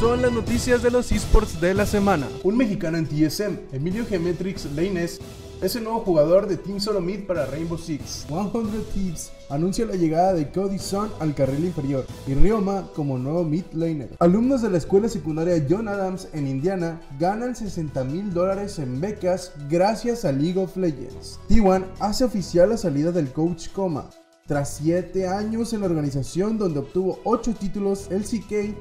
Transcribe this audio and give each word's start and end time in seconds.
son 0.00 0.22
las 0.22 0.32
noticias 0.32 0.82
de 0.82 0.90
los 0.90 1.12
esports 1.12 1.60
de 1.60 1.74
la 1.74 1.84
semana. 1.84 2.26
Un 2.42 2.56
mexicano 2.56 2.96
en 2.96 3.06
TSM, 3.06 3.58
Emilio 3.70 4.06
Geometrix 4.06 4.64
Leines, 4.72 5.20
es 5.60 5.76
el 5.76 5.84
nuevo 5.84 6.00
jugador 6.00 6.48
de 6.48 6.56
Team 6.56 6.80
Solo 6.80 7.02
Mid 7.02 7.26
para 7.26 7.44
Rainbow 7.44 7.76
Six. 7.76 8.24
100 8.26 8.50
Thieves 8.94 9.30
anuncia 9.50 9.84
la 9.84 9.96
llegada 9.96 10.32
de 10.32 10.50
Cody 10.50 10.78
Sun 10.78 11.10
al 11.20 11.34
carril 11.34 11.66
inferior 11.66 12.06
y 12.26 12.32
Ryoma 12.32 12.88
como 12.96 13.18
nuevo 13.18 13.44
mid 13.44 13.64
laner. 13.74 14.16
Alumnos 14.20 14.62
de 14.62 14.70
la 14.70 14.78
escuela 14.78 15.06
secundaria 15.06 15.62
John 15.68 15.86
Adams 15.86 16.28
en 16.32 16.46
Indiana 16.46 17.02
ganan 17.18 17.54
60 17.54 18.02
mil 18.04 18.32
dólares 18.32 18.78
en 18.78 19.02
becas 19.02 19.52
gracias 19.68 20.24
a 20.24 20.32
League 20.32 20.58
of 20.58 20.78
Legends. 20.78 21.38
T1 21.50 21.84
hace 22.00 22.24
oficial 22.24 22.70
la 22.70 22.78
salida 22.78 23.12
del 23.12 23.30
coach 23.34 23.68
Coma. 23.68 24.08
Tras 24.46 24.78
7 24.78 25.28
años 25.28 25.74
en 25.74 25.80
la 25.80 25.86
organización 25.86 26.56
donde 26.56 26.80
obtuvo 26.80 27.20
8 27.24 27.54
títulos 27.60 28.08
LCK, 28.10 28.74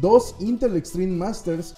2 0.00 0.36
Intel 0.40 0.76
Extreme 0.76 1.16
Masters, 1.16 1.74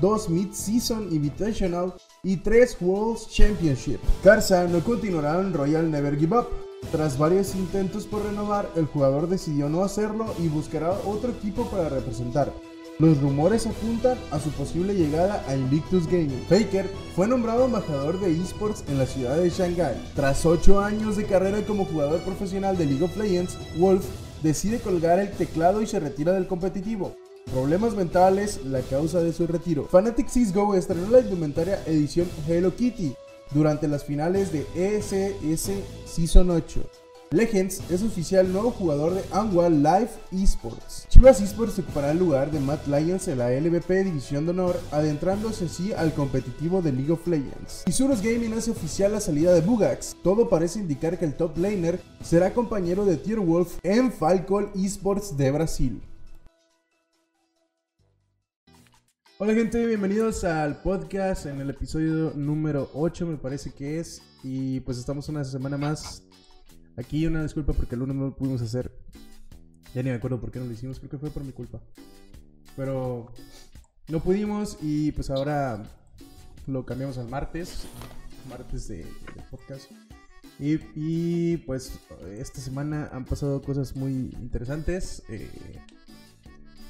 2 0.00 0.28
Mid-Season 0.30 1.08
Invitational 1.12 1.94
y 2.22 2.36
3 2.36 2.76
World 2.80 3.18
Championship. 3.28 4.00
Karsa 4.22 4.66
no 4.68 4.80
continuará 4.80 5.40
en 5.40 5.52
Royal 5.52 5.90
Never 5.90 6.18
Give 6.18 6.38
Up. 6.38 6.48
Tras 6.90 7.16
varios 7.16 7.54
intentos 7.54 8.06
por 8.06 8.24
renovar, 8.24 8.68
el 8.74 8.86
jugador 8.86 9.28
decidió 9.28 9.68
no 9.68 9.84
hacerlo 9.84 10.34
y 10.38 10.48
buscará 10.48 10.92
otro 11.06 11.30
equipo 11.30 11.66
para 11.66 11.88
representar. 11.88 12.52
Los 12.98 13.20
rumores 13.20 13.66
apuntan 13.66 14.18
a 14.30 14.38
su 14.38 14.50
posible 14.50 14.94
llegada 14.94 15.42
a 15.48 15.56
Invictus 15.56 16.06
Gaming. 16.06 16.44
Faker 16.48 16.90
fue 17.16 17.26
nombrado 17.26 17.64
embajador 17.64 18.20
de 18.20 18.30
esports 18.30 18.84
en 18.88 18.98
la 18.98 19.06
ciudad 19.06 19.38
de 19.38 19.48
Shanghai. 19.48 19.94
Tras 20.14 20.44
8 20.44 20.80
años 20.80 21.16
de 21.16 21.24
carrera 21.24 21.64
como 21.64 21.86
jugador 21.86 22.20
profesional 22.20 22.76
de 22.76 22.86
League 22.86 23.04
of 23.04 23.16
Legends, 23.16 23.56
Wolf 23.78 24.04
decide 24.42 24.78
colgar 24.78 25.18
el 25.20 25.30
teclado 25.30 25.80
y 25.80 25.86
se 25.86 26.00
retira 26.00 26.32
del 26.32 26.46
competitivo. 26.46 27.16
Problemas 27.50 27.94
mentales, 27.94 28.60
la 28.64 28.80
causa 28.80 29.20
de 29.20 29.32
su 29.32 29.46
retiro. 29.46 29.86
Fnatic 29.90 30.28
Go 30.54 30.74
estrenó 30.74 31.10
la 31.10 31.20
indumentaria 31.20 31.82
edición 31.86 32.28
Hello 32.48 32.74
Kitty 32.74 33.14
durante 33.50 33.88
las 33.88 34.04
finales 34.04 34.50
de 34.52 34.66
ESS 34.74 35.70
Season 36.06 36.50
8. 36.50 36.82
Legends 37.32 37.80
es 37.90 38.02
oficial 38.02 38.52
nuevo 38.52 38.70
jugador 38.70 39.14
de 39.14 39.22
Anwa 39.32 39.70
Live 39.70 40.10
Esports. 40.32 41.06
Chivas 41.08 41.40
Esports 41.40 41.78
ocupará 41.78 42.10
el 42.10 42.18
lugar 42.18 42.50
de 42.50 42.60
Matt 42.60 42.86
Lions 42.86 43.26
en 43.26 43.38
la 43.38 43.50
LVP 43.50 44.04
División 44.04 44.44
de 44.44 44.50
Honor, 44.50 44.78
adentrándose 44.90 45.64
así 45.64 45.94
al 45.94 46.12
competitivo 46.12 46.82
de 46.82 46.92
League 46.92 47.12
of 47.12 47.26
Legends. 47.26 47.84
Isurus 47.86 48.20
Gaming 48.20 48.52
hace 48.52 48.70
oficial 48.70 49.12
la 49.12 49.20
salida 49.20 49.54
de 49.54 49.62
Bugax. 49.62 50.14
Todo 50.22 50.50
parece 50.50 50.78
indicar 50.78 51.18
que 51.18 51.24
el 51.24 51.34
top 51.34 51.56
laner 51.56 52.00
será 52.22 52.52
compañero 52.52 53.06
de 53.06 53.16
Tier 53.16 53.40
Wolf 53.40 53.78
en 53.82 54.12
Falcon 54.12 54.70
Esports 54.74 55.34
de 55.36 55.50
Brasil. 55.50 56.02
Hola 59.44 59.54
gente, 59.54 59.84
bienvenidos 59.84 60.44
al 60.44 60.82
podcast 60.82 61.46
en 61.46 61.60
el 61.60 61.68
episodio 61.68 62.32
número 62.36 62.88
8 62.94 63.26
me 63.26 63.36
parece 63.38 63.72
que 63.72 63.98
es 63.98 64.22
y 64.44 64.78
pues 64.82 64.98
estamos 64.98 65.28
una 65.28 65.42
semana 65.42 65.76
más 65.76 66.22
Aquí 66.96 67.26
una 67.26 67.42
disculpa 67.42 67.72
porque 67.72 67.96
el 67.96 68.02
lunes 68.02 68.14
no 68.14 68.26
lo 68.26 68.36
pudimos 68.36 68.62
hacer. 68.62 68.96
Ya 69.96 70.04
ni 70.04 70.10
me 70.10 70.14
acuerdo 70.14 70.40
por 70.40 70.52
qué 70.52 70.60
no 70.60 70.66
lo 70.66 70.70
hicimos, 70.70 71.00
creo 71.00 71.10
que 71.10 71.18
fue 71.18 71.30
por 71.30 71.42
mi 71.42 71.50
culpa. 71.50 71.80
Pero 72.76 73.32
no 74.06 74.20
pudimos 74.20 74.78
y 74.80 75.10
pues 75.10 75.28
ahora 75.28 75.82
lo 76.68 76.86
cambiamos 76.86 77.18
al 77.18 77.26
martes, 77.26 77.88
martes 78.48 78.86
de, 78.86 79.04
podcast. 79.50 79.90
Y, 80.60 81.56
pues 81.66 81.98
esta 82.38 82.60
semana 82.60 83.10
han 83.12 83.24
pasado 83.24 83.60
cosas 83.60 83.96
muy 83.96 84.12
interesantes. 84.40 85.24
Eh, 85.28 85.50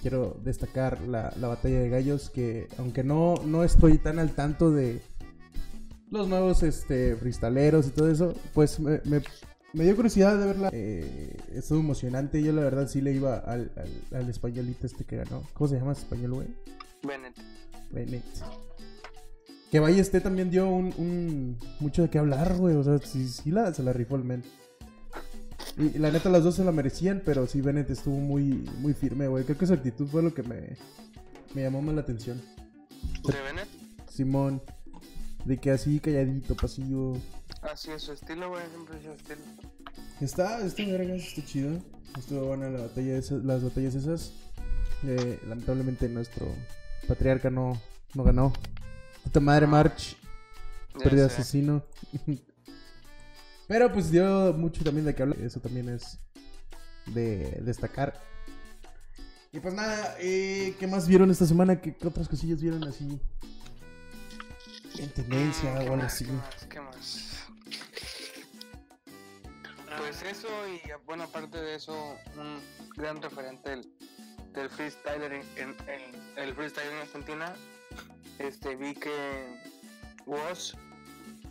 quiero 0.03 0.37
destacar 0.43 1.01
la, 1.03 1.33
batalla 1.41 1.81
de 1.81 1.89
gallos 1.89 2.29
que 2.29 2.69
aunque 2.77 3.05
no, 3.05 3.37
no 3.47 3.63
estoy 3.63 3.99
tan 3.99 4.19
al 4.19 4.35
tanto 4.35 4.71
de 4.71 5.01
los 6.11 6.29
nuevos 6.29 6.63
este, 6.63 7.17
freestaleros 7.17 7.87
y 7.87 7.91
todo 7.91 8.11
eso, 8.11 8.35
pues 8.53 8.79
me, 8.81 9.01
me 9.73 9.85
dio 9.85 9.97
curiosidad 9.97 10.39
de 10.39 10.47
verla. 10.47 10.71
Eh, 10.73 11.37
estuvo 11.55 11.81
emocionante. 11.81 12.43
Yo 12.43 12.53
la 12.53 12.63
verdad 12.63 12.89
sí 12.89 13.01
le 13.01 13.13
iba 13.13 13.39
al, 13.39 13.71
al, 14.13 14.29
españolito 14.29 14.87
este 14.87 15.05
que 15.05 15.17
ganó. 15.17 15.43
¿Cómo 15.55 15.69
se 15.69 15.77
llama 15.77 15.93
español, 15.93 16.35
güey? 16.35 16.49
Bennett. 17.03 17.37
Bennett. 17.91 18.25
Que 19.71 19.81
Ballesté 19.81 20.21
también 20.21 20.51
dio 20.51 20.69
un, 20.69 20.93
un, 20.99 21.59
mucho 21.81 22.03
de 22.03 22.11
qué 22.11 22.19
hablar, 22.19 22.57
güey. 22.59 22.77
O 22.77 22.85
sea, 22.85 22.99
sí, 22.99 23.27
sí 23.29 23.51
la, 23.51 23.73
se 23.73 23.83
la 23.83 23.95
rifó 23.95 24.17
el 24.17 24.25
men. 24.25 24.43
Y 25.77 25.99
la 25.99 26.11
neta 26.11 26.29
las 26.29 26.45
dos 26.45 26.57
se 26.57 26.65
la 26.65 26.73
merecían, 26.73 27.23
pero 27.25 27.47
sí 27.47 27.61
Bennett 27.61 27.91
estuvo 27.91 28.17
muy, 28.17 28.69
muy 28.79 28.93
firme, 28.93 29.29
güey. 29.29 29.45
Creo 29.45 29.57
que 29.57 29.67
su 29.67 29.73
actitud 29.73 30.07
fue 30.07 30.23
lo 30.23 30.35
que 30.35 30.43
me, 30.43 30.77
me 31.55 31.63
llamó 31.63 31.81
más 31.81 31.95
la 31.95 32.03
atención. 32.03 32.41
¿De 33.27 33.41
Bennett? 33.41 33.69
Simón. 34.09 34.63
De 35.45 35.59
que 35.59 35.71
así 35.71 35.99
calladito, 35.99 36.55
pasivo. 36.55 37.19
Así 37.63 37.91
es 37.91 38.03
su 38.03 38.13
estilo, 38.13 38.51
güey, 38.51 38.63
siempre 38.71 38.99
es 38.99 39.05
su 39.05 39.11
estilo. 39.11 39.41
Está, 40.21 40.65
está 40.65 40.85
vergas, 40.85 41.23
está 41.23 41.45
chido. 41.45 41.79
Estuvo 42.19 42.47
buena 42.47 42.69
la 42.69 42.83
batalla 42.83 43.21
las 43.43 43.65
batallas 43.65 43.95
esas. 43.95 44.33
Eh, 45.05 45.41
lamentablemente 45.49 46.09
nuestro 46.09 46.47
patriarca 47.09 47.51
no, 47.51 47.81
no 48.15 48.23
ganó. 48.23 48.53
Puta 49.25 49.41
madre, 49.41 49.67
March. 49.67 50.17
Perdió 51.03 51.27
asesino. 51.27 51.83
Pero 53.69 53.93
pues 53.93 54.11
dio 54.11 54.53
mucho 54.53 54.85
también 54.85 55.07
de 55.07 55.15
que 55.15 55.23
hablar. 55.23 55.39
Eso 55.41 55.61
también 55.61 55.89
es 55.89 56.19
de 57.07 57.61
destacar. 57.63 58.19
Y 59.53 59.61
pues 59.61 59.75
nada, 59.75 60.17
eh, 60.19 60.75
¿qué 60.79 60.87
más 60.87 61.07
vieron 61.07 61.31
esta 61.31 61.47
semana? 61.47 61.81
¿Qué, 61.81 61.95
otras 62.05 62.29
cosillas 62.29 62.63
vieron 62.63 62.85
así? 62.85 63.21
En 64.99 65.11
tendencia 65.11 65.71
mm, 65.71 65.77
o 65.77 65.81
algo 65.81 65.95
así. 65.97 66.25
¿Qué 66.25 66.33
más? 66.33 66.67
¿Qué 66.69 66.81
más? 66.81 67.33
Pues 69.99 70.23
eso 70.23 70.49
y 70.69 70.81
bueno, 71.05 71.25
aparte 71.25 71.61
de 71.61 71.75
eso, 71.75 72.17
un 72.37 72.61
gran 72.97 73.21
referente 73.21 73.71
del, 73.71 73.93
del 74.53 74.71
freestyler 74.71 75.33
en, 75.33 75.77
el 76.37 76.55
freestyle 76.55 76.89
en 76.89 76.99
Argentina, 76.99 77.55
este 78.39 78.75
vi 78.77 78.95
que 78.95 79.61
Woz 80.27 80.75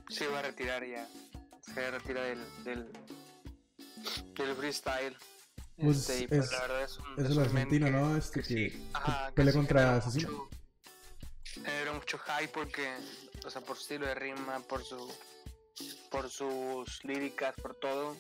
se 0.10 0.26
iba 0.26 0.40
a 0.40 0.42
retirar 0.42 0.86
ya, 0.86 1.08
se 1.62 1.92
retira 1.92 2.24
del, 2.24 2.40
del, 2.64 2.92
del 4.36 4.56
freestyle. 4.56 5.16
Pues 5.78 6.10
este, 6.10 6.28
pues 6.28 6.46
es, 6.46 6.52
la 6.52 6.62
verdad 6.62 6.84
es 6.84 7.00
un, 7.00 7.26
es, 7.26 7.32
el 7.32 7.40
argentino, 7.40 7.90
¿no? 7.90 8.16
Este 8.16 8.44
que, 8.44 8.80
pelea 9.34 9.54
contra 9.54 9.96
Asesino. 9.96 10.50
Era 11.66 11.92
mucho 11.94 12.20
hype 12.20 12.52
porque, 12.54 12.88
o 13.46 13.50
sea, 13.50 13.62
por 13.62 13.75
su 13.78 13.81
estilo 13.84 14.06
de 14.06 14.16
rima, 14.16 14.60
por 14.68 14.84
su 14.84 15.12
por 16.12 16.30
sus 16.30 17.04
líricas, 17.04 17.56
por 17.62 17.75
todo. 17.75 18.16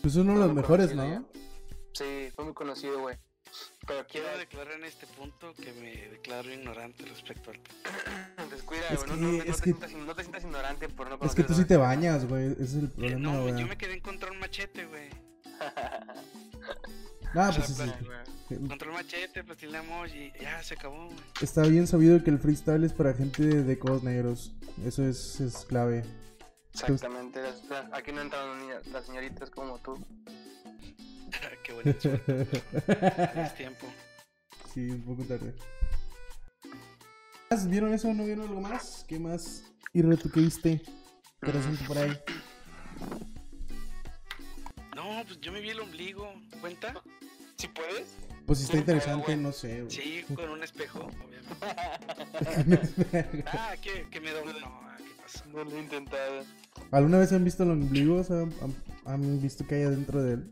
Pues 0.00 0.16
uno 0.16 0.34
de 0.34 0.46
los 0.46 0.54
mejores, 0.54 0.94
¿no? 0.94 1.28
Sí, 1.92 2.30
fue 2.34 2.44
muy 2.44 2.54
conocido, 2.54 3.00
güey. 3.00 3.16
Pero 3.86 4.06
quiero 4.06 4.38
declarar 4.38 4.74
en 4.74 4.84
este 4.84 5.06
punto 5.08 5.54
que 5.54 5.72
me 5.74 6.08
declaro 6.08 6.52
ignorante 6.52 7.04
respecto 7.04 7.50
al. 7.50 7.58
Descuida, 8.50 8.82
güey. 8.94 9.08
No, 9.08 9.16
no, 9.16 9.44
te 9.44 9.52
sientas, 9.54 9.92
no, 9.92 10.14
te 10.14 10.22
sientas, 10.22 10.44
ignorante 10.44 10.88
por 10.88 11.08
no 11.08 11.18
Es 11.26 11.34
que 11.34 11.42
tú 11.42 11.54
sí 11.54 11.64
te 11.64 11.76
bañas, 11.76 12.26
güey. 12.26 12.52
Ese 12.52 12.62
es 12.62 12.74
el 12.74 12.90
problema, 12.90 13.20
No, 13.20 13.42
güey. 13.42 13.60
Yo 13.60 13.66
me 13.66 13.76
quedé 13.76 13.94
en 13.94 14.00
contra 14.00 14.30
un 14.30 14.38
machete, 14.38 14.86
güey. 14.86 15.08
Ah, 17.34 17.50
pues 17.54 17.66
sí, 17.76 17.90
sí. 18.48 18.56
Contra 18.68 18.88
el 18.88 18.94
machete, 18.94 19.42
platinamos 19.42 20.14
y 20.14 20.30
ya 20.38 20.62
se 20.62 20.74
acabó, 20.74 21.06
güey. 21.06 21.18
Está 21.40 21.62
bien 21.62 21.86
sabido 21.86 22.22
que 22.22 22.28
el 22.28 22.38
freestyle 22.38 22.84
es 22.84 22.92
para 22.92 23.14
gente 23.14 23.42
de 23.42 23.78
codos 23.78 24.02
negros. 24.02 24.52
Eso 24.84 25.02
es, 25.02 25.40
es 25.40 25.64
clave. 25.64 26.04
Exactamente, 26.74 27.40
aquí 27.92 28.12
no 28.12 28.22
entran 28.22 28.68
las 28.92 29.06
señoritas 29.06 29.50
como 29.50 29.78
tú. 29.78 29.98
Qué 31.62 31.72
bonito. 31.72 32.10
es 33.36 33.54
tiempo. 33.54 33.86
Sí, 34.72 34.90
un 34.90 35.02
poco 35.02 35.22
tarde. 35.24 35.54
¿Vieron 37.66 37.92
eso? 37.92 38.12
¿No 38.14 38.24
vieron 38.24 38.48
algo 38.48 38.60
más? 38.60 39.04
¿Qué 39.06 39.18
más? 39.18 39.64
¿Y 39.92 40.02
tú 40.02 40.30
qué 40.30 40.40
viste? 40.40 40.82
Interesante 41.42 41.84
por 41.86 41.98
ahí. 41.98 42.18
No, 44.96 45.22
pues 45.26 45.40
yo 45.40 45.52
me 45.52 45.60
vi 45.60 45.70
el 45.70 45.80
ombligo. 45.80 46.32
¿Cuenta? 46.60 46.94
¿Si 47.58 47.68
puedes? 47.68 48.16
Pues 48.46 48.58
si 48.58 48.64
está 48.64 48.78
interesante, 48.78 49.36
no 49.36 49.52
sé. 49.52 49.84
Sí, 49.88 50.24
con 50.34 50.48
un 50.48 50.62
espejo, 50.62 51.10
obviamente. 51.24 51.42
ah, 53.52 53.74
que, 53.80 54.08
que 54.10 54.20
me 54.20 54.30
doble. 54.30 54.60
No, 54.60 54.80
¿qué 54.98 55.22
pasa? 55.22 55.44
No 55.52 55.64
lo 55.64 55.76
he 55.76 55.80
intentado. 55.80 56.44
¿Alguna 56.90 57.18
vez 57.18 57.32
han 57.32 57.44
visto 57.44 57.62
el 57.62 57.70
ombligo? 57.70 58.16
O 58.16 58.24
sea, 58.24 58.46
¿han, 59.04 59.42
visto 59.42 59.66
que 59.66 59.76
hay 59.76 59.82
adentro 59.84 60.22
de 60.22 60.34
él? 60.34 60.50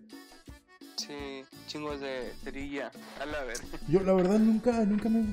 Sí, 1.07 1.43
chingos 1.67 2.01
de 2.01 2.33
cerilla. 2.45 2.91
A 3.21 3.27
la 3.27 3.45
ver. 3.45 3.57
Yo, 3.89 4.01
la 4.03 4.13
verdad, 4.13 4.39
nunca, 4.39 4.85
nunca 4.85 5.09
me, 5.09 5.25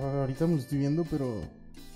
Ahorita 0.00 0.46
me 0.46 0.54
lo 0.54 0.60
estoy 0.60 0.78
viendo, 0.78 1.04
pero. 1.04 1.42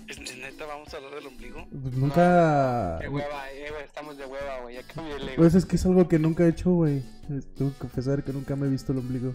¿Es 0.08 0.18
neta 0.36 0.66
vamos 0.66 0.92
a 0.92 0.96
hablar 0.98 1.14
del 1.14 1.26
ombligo? 1.28 1.66
Pues 1.70 1.94
nunca. 1.94 2.98
de 2.98 3.08
hueva, 3.08 3.50
eh, 3.52 3.70
estamos 3.84 4.18
de 4.18 4.26
hueva, 4.26 4.60
güey. 4.60 4.74
Ya 4.74 4.82
cambié 4.82 5.14
el 5.16 5.36
Pues 5.36 5.54
es 5.54 5.64
que 5.64 5.76
es 5.76 5.86
algo 5.86 6.06
que 6.08 6.18
nunca 6.18 6.44
he 6.44 6.48
hecho, 6.48 6.70
güey. 6.72 7.02
Tengo 7.56 7.72
que 7.72 7.78
confesar 7.78 8.22
que 8.22 8.32
nunca 8.32 8.56
me 8.56 8.66
he 8.66 8.70
visto 8.70 8.92
el 8.92 8.98
ombligo. 8.98 9.32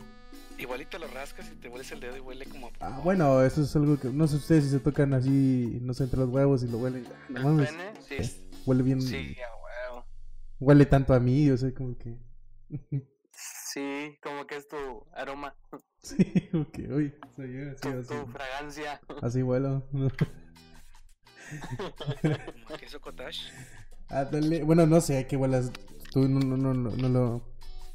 Igualito 0.60 0.98
lo 1.00 1.08
rascas 1.08 1.50
y 1.52 1.56
te 1.56 1.70
hueles 1.70 1.92
el 1.92 2.00
dedo 2.00 2.18
y 2.18 2.20
huele 2.20 2.46
como. 2.46 2.70
Ah, 2.80 3.00
bueno, 3.04 3.42
eso 3.44 3.62
es 3.64 3.76
algo 3.76 3.98
que. 4.00 4.10
No 4.10 4.28
sé 4.28 4.36
ustedes 4.36 4.66
si 4.66 4.70
se 4.72 4.80
tocan 4.80 5.14
así, 5.14 5.80
no 5.82 5.94
sé, 5.94 6.04
entre 6.04 6.20
los 6.20 6.30
huevos 6.30 6.64
y 6.64 6.68
lo 6.68 6.78
huelen. 6.80 7.06
ah, 7.10 7.16
No 7.30 7.40
¿El 7.40 7.46
mames. 7.46 7.70
Sí, 8.08 8.48
Huele 8.66 8.84
bien. 8.84 9.02
sí, 9.02 9.16
a 9.16 9.94
huevo. 9.94 10.06
Huele 10.60 10.86
tanto 10.86 11.14
a 11.14 11.20
mí, 11.20 11.50
o 11.50 11.58
sea, 11.58 11.74
como 11.74 11.98
que. 11.98 12.18
Sí, 13.78 14.18
como 14.24 14.48
que 14.48 14.56
es 14.58 14.68
tu 14.68 14.76
aroma, 15.14 15.56
sí, 16.02 16.18
que, 16.74 16.88
uy, 16.92 17.14
soy 17.36 17.54
yo, 17.54 17.76
tu, 17.76 17.90
así, 17.90 17.98
así. 18.00 18.08
tu 18.08 18.26
fragancia. 18.32 19.00
Así 19.22 19.42
como 22.64 22.78
queso 22.80 23.00
cottage. 23.00 23.52
Ah, 24.10 24.26
dale. 24.26 24.64
Bueno, 24.64 24.88
no 24.88 25.00
sé 25.00 25.20
a 25.20 25.28
qué 25.28 25.38
huelas. 25.38 25.72
Tú 26.12 26.28
no, 26.28 26.40
no, 26.40 26.58
no, 26.58 26.74
no, 26.74 26.90
no 26.90 27.10
lo. 27.10 27.44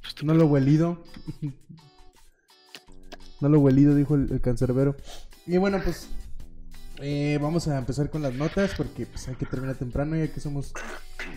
Pues 0.02 0.23
No 0.23 0.34
lo 0.34 0.46
huelido. 0.46 1.02
no 3.40 3.49
lo 3.49 3.58
huelido, 3.58 3.96
dijo 3.96 4.14
el, 4.14 4.31
el 4.31 4.40
cancerbero. 4.40 4.94
Y 5.46 5.56
bueno, 5.56 5.81
pues. 5.82 6.08
eh, 7.00 7.40
vamos 7.43 7.67
a 7.67 7.76
empezar 7.76 8.08
con 8.08 8.23
las 8.23 8.34
notas 8.34 8.73
porque 8.76 9.05
pues 9.06 9.26
hay 9.26 9.34
que 9.34 9.46
terminar 9.46 9.75
temprano 9.76 10.14
ya 10.17 10.32
que 10.32 10.38
somos 10.38 10.73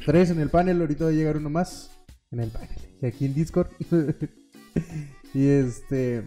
tres 0.06 0.30
en 0.30 0.40
el 0.40 0.52
panel. 0.52 0.82
Ahorita 0.82 1.06
va 1.06 1.10
a 1.10 1.14
llegar 1.14 1.38
uno 1.38 1.50
más 1.50 1.90
en 2.36 2.44
el 2.46 2.52
panel. 2.52 2.70
Y 3.02 3.06
aquí 3.06 3.26
en 3.26 3.34
Discord. 3.34 3.70
y 5.34 5.48
este. 5.48 6.24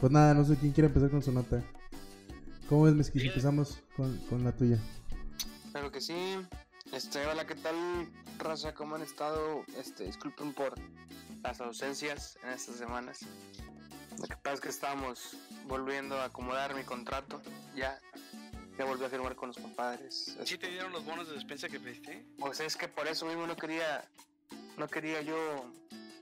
Pues 0.00 0.10
nada, 0.12 0.34
no 0.34 0.44
sé 0.44 0.56
quién 0.56 0.72
quiere 0.72 0.88
empezar 0.88 1.10
con 1.10 1.22
su 1.22 1.32
nota. 1.32 1.62
¿Cómo 2.68 2.84
ves, 2.84 2.94
Mezquis? 2.94 3.24
Empezamos 3.24 3.82
con, 3.96 4.16
con 4.28 4.44
la 4.44 4.52
tuya. 4.52 4.78
Claro 5.72 5.90
que 5.90 6.00
sí. 6.00 6.14
Este, 6.92 7.24
hola, 7.26 7.46
¿qué 7.46 7.54
tal, 7.54 7.74
raza? 8.38 8.74
¿Cómo 8.74 8.96
han 8.96 9.02
estado? 9.02 9.64
Este, 9.78 10.04
disculpen 10.04 10.54
por 10.54 10.74
las 11.42 11.60
ausencias 11.60 12.38
en 12.42 12.50
estas 12.50 12.76
semanas. 12.76 13.20
Lo 14.18 14.26
que 14.26 14.36
pasa 14.36 14.54
es 14.54 14.60
que 14.60 14.68
estábamos 14.68 15.36
volviendo 15.66 16.16
a 16.16 16.26
acomodar 16.26 16.74
mi 16.74 16.82
contrato. 16.82 17.40
Ya, 17.76 18.00
ya 18.76 18.84
volví 18.84 19.04
a 19.04 19.08
firmar 19.08 19.36
con 19.36 19.48
los 19.48 19.58
compadres. 19.58 20.36
¿Sí 20.44 20.58
te 20.58 20.68
dieron 20.68 20.92
los 20.92 21.04
bonos 21.04 21.28
de 21.28 21.34
despensa 21.34 21.68
que 21.68 21.78
pediste? 21.78 22.26
Pues 22.38 22.60
es 22.60 22.76
que 22.76 22.88
por 22.88 23.06
eso 23.06 23.26
mismo 23.26 23.46
no 23.46 23.56
quería, 23.56 24.04
no 24.80 24.88
quería 24.88 25.20
yo. 25.22 25.64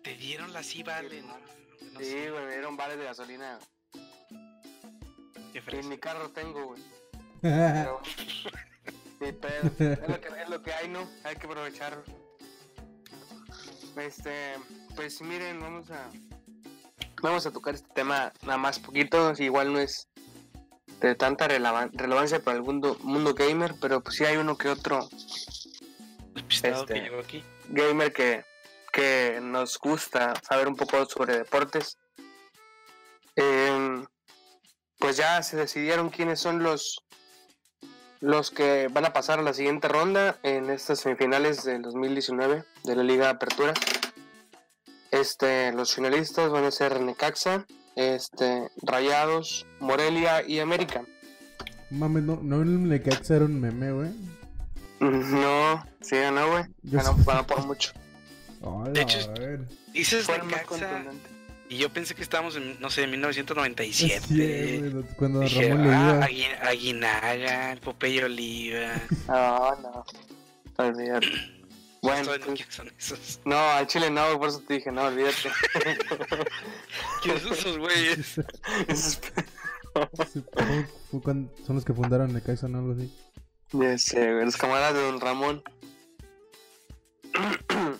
Te 0.02 0.14
dieron 0.16 0.52
la 0.52 0.62
sí 0.62 0.82
vale, 0.82 1.22
¿no? 1.22 1.36
No 1.92 2.00
Sí, 2.00 2.28
güey, 2.28 2.44
me 2.44 2.52
dieron 2.52 2.76
vales 2.76 2.98
de 2.98 3.04
gasolina. 3.04 3.58
qué 5.52 5.62
Y 5.72 5.76
en 5.80 5.88
mi 5.88 5.98
carro 5.98 6.30
tengo, 6.30 6.66
güey. 6.66 6.82
Pero, 7.42 8.00
pedo. 9.18 9.92
Es 9.92 10.08
lo, 10.08 10.20
que, 10.20 10.28
es 10.42 10.48
lo 10.48 10.62
que 10.62 10.72
hay, 10.72 10.88
¿no? 10.88 11.08
Hay 11.24 11.36
que 11.36 11.46
aprovecharlo. 11.46 12.02
Este, 13.96 14.54
pues 14.94 15.20
miren, 15.22 15.58
vamos 15.60 15.90
a 15.90 16.08
vamos 17.20 17.44
a 17.46 17.50
tocar 17.50 17.74
este 17.74 17.88
tema 17.94 18.32
nada 18.42 18.58
más 18.58 18.78
poquito, 18.78 19.32
igual 19.38 19.72
no 19.72 19.80
es 19.80 20.06
de 21.00 21.16
tanta 21.16 21.48
releva- 21.48 21.90
relevancia 21.92 22.38
para 22.38 22.56
el 22.56 22.62
mundo, 22.62 22.96
mundo 23.02 23.34
gamer, 23.34 23.74
pero 23.80 24.00
pues 24.00 24.14
sí 24.16 24.24
hay 24.24 24.36
uno 24.36 24.56
que 24.56 24.68
otro 24.68 25.08
este- 26.48 26.94
que 26.94 27.00
llegó 27.00 27.18
aquí. 27.18 27.42
gamer 27.70 28.12
que, 28.12 28.44
que 28.98 29.38
nos 29.40 29.78
gusta 29.78 30.34
saber 30.42 30.66
un 30.66 30.74
poco 30.74 31.06
sobre 31.06 31.38
deportes. 31.38 31.98
Em, 33.36 34.04
pues 34.98 35.16
ya 35.16 35.40
se 35.44 35.56
decidieron 35.56 36.10
quiénes 36.10 36.40
son 36.40 36.64
los 36.64 37.04
los 38.20 38.50
que 38.50 38.88
van 38.88 39.04
a 39.04 39.12
pasar 39.12 39.38
a 39.38 39.42
la 39.42 39.54
siguiente 39.54 39.86
ronda 39.86 40.40
en 40.42 40.70
estas 40.70 40.98
semifinales 40.98 41.62
del 41.62 41.82
2019 41.82 42.64
de 42.82 42.96
la 42.96 43.04
Liga 43.04 43.30
Apertura. 43.30 43.72
Este, 45.12 45.70
los 45.72 45.94
finalistas 45.94 46.50
van 46.50 46.64
a 46.64 46.72
ser 46.72 47.00
Necaxa, 47.00 47.66
este, 47.94 48.68
Rayados, 48.82 49.64
Morelia 49.78 50.44
y 50.44 50.58
América. 50.58 51.04
Mames, 51.90 52.24
no, 52.24 52.40
no 52.42 52.64
le 52.64 52.96
era 52.96 53.44
un 53.44 53.60
meme, 53.60 53.92
güey. 53.92 54.10
No, 55.00 55.86
sí 56.00 56.16
ganó, 56.16 56.50
güey. 56.50 56.64
Ganó, 56.82 57.16
ganó 57.24 57.46
por 57.46 57.64
mucho. 57.64 57.92
Hola, 58.60 58.90
De 58.90 59.02
hecho, 59.02 59.18
a 59.30 59.38
ver. 59.38 59.60
Dices 59.92 60.28
Necaxa 60.28 60.64
contundente. 60.64 61.30
y 61.68 61.76
yo 61.78 61.88
pensé 61.92 62.14
que 62.14 62.22
estábamos 62.22 62.56
en, 62.56 62.78
no 62.80 62.90
sé, 62.90 63.02
en 63.04 63.10
Sí, 63.10 63.16
1997. 63.16 64.90
güey, 64.90 65.04
cuando 65.16 65.40
Dije, 65.40 65.68
Ramón 65.68 65.92
ah, 65.92 66.28
Aguinaga, 66.62 67.72
el 67.72 67.80
Popeye 67.80 68.24
Oliva. 68.24 68.94
No, 69.28 69.74
no. 69.82 70.04
Olvídate. 70.76 71.26
Bueno, 72.00 72.22
no 72.22 72.26
pues, 72.28 72.40
quiénes 72.44 72.72
son 72.72 72.88
esos. 72.96 73.40
no, 73.44 73.58
al 73.58 73.84
chile 73.88 74.08
no, 74.08 74.38
por 74.38 74.50
eso 74.50 74.60
te 74.60 74.74
dije, 74.74 74.92
no, 74.92 75.02
olvídate. 75.02 75.50
¿Quiénes 77.22 77.42
son 77.42 77.52
esos 77.54 77.78
güeyes? 77.78 78.40
Sí, 80.32 80.44
son 81.66 81.74
los 81.74 81.84
que 81.84 81.92
fundaron 81.92 82.32
Necaxa, 82.32 82.68
¿no? 82.68 82.78
Algo 82.78 82.92
así. 82.92 83.12
ya 83.72 83.98
sé, 83.98 84.32
güey, 84.32 84.44
los 84.44 84.56
camaradas 84.56 84.94
de 84.94 85.02
Don 85.02 85.20
Ramón. 85.20 85.62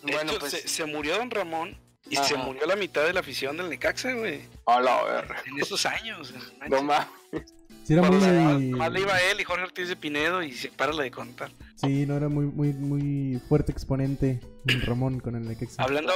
Bueno, 0.03 0.31
hecho, 0.31 0.39
pues, 0.39 0.53
se, 0.53 0.69
se 0.69 0.85
murió 0.87 1.17
Don 1.19 1.31
Ramón 1.31 1.77
y 2.11 2.17
Ajá. 2.17 2.27
se 2.27 2.37
murió 2.37 2.67
la 2.67 2.77
mitad 2.77 3.05
de 3.05 3.13
la 3.13 3.21
afición 3.21 3.57
del 3.57 3.69
Necaxa, 3.69 4.13
güey. 4.15 4.41
a 4.67 4.81
la 4.81 5.03
verga. 5.05 5.37
En 5.47 5.59
esos 5.61 5.85
años. 5.87 6.33
no 6.69 6.83
mames. 6.83 7.07
Sí, 7.85 7.95
era 7.95 8.03
Cuando 8.03 8.19
muy. 8.19 8.29
además- 8.29 8.53
además 8.57 8.93
le 8.93 9.01
iba 9.01 9.21
él 9.31 9.41
y 9.41 9.45
Jorge 9.45 9.65
Ortiz 9.65 9.89
de 9.89 9.97
Pinedo 9.97 10.43
y 10.43 10.53
se 10.53 10.69
para 10.71 10.95
de 10.95 11.11
contar. 11.11 11.51
Sí, 11.77 12.05
no 12.07 12.17
era 12.17 12.29
muy, 12.29 12.45
muy, 12.47 12.73
muy 12.75 13.41
fuerte 13.49 13.73
exponente 13.73 14.41
Ramón 14.85 15.21
con 15.21 15.37
el 15.37 15.49
Necaxa. 15.49 15.83
Hablando, 15.83 16.13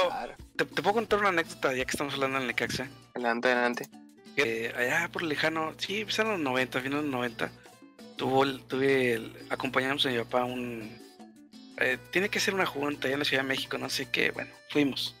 te, 0.55 0.65
te 0.65 0.81
puedo 0.83 0.93
contar 0.93 1.19
una 1.19 1.29
anécdota 1.29 1.73
ya 1.73 1.83
que 1.85 1.91
estamos 1.91 2.13
hablando 2.13 2.37
del 2.37 2.47
Necaxa. 2.47 2.87
Adelante, 3.15 3.47
adelante. 3.51 3.89
Allá 4.77 5.09
por 5.11 5.23
lejano, 5.23 5.73
sí, 5.77 6.03
pues 6.03 6.17
en 6.19 6.29
los 6.29 6.39
90, 6.39 6.79
finales 6.81 7.05
de 7.05 7.09
los 7.09 7.11
90, 7.11 7.51
tuvo, 8.17 8.43
el- 8.43 8.63
tuve, 8.65 9.13
el- 9.13 9.33
acompañamos 9.49 10.05
a 10.05 10.09
mi 10.09 10.17
papá 10.19 10.43
un... 10.43 10.91
eh, 11.77 11.97
tiene 12.11 12.29
que 12.29 12.39
ser 12.39 12.53
una 12.53 12.65
junta 12.65 13.07
allá 13.07 13.13
en 13.13 13.19
la 13.19 13.25
Ciudad 13.25 13.43
de 13.43 13.49
México, 13.49 13.77
no 13.77 13.89
sé 13.89 14.09
qué, 14.09 14.31
bueno, 14.31 14.51
fuimos. 14.69 15.15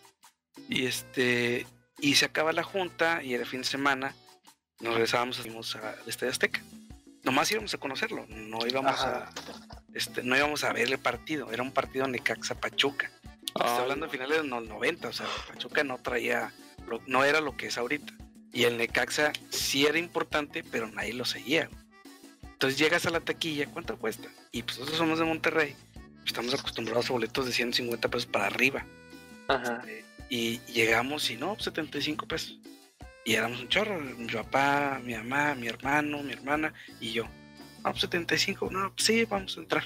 Y 0.69 0.85
este, 0.85 1.65
y 1.99 2.15
se 2.15 2.25
acaba 2.25 2.53
la 2.53 2.63
junta 2.63 3.23
y 3.23 3.33
era 3.33 3.45
fin 3.45 3.61
de 3.61 3.67
semana, 3.67 4.15
nos 4.79 4.93
regresábamos 4.93 5.37
fuimos 5.37 5.75
al 5.75 6.07
Estadio 6.07 6.31
Azteca. 6.31 6.61
Nomás 7.23 7.51
íbamos 7.51 7.73
a 7.73 7.77
conocerlo, 7.77 8.25
no 8.27 8.67
íbamos 8.67 8.99
Ajá. 8.99 9.29
a... 9.29 9.33
Este, 9.93 10.23
no 10.23 10.35
íbamos 10.35 10.63
a 10.63 10.73
ver 10.73 10.91
el 10.91 10.99
partido, 10.99 11.51
era 11.51 11.63
un 11.63 11.71
partido 11.71 12.07
Necaxa 12.07 12.55
Pachuca. 12.55 13.11
Estoy 13.55 13.81
hablando 13.81 14.07
de 14.07 14.11
finales 14.11 14.41
de 14.41 14.47
los 14.47 14.67
90, 14.67 15.07
o 15.07 15.13
sea, 15.13 15.27
Pachuca 15.47 15.83
no 15.83 15.99
traía, 15.99 16.51
no 17.07 17.23
era 17.23 17.39
lo 17.39 17.55
que 17.55 17.67
es 17.67 17.77
ahorita. 17.77 18.13
Y 18.51 18.63
el 18.63 18.77
Necaxa 18.77 19.31
sí 19.49 19.85
era 19.85 19.97
importante, 19.97 20.63
pero 20.63 20.87
nadie 20.87 21.13
lo 21.13 21.25
seguía. 21.25 21.69
Entonces 22.43 22.79
llegas 22.79 23.05
a 23.05 23.11
la 23.11 23.19
taquilla, 23.19 23.67
¿cuánto 23.67 23.97
cuesta? 23.97 24.27
Y 24.51 24.63
pues 24.63 24.79
nosotros 24.79 24.97
somos 24.97 25.19
de 25.19 25.25
Monterrey, 25.25 25.75
estamos 26.25 26.53
acostumbrados 26.53 27.09
a 27.09 27.13
boletos 27.13 27.45
de 27.45 27.51
150 27.53 28.07
pesos 28.09 28.25
para 28.25 28.47
arriba. 28.47 28.85
Ajá. 29.47 29.81
Eh, 29.87 30.03
Y 30.29 30.59
llegamos 30.71 31.29
y 31.29 31.37
no, 31.37 31.57
75 31.59 32.27
pesos. 32.27 32.57
Y 33.25 33.35
éramos 33.35 33.61
un 33.61 33.67
chorro, 33.69 33.99
mi 33.99 34.27
papá, 34.27 34.99
mi 35.03 35.13
mamá, 35.15 35.53
mi 35.55 35.67
hermano, 35.67 36.23
mi 36.23 36.33
hermana 36.33 36.73
y 36.99 37.11
yo. 37.13 37.25
No, 37.83 37.91
pues 37.91 38.01
75, 38.01 38.69
no, 38.71 38.91
pues 38.93 39.05
sí, 39.05 39.25
vamos 39.25 39.57
a 39.57 39.59
entrar. 39.61 39.83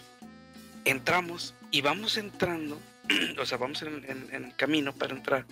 Entramos 0.85 1.53
y 1.71 1.81
vamos 1.81 2.17
entrando, 2.17 2.79
o 3.39 3.45
sea, 3.45 3.57
vamos 3.57 3.81
en, 3.81 4.05
en- 4.09 4.27
en 4.31 4.45
el 4.45 4.55
camino 4.55 4.93
para 4.95 5.15
entrar. 5.15 5.45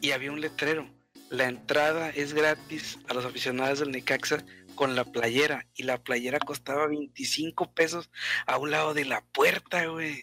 Y 0.00 0.10
había 0.10 0.32
un 0.32 0.40
letrero. 0.40 0.88
La 1.30 1.48
entrada 1.48 2.10
es 2.10 2.34
gratis 2.34 2.98
a 3.08 3.14
los 3.14 3.24
aficionados 3.24 3.78
del 3.78 3.90
Necaxa 3.92 4.44
con 4.74 4.94
la 4.96 5.04
playera. 5.04 5.66
Y 5.74 5.84
la 5.84 6.02
playera 6.02 6.38
costaba 6.38 6.86
25 6.86 7.72
pesos 7.72 8.10
a 8.46 8.58
un 8.58 8.70
lado 8.70 8.94
de 8.94 9.04
la 9.04 9.20
puerta, 9.22 9.86
güey. 9.86 10.22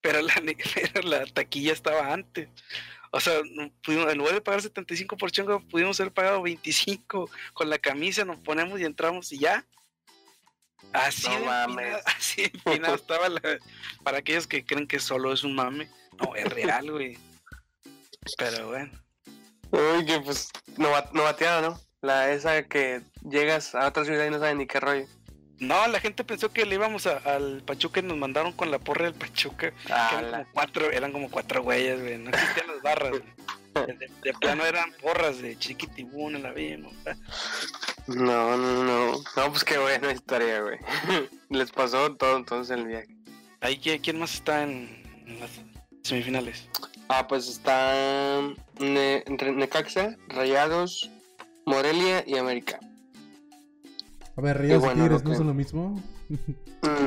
Pero 0.00 0.20
la, 0.22 0.34
pero 0.74 1.02
la 1.08 1.24
taquilla 1.26 1.72
estaba 1.72 2.12
antes. 2.12 2.48
O 3.12 3.20
sea, 3.20 3.40
pudimos- 3.82 4.10
en 4.12 4.18
lugar 4.18 4.34
de 4.34 4.40
pagar 4.40 4.60
75 4.62 5.16
por 5.16 5.30
chongo, 5.30 5.60
pudimos 5.68 5.98
haber 6.00 6.12
pagado 6.12 6.42
25 6.42 7.30
con 7.54 7.70
la 7.70 7.78
camisa, 7.78 8.24
nos 8.24 8.38
ponemos 8.40 8.80
y 8.80 8.84
entramos 8.84 9.32
y 9.32 9.38
ya. 9.38 9.64
Así, 10.92 11.28
No 11.28 11.40
de 11.40 11.46
mames. 11.46 11.96
así 12.06 12.42
empinado 12.44 12.94
estaba 12.96 13.28
la... 13.28 13.40
Para 14.02 14.18
aquellos 14.18 14.46
que 14.46 14.64
creen 14.64 14.86
que 14.86 15.00
solo 15.00 15.32
es 15.32 15.44
un 15.44 15.54
mame, 15.54 15.88
no, 16.18 16.34
es 16.34 16.44
real, 16.52 16.90
güey. 16.90 17.18
Pero 18.38 18.68
bueno. 18.68 18.92
Uy, 19.70 20.04
que 20.06 20.20
pues, 20.20 20.50
no, 20.76 20.88
no 21.12 21.22
bateada, 21.24 21.60
¿no? 21.60 21.80
La 22.06 22.30
esa 22.32 22.62
que 22.62 23.02
llegas 23.28 23.74
a 23.74 23.86
otra 23.88 24.04
ciudad 24.04 24.26
y 24.26 24.30
no 24.30 24.38
sabes 24.38 24.56
ni 24.56 24.66
qué 24.66 24.78
rollo. 24.80 25.06
No, 25.58 25.86
la 25.88 26.00
gente 26.00 26.22
pensó 26.22 26.52
que 26.52 26.66
le 26.66 26.74
íbamos 26.74 27.06
a- 27.06 27.16
al 27.18 27.62
Pachuca 27.64 28.00
y 28.00 28.02
nos 28.02 28.16
mandaron 28.18 28.52
con 28.52 28.70
la 28.70 28.78
porra 28.78 29.06
del 29.06 29.14
Pachuca. 29.14 29.70
que 29.72 29.92
eran 29.92 30.24
Ala. 30.26 30.38
como 30.42 30.52
cuatro, 30.52 30.90
eran 30.92 31.12
como 31.12 31.30
cuatro 31.30 31.62
güeyes, 31.62 32.00
güey. 32.00 32.18
No 32.18 32.30
existían 32.30 32.66
las 32.68 32.82
barras, 32.82 33.10
güey. 33.10 33.86
De, 33.86 34.08
de 34.22 34.32
plano 34.34 34.64
eran 34.64 34.90
porras 35.02 35.40
de 35.42 35.58
chiquitibuna, 35.58 36.38
la 36.38 36.52
vimos. 36.52 36.94
No, 38.06 38.56
no, 38.56 38.84
no. 38.84 39.12
No, 39.36 39.50
pues 39.50 39.64
qué 39.64 39.78
buena 39.78 40.12
historia, 40.12 40.60
güey. 40.60 40.78
Les 41.50 41.70
pasó 41.72 42.14
todo 42.16 42.36
entonces 42.36 42.76
el 42.76 42.86
viaje. 42.86 43.08
Ahí, 43.60 43.78
¿quién 43.78 44.18
más 44.18 44.34
está 44.34 44.62
en, 44.62 45.02
en 45.26 45.40
las 45.40 45.50
semifinales? 46.02 46.68
Ah, 47.08 47.26
pues 47.26 47.48
está 47.48 48.40
Ne- 48.78 49.22
entre 49.26 49.52
Necaxa, 49.52 50.16
Rayados, 50.28 51.10
Morelia 51.66 52.22
y 52.26 52.36
América. 52.38 52.78
A 54.36 54.40
ver, 54.40 54.58
Rayados 54.58 54.82
bueno, 54.84 55.00
y 55.00 55.08
Tigres 55.08 55.24
no 55.24 55.30
que- 55.30 55.36
son 55.36 55.46
lo 55.46 55.54
mismo. 55.54 56.02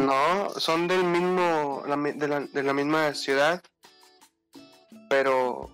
No, 0.05 0.49
son 0.57 0.87
del 0.87 1.03
mismo, 1.03 1.83
la 1.87 1.95
de, 1.97 2.27
la, 2.27 2.39
de 2.41 2.63
la 2.63 2.73
misma 2.73 3.13
ciudad, 3.13 3.61
pero 5.09 5.69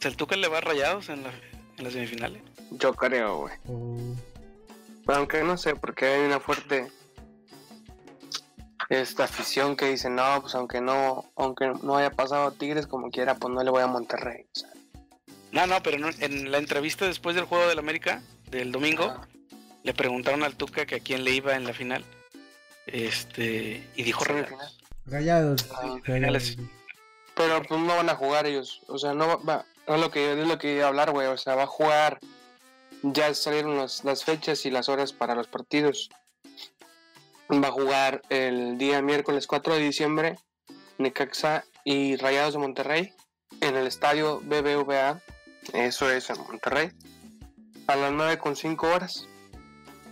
¿El 0.00 0.16
Tuca 0.16 0.36
le 0.36 0.48
va 0.48 0.58
a 0.58 0.60
rayados 0.60 1.08
en, 1.08 1.22
la, 1.24 1.30
en 1.76 1.84
las 1.84 1.92
semifinales? 1.92 2.42
yo 2.72 2.92
creo, 2.94 3.38
güey. 3.38 3.54
O- 3.68 4.14
Aunque 5.12 5.42
no 5.42 5.56
sé, 5.56 5.74
porque 5.74 6.06
hay 6.06 6.26
una 6.26 6.38
fuerte 6.40 6.88
esta 8.90 9.24
afición 9.24 9.76
que 9.76 9.86
dice, 9.90 10.08
no, 10.10 10.40
pues 10.40 10.54
aunque 10.54 10.80
no, 10.80 11.24
aunque 11.36 11.72
no 11.82 11.96
haya 11.96 12.10
pasado 12.10 12.46
a 12.48 12.52
Tigres 12.52 12.86
como 12.86 13.10
quiera, 13.10 13.34
pues 13.34 13.52
no 13.52 13.62
le 13.62 13.70
voy 13.70 13.82
a 13.82 13.86
Monterrey. 13.86 14.46
o 14.54 14.58
sea. 14.58 14.70
No, 15.52 15.66
no, 15.66 15.82
pero 15.82 15.98
no- 15.98 16.10
en 16.20 16.50
la 16.50 16.58
entrevista 16.58 17.06
después 17.06 17.34
del 17.36 17.44
juego 17.46 17.68
del 17.68 17.78
América, 17.78 18.22
del 18.50 18.70
domingo, 18.72 19.04
Ah, 19.18 19.26
le 19.82 19.94
preguntaron 19.94 20.42
al 20.42 20.56
Tuca 20.56 20.84
que 20.86 20.96
a 20.96 21.00
quién 21.00 21.24
le 21.24 21.32
iba 21.32 21.54
en 21.56 21.64
la 21.64 21.72
final. 21.72 22.04
Este, 22.86 23.86
y 23.96 24.02
dijo 24.02 24.24
rayados. 24.24 24.78
Rayados. 25.06 25.66
Ah, 25.74 25.96
finales. 26.04 26.56
Pero 27.34 27.62
pues 27.62 27.80
no 27.80 27.96
van 27.96 28.08
a 28.10 28.14
jugar 28.16 28.46
ellos. 28.46 28.80
O 28.88 28.98
sea, 28.98 29.14
no 29.14 29.26
va, 29.28 29.36
va- 29.36 29.66
no 29.86 29.94
es 29.94 30.00
lo 30.00 30.10
que 30.10 30.32
es 30.40 30.46
lo 30.46 30.58
que 30.58 30.74
iba 30.74 30.84
a 30.84 30.88
hablar, 30.88 31.10
güey. 31.12 31.26
O 31.28 31.36
sea, 31.38 31.54
va 31.54 31.64
a 31.64 31.66
jugar. 31.66 32.18
Ya 33.02 33.32
salieron 33.34 33.76
las, 33.76 34.04
las 34.04 34.24
fechas 34.24 34.66
y 34.66 34.70
las 34.70 34.88
horas 34.88 35.12
para 35.12 35.34
los 35.34 35.46
partidos. 35.46 36.10
Va 37.50 37.68
a 37.68 37.72
jugar 37.72 38.22
el 38.28 38.76
día 38.76 39.00
miércoles 39.02 39.46
4 39.46 39.74
de 39.74 39.80
diciembre 39.80 40.36
Necaxa 40.98 41.64
y 41.84 42.16
Rayados 42.16 42.54
de 42.54 42.58
Monterrey 42.58 43.12
en 43.60 43.76
el 43.76 43.86
estadio 43.86 44.40
BBVA. 44.40 45.20
Eso 45.72 46.10
es 46.10 46.30
en 46.30 46.38
Monterrey. 46.38 46.90
A 47.86 47.96
las 47.96 48.12
9.5 48.12 48.82
horas 48.94 49.28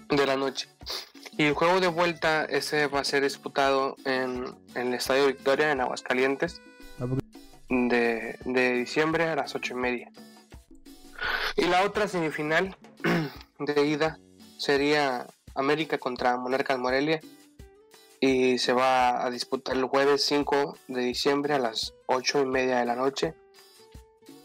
de 0.09 0.27
la 0.27 0.37
noche. 0.37 0.69
Y 1.39 1.45
el 1.45 1.55
juego 1.55 1.81
de 1.81 1.89
vuelta 1.89 2.45
ese 2.45 2.87
va 2.87 3.01
a 3.01 3.05
ser 3.05 3.23
disputado 3.23 3.97
en, 4.05 4.45
en 4.75 4.89
el 4.89 4.95
Estadio 4.95 5.27
Victoria 5.27 5.71
en 5.71 5.81
Aguascalientes 5.81 6.63
¿A 6.99 7.07
poco? 7.07 7.21
de, 7.69 8.39
de 8.45 8.73
diciembre 8.73 9.25
a 9.25 9.37
las 9.37 9.55
ocho 9.55 9.75
y 9.75 9.77
media. 9.77 10.11
Y 11.57 11.65
la 11.67 11.83
otra 11.85 12.09
semifinal 12.09 12.77
de 13.59 13.87
ida 13.87 14.19
sería 14.59 15.27
América 15.55 15.99
contra 15.99 16.37
Monarcas 16.37 16.79
Morelia 16.79 17.21
y 18.21 18.59
se 18.59 18.73
va 18.73 19.25
a 19.25 19.31
disputar 19.31 19.77
el 19.77 19.85
jueves 19.85 20.25
5 20.25 20.79
de 20.89 21.03
diciembre 21.03 21.55
a 21.55 21.59
las 21.59 21.95
ocho 22.07 22.41
y 22.41 22.47
media 22.47 22.79
de 22.79 22.87
la 22.87 22.97
noche 22.97 23.35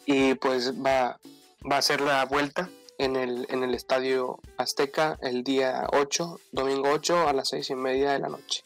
y 0.05 0.33
pues 0.35 0.73
va, 0.73 1.19
va 1.69 1.77
a 1.77 1.81
ser 1.81 2.01
la 2.01 2.25
vuelta 2.25 2.69
en 2.97 3.15
el, 3.15 3.47
en 3.49 3.63
el 3.63 3.73
Estadio 3.73 4.39
Azteca 4.57 5.17
el 5.21 5.43
día 5.43 5.87
8, 5.93 6.39
domingo 6.51 6.89
8 6.89 7.27
a 7.27 7.33
las 7.33 7.49
seis 7.49 7.69
y 7.69 7.75
media 7.75 8.11
de 8.11 8.19
la 8.19 8.29
noche. 8.29 8.63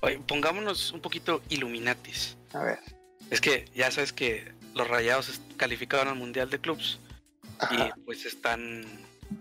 Oye, 0.00 0.18
pongámonos 0.26 0.92
un 0.92 1.00
poquito 1.00 1.42
Illuminatis. 1.48 2.36
A 2.52 2.60
ver. 2.60 2.78
Es 3.30 3.40
que 3.40 3.66
ya 3.74 3.90
sabes 3.90 4.12
que 4.12 4.52
los 4.74 4.88
rayados 4.88 5.40
calificaron 5.56 6.08
al 6.08 6.14
Mundial 6.14 6.50
de 6.50 6.60
Clubs 6.60 6.98
Ajá. 7.58 7.92
y 7.96 8.00
pues 8.02 8.24
están 8.24 8.84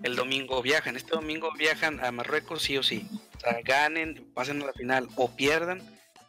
el 0.04 0.16
domingo 0.16 0.62
viajan. 0.62 0.98
Este 0.98 1.12
domingo 1.12 1.52
viajan 1.58 2.04
a 2.04 2.12
Marruecos 2.12 2.64
sí 2.64 2.78
o 2.78 2.84
sí. 2.84 3.08
O 3.38 3.40
sea, 3.40 3.60
ganen, 3.64 4.30
pasen 4.34 4.62
a 4.64 4.66
la 4.66 4.74
final 4.74 5.08
o 5.16 5.30
pierdan. 5.30 5.82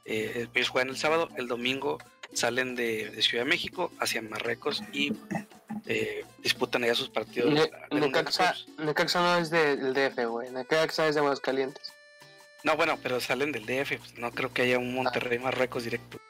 eh, 0.04 0.46
ellos 0.54 0.68
juegan 0.68 0.90
el 0.90 0.96
sábado, 0.96 1.28
el 1.36 1.48
domingo 1.48 1.98
salen 2.32 2.74
de, 2.74 3.10
de 3.10 3.22
Ciudad 3.22 3.44
de 3.44 3.50
México 3.50 3.92
hacia 4.00 4.22
Marruecos 4.22 4.82
y 4.92 5.12
eh, 5.86 6.24
disputan 6.42 6.84
allá 6.84 6.94
sus 6.94 7.08
partidos. 7.08 7.52
Ne- 7.52 7.70
de 7.90 8.00
Necaxa, 8.00 9.20
no 9.20 9.36
es 9.38 9.50
del 9.50 9.94
DF, 9.94 10.26
güey. 10.28 10.50
Necaxa 10.50 11.08
es 11.08 11.14
de 11.14 11.20
Aguascalientes. 11.20 11.92
No, 12.64 12.76
bueno, 12.76 12.98
pero 13.02 13.20
salen 13.20 13.52
del 13.52 13.66
DF. 13.66 13.98
pues, 13.98 14.18
no 14.18 14.30
creo 14.32 14.52
que 14.52 14.62
haya 14.62 14.78
un 14.78 14.94
Monterrey 14.94 15.38
Marruecos 15.38 15.84
directo. 15.84 16.20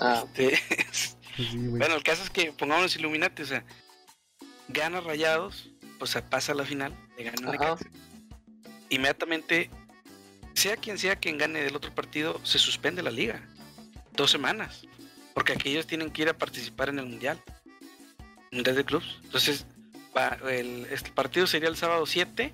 Ah, 0.00 0.24
Este, 0.26 0.58
Pues 0.68 1.16
sí. 1.36 1.56
Bueno, 1.56 1.94
el 1.94 2.02
caso 2.02 2.22
es 2.22 2.30
que 2.30 2.52
pongámonos 2.52 2.96
Illuminati, 2.96 3.42
o 3.42 3.46
sea, 3.46 3.64
gana 4.68 5.00
Rayados, 5.00 5.70
o 6.00 6.06
sea, 6.06 6.28
pasa 6.28 6.52
a 6.52 6.54
la 6.54 6.64
final, 6.64 6.94
le 7.16 7.24
gana 7.24 7.36
Ajá. 7.42 7.50
Necaxa. 7.52 7.86
Inmediatamente, 8.88 9.70
sea 10.54 10.76
quien 10.76 10.98
sea 10.98 11.16
quien 11.16 11.38
gane 11.38 11.60
del 11.62 11.76
otro 11.76 11.94
partido, 11.94 12.40
se 12.44 12.58
suspende 12.58 13.02
la 13.02 13.10
liga. 13.10 13.46
Dos 14.12 14.30
semanas. 14.30 14.86
Porque 15.34 15.52
aquellos 15.52 15.86
tienen 15.86 16.10
que 16.10 16.22
ir 16.22 16.28
a 16.28 16.36
participar 16.36 16.88
en 16.88 16.98
el 16.98 17.06
Mundial. 17.06 17.40
Mundial 18.52 18.76
de 18.76 18.84
Clubs. 18.84 19.18
Entonces, 19.22 19.66
el, 20.48 20.86
partido 21.14 21.46
sería 21.46 21.68
el 21.68 21.76
sábado 21.76 22.06
7 22.06 22.52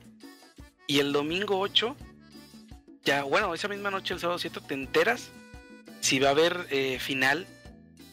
y 0.87 0.99
el 0.99 1.13
domingo 1.13 1.59
8. 1.59 1.97
Ya, 3.05 3.23
bueno, 3.23 3.55
esa 3.55 3.69
misma 3.69 3.91
noche, 3.91 4.15
el 4.15 4.21
sábado 4.21 4.39
7, 4.39 4.61
te 4.67 4.75
enteras 4.75 5.31
si 6.01 6.19
va 6.19 6.29
a 6.29 6.33
haber 6.33 6.67
eh, 6.71 6.99
final 6.99 7.47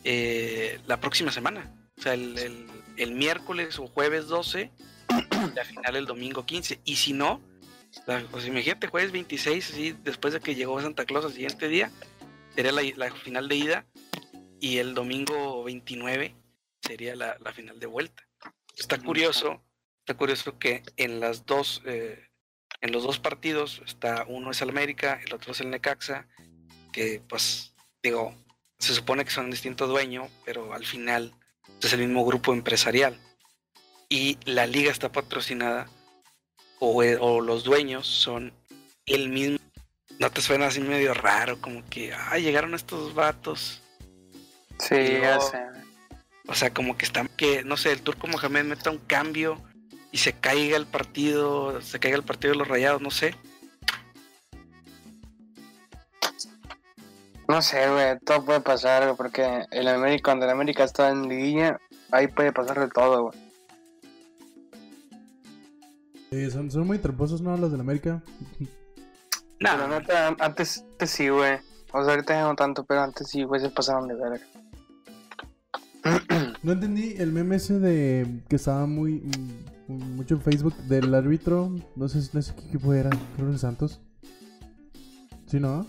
eh, 0.04 0.80
la 0.88 1.00
próxima 1.00 1.32
semana. 1.32 1.72
O 1.98 2.02
sea, 2.02 2.14
el, 2.14 2.68
miércoles 3.14 3.80
o 3.80 3.88
jueves 3.88 4.28
12, 4.28 4.72
la 5.56 5.66
final 5.66 5.96
el 5.96 6.06
domingo 6.06 6.46
15. 6.46 6.82
Y 6.86 6.96
si 6.96 7.14
no, 7.14 7.42
la, 8.08 8.22
pues 8.32 8.46
imagínate, 8.46 8.88
jueves 8.88 9.12
26, 9.12 9.70
así, 9.70 9.96
después 10.04 10.34
de 10.34 10.40
que 10.40 10.56
llegó 10.56 10.82
Santa 10.82 11.06
Claus 11.06 11.26
al 11.26 11.34
siguiente 11.34 11.68
día, 11.68 11.92
sería 12.56 12.72
la 12.72 13.12
final 13.12 13.48
de 13.48 13.56
ida. 13.56 13.86
Y 14.64 14.78
el 14.78 14.94
domingo 14.94 15.62
29 15.66 16.34
sería 16.82 17.18
la, 17.18 17.38
la 17.44 17.52
final 17.52 17.82
de 17.82 17.86
vuelta. 17.86 18.24
Está 18.78 18.98
curioso, 18.98 19.62
está 20.00 20.14
curioso 20.14 20.58
que 20.58 20.84
en 20.96 21.20
las 21.20 21.46
dos, 21.46 21.82
eh, 21.86 22.30
en 22.80 22.94
los 22.94 23.04
dos 23.04 23.20
partidos, 23.20 23.82
está 23.86 24.24
uno 24.26 24.52
es 24.52 24.62
el 24.62 24.70
América, 24.70 25.20
el 25.26 25.34
otro 25.34 25.52
es 25.52 25.60
el 25.60 25.70
Necaxa, 25.70 26.30
que 26.94 27.22
pues 27.28 27.74
digo, 28.02 28.34
se 28.80 28.94
supone 28.94 29.26
que 29.26 29.32
son 29.32 29.52
distintos 29.52 29.90
dueños, 29.90 30.32
pero 30.46 30.74
al 30.74 30.86
final 30.86 31.36
es 31.82 31.92
el 31.92 32.00
mismo 32.00 32.24
grupo 32.24 32.54
empresarial. 32.54 33.20
Y 34.08 34.38
la 34.46 34.66
liga 34.66 34.94
está 34.94 35.12
patrocinada, 35.12 35.90
o, 36.80 37.04
eh, 37.04 37.18
o 37.20 37.42
los 37.42 37.66
dueños 37.66 38.08
son 38.08 38.54
el 39.08 39.28
mismo. 39.28 39.58
¿No 40.20 40.32
te 40.32 40.40
suena 40.40 40.68
así 40.68 40.80
medio 40.80 41.14
raro? 41.14 41.60
Como 41.60 41.84
que, 41.90 42.14
ah, 42.14 42.38
llegaron 42.38 42.74
estos 42.76 43.14
vatos. 43.14 43.83
Sí, 44.80 45.18
luego- 45.20 45.42
sé. 45.42 45.60
O 46.48 46.54
sea, 46.56 46.74
como 46.74 46.98
que 46.98 47.06
están, 47.06 47.30
que 47.38 47.64
no 47.64 47.78
sé, 47.78 47.92
el 47.94 48.02
turco 48.02 48.28
Mohamed 48.28 48.66
meta 48.66 48.92
un 48.92 48.98
cambio 48.98 49.62
y 50.12 50.18
se 50.18 50.34
caiga 50.34 50.76
el 50.76 50.86
partido, 50.86 51.82
se 51.82 52.00
caiga 52.00 52.18
el 52.18 52.24
partido 52.24 52.52
de 52.54 52.60
los 52.60 52.68
rayados, 52.68 53.02
no 53.02 53.12
sé. 53.12 53.34
No 57.48 57.62
sé, 57.62 57.90
güey, 57.90 58.18
todo 58.20 58.44
puede 58.46 58.62
pasar, 58.62 59.04
güey, 59.04 59.16
porque 59.16 59.66
el 59.72 59.88
América, 59.88 60.24
cuando 60.24 60.46
el 60.46 60.52
América 60.52 60.84
está 60.84 61.10
en 61.10 61.28
liguilla, 61.28 61.80
ahí 62.12 62.28
puede 62.28 62.52
pasar 62.52 62.80
de 62.80 62.88
todo, 62.88 63.24
güey. 63.24 63.40
Sí, 66.32 66.50
son, 66.52 66.72
son 66.72 66.88
muy 66.88 66.98
tramposos, 67.00 67.42
¿no? 67.42 67.56
Los 67.58 67.72
del 67.72 67.82
América. 67.82 68.22
Pero 69.60 69.88
neta, 69.88 70.28
antes, 70.40 70.84
antes 70.92 71.10
sí, 71.10 71.30
güey. 71.30 71.60
O 71.92 72.04
sea, 72.04 72.16
ahorita 72.16 72.42
no 72.42 72.56
tanto, 72.56 72.84
pero 72.86 73.02
antes 73.02 73.30
sí, 73.30 73.44
güey, 73.44 73.62
se 73.62 73.70
pasaron 73.70 74.08
de 74.08 74.16
verga. 74.16 74.46
No 76.64 76.72
entendí 76.74 77.16
el 77.18 77.32
meme 77.32 77.56
ese 77.58 77.80
de 77.80 78.42
que 78.50 78.56
estaba 78.58 78.86
muy 78.86 79.24
mucho 79.88 80.36
en 80.36 80.42
Facebook 80.42 80.76
del 80.88 81.14
árbitro. 81.14 81.72
No 81.96 82.08
sé, 82.10 82.20
no 82.34 82.42
sé 82.42 82.54
qué 82.56 82.66
equipo 82.68 82.94
era. 82.94 83.10
Creo 83.36 83.52
que 83.52 83.58
Santos. 83.58 84.02
Sí, 85.48 85.60
¿no? 85.60 85.86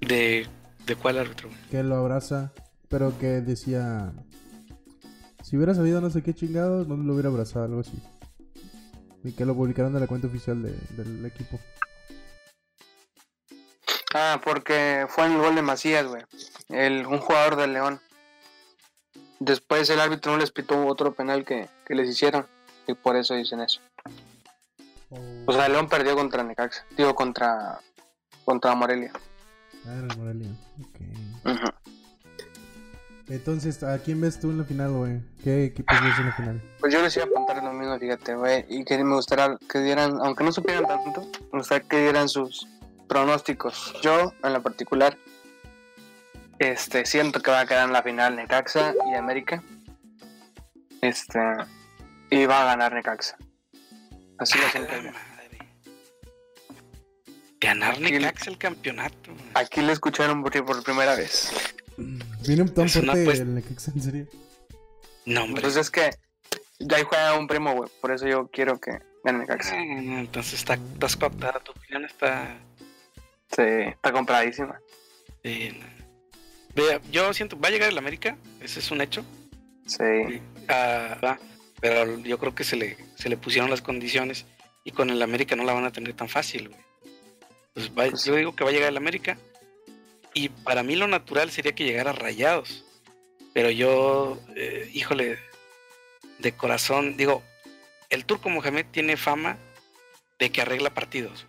¿de, 0.00 0.46
¿de 0.86 0.96
cuál 0.96 1.18
árbitro? 1.18 1.48
Que 1.70 1.82
lo 1.82 1.96
abraza. 1.96 2.52
Pero 2.88 3.16
que 3.18 3.40
decía. 3.40 4.12
Si 5.42 5.56
hubiera 5.56 5.74
sabido 5.74 6.00
no 6.00 6.10
sé 6.10 6.22
qué 6.22 6.34
chingados, 6.34 6.88
no 6.88 6.96
lo 6.96 7.12
hubiera 7.12 7.28
abrazado, 7.28 7.64
algo 7.66 7.80
así. 7.80 8.00
Y 9.22 9.32
que 9.32 9.44
lo 9.44 9.54
publicaron 9.54 9.92
de 9.92 10.00
la 10.00 10.06
cuenta 10.08 10.26
oficial 10.26 10.62
de- 10.62 10.76
del 10.96 11.24
equipo. 11.26 11.58
Ah, 14.14 14.40
porque 14.42 15.06
fue 15.08 15.26
en 15.26 15.32
el 15.32 15.38
gol 15.38 15.54
de 15.54 15.62
Macías, 15.62 16.06
güey. 16.06 16.22
El, 16.68 17.06
un 17.06 17.18
jugador 17.18 17.56
del 17.56 17.72
León. 17.74 18.00
Después 19.38 19.88
el 19.90 20.00
árbitro 20.00 20.32
no 20.32 20.38
les 20.38 20.50
pitó 20.50 20.86
otro 20.86 21.14
penal 21.14 21.44
que, 21.44 21.68
que 21.86 21.94
les 21.94 22.08
hicieron. 22.08 22.46
Y 22.86 22.94
por 22.94 23.16
eso 23.16 23.34
dicen 23.34 23.60
eso. 23.60 23.80
O 25.46 25.52
sea, 25.52 25.68
León 25.68 25.88
perdió 25.88 26.14
contra 26.16 26.42
Necaxa. 26.42 26.84
Digo, 26.96 27.14
contra, 27.14 27.80
contra 28.44 28.74
Morelia. 28.74 29.12
Ah, 29.86 30.02
Morelia. 30.16 30.50
Ok. 30.80 31.00
Ujú. 31.44 31.70
Entonces, 33.28 33.82
¿a 33.82 33.98
quién 33.98 34.20
ves 34.20 34.38
tú 34.38 34.50
en 34.50 34.58
la 34.58 34.64
final, 34.64 34.92
güey? 34.92 35.20
¿Qué 35.42 35.64
equipos 35.64 35.96
ves 36.00 36.18
en 36.18 36.26
la 36.26 36.32
final? 36.32 36.62
Pues 36.78 36.92
yo 36.92 37.02
les 37.02 37.16
iba 37.16 37.24
a 37.24 37.28
apuntar 37.28 37.62
lo 37.62 37.72
mismo, 37.72 37.98
fíjate, 37.98 38.36
güey. 38.36 38.64
Y 38.68 38.84
que 38.84 39.02
me 39.02 39.14
gustaría 39.14 39.58
que 39.68 39.80
dieran, 39.80 40.18
aunque 40.22 40.44
no 40.44 40.52
supieran 40.52 40.86
tanto, 40.86 41.22
me 41.52 41.58
gustaría 41.58 41.88
que 41.88 42.02
dieran 42.02 42.28
sus 42.28 42.68
pronósticos. 43.08 43.94
Yo, 44.00 44.32
en 44.44 44.52
lo 44.52 44.62
particular, 44.62 45.18
este, 46.58 47.04
siento 47.06 47.40
que 47.42 47.50
va 47.50 47.60
a 47.60 47.66
quedar 47.66 47.86
en 47.86 47.92
la 47.92 48.02
final 48.02 48.36
Necaxa 48.36 48.94
y 49.10 49.14
América. 49.14 49.62
Este, 51.02 51.38
y 52.30 52.46
va 52.46 52.62
a 52.62 52.64
ganar 52.66 52.92
Necaxa. 52.94 53.36
Así 54.38 54.58
lo 54.58 54.64
¡A 54.64 54.68
hacen 54.68 54.84
la 54.84 54.92
allá. 54.94 55.12
madre! 55.12 55.58
Ganar 57.60 57.92
Aquí- 57.94 58.02
Necaxa 58.02 58.50
el 58.50 58.58
campeonato. 58.58 59.32
Aquí 59.54 59.80
lo 59.80 59.92
escucharon 59.92 60.42
por, 60.42 60.64
por 60.64 60.82
primera 60.82 61.14
vez. 61.16 61.52
Viene 62.46 62.62
un 62.62 62.74
tan 62.74 62.86
Es 62.86 62.96
una 62.96 63.12
fuerte 63.12 63.22
apuesta. 63.22 63.44
el 63.44 63.54
Necaxa, 63.54 63.92
en 63.94 64.02
serio. 64.02 64.26
No, 65.24 65.42
hombre. 65.44 65.56
Entonces 65.60 65.80
es 65.82 65.90
que 65.90 66.10
ya 66.78 66.98
ahí 66.98 67.04
juega 67.04 67.38
un 67.38 67.46
primo, 67.46 67.72
güey. 67.74 67.90
Por 68.00 68.10
eso 68.12 68.26
yo 68.26 68.48
quiero 68.48 68.78
que 68.78 68.98
gane 69.24 69.38
Necaxa. 69.40 69.74
Ah, 69.74 69.82
entonces 70.20 70.54
está, 70.54 70.74
estás 70.74 71.16
cooptada, 71.16 71.58
tu 71.60 71.72
opinión 71.72 72.04
está. 72.04 72.56
Sí, 73.54 73.62
está 73.62 74.12
compradísima. 74.12 74.78
eh, 75.42 75.72
no. 75.78 75.95
Vea, 76.76 77.00
yo 77.10 77.32
siento, 77.34 77.58
va 77.58 77.68
a 77.68 77.70
llegar 77.72 77.88
el 77.88 77.98
América, 77.98 78.36
ese 78.60 78.78
es 78.80 78.90
un 78.90 79.00
hecho. 79.00 79.24
Sí. 79.86 80.40
Ah, 80.68 81.18
va, 81.24 81.38
pero 81.80 82.18
yo 82.20 82.38
creo 82.38 82.54
que 82.54 82.64
se 82.64 82.76
le, 82.76 82.96
se 83.16 83.28
le 83.28 83.36
pusieron 83.36 83.70
las 83.70 83.80
condiciones 83.82 84.44
y 84.84 84.90
con 84.92 85.10
el 85.10 85.22
América 85.22 85.56
no 85.56 85.64
la 85.64 85.72
van 85.72 85.84
a 85.86 85.92
tener 85.92 86.12
tan 86.14 86.28
fácil, 86.28 86.68
güey. 86.68 86.80
Pues 87.72 87.88
va- 87.90 88.06
Pues 88.10 88.24
yo 88.24 88.34
digo 88.34 88.54
que 88.54 88.64
va 88.64 88.70
a 88.70 88.72
llegar 88.72 88.90
el 88.90 88.96
América 88.96 89.38
y 90.34 90.48
para 90.50 90.82
mí 90.82 90.96
lo 90.96 91.08
natural 91.08 91.50
sería 91.50 91.74
que 91.74 91.84
llegara 91.84 92.12
Rayados. 92.12 92.84
Pero 93.54 93.70
yo, 93.70 94.38
eh, 94.54 94.90
híjole, 94.92 95.38
de 96.38 96.52
corazón, 96.52 97.16
digo, 97.16 97.42
el 98.10 98.26
Turco 98.26 98.50
Mohamed 98.50 98.84
tiene 98.90 99.16
fama 99.16 99.56
de 100.38 100.50
que 100.52 100.60
arregla 100.60 100.92
partidos. 100.92 101.46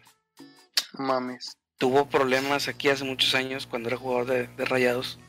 Mames. 0.93 1.57
Tuvo 1.77 2.07
problemas 2.09 2.67
aquí 2.67 2.89
hace 2.89 3.03
muchos 3.03 3.35
años 3.35 3.67
cuando 3.67 3.89
era 3.89 3.97
jugador 3.97 4.25
de, 4.55 4.65
Rayados, 4.65 5.19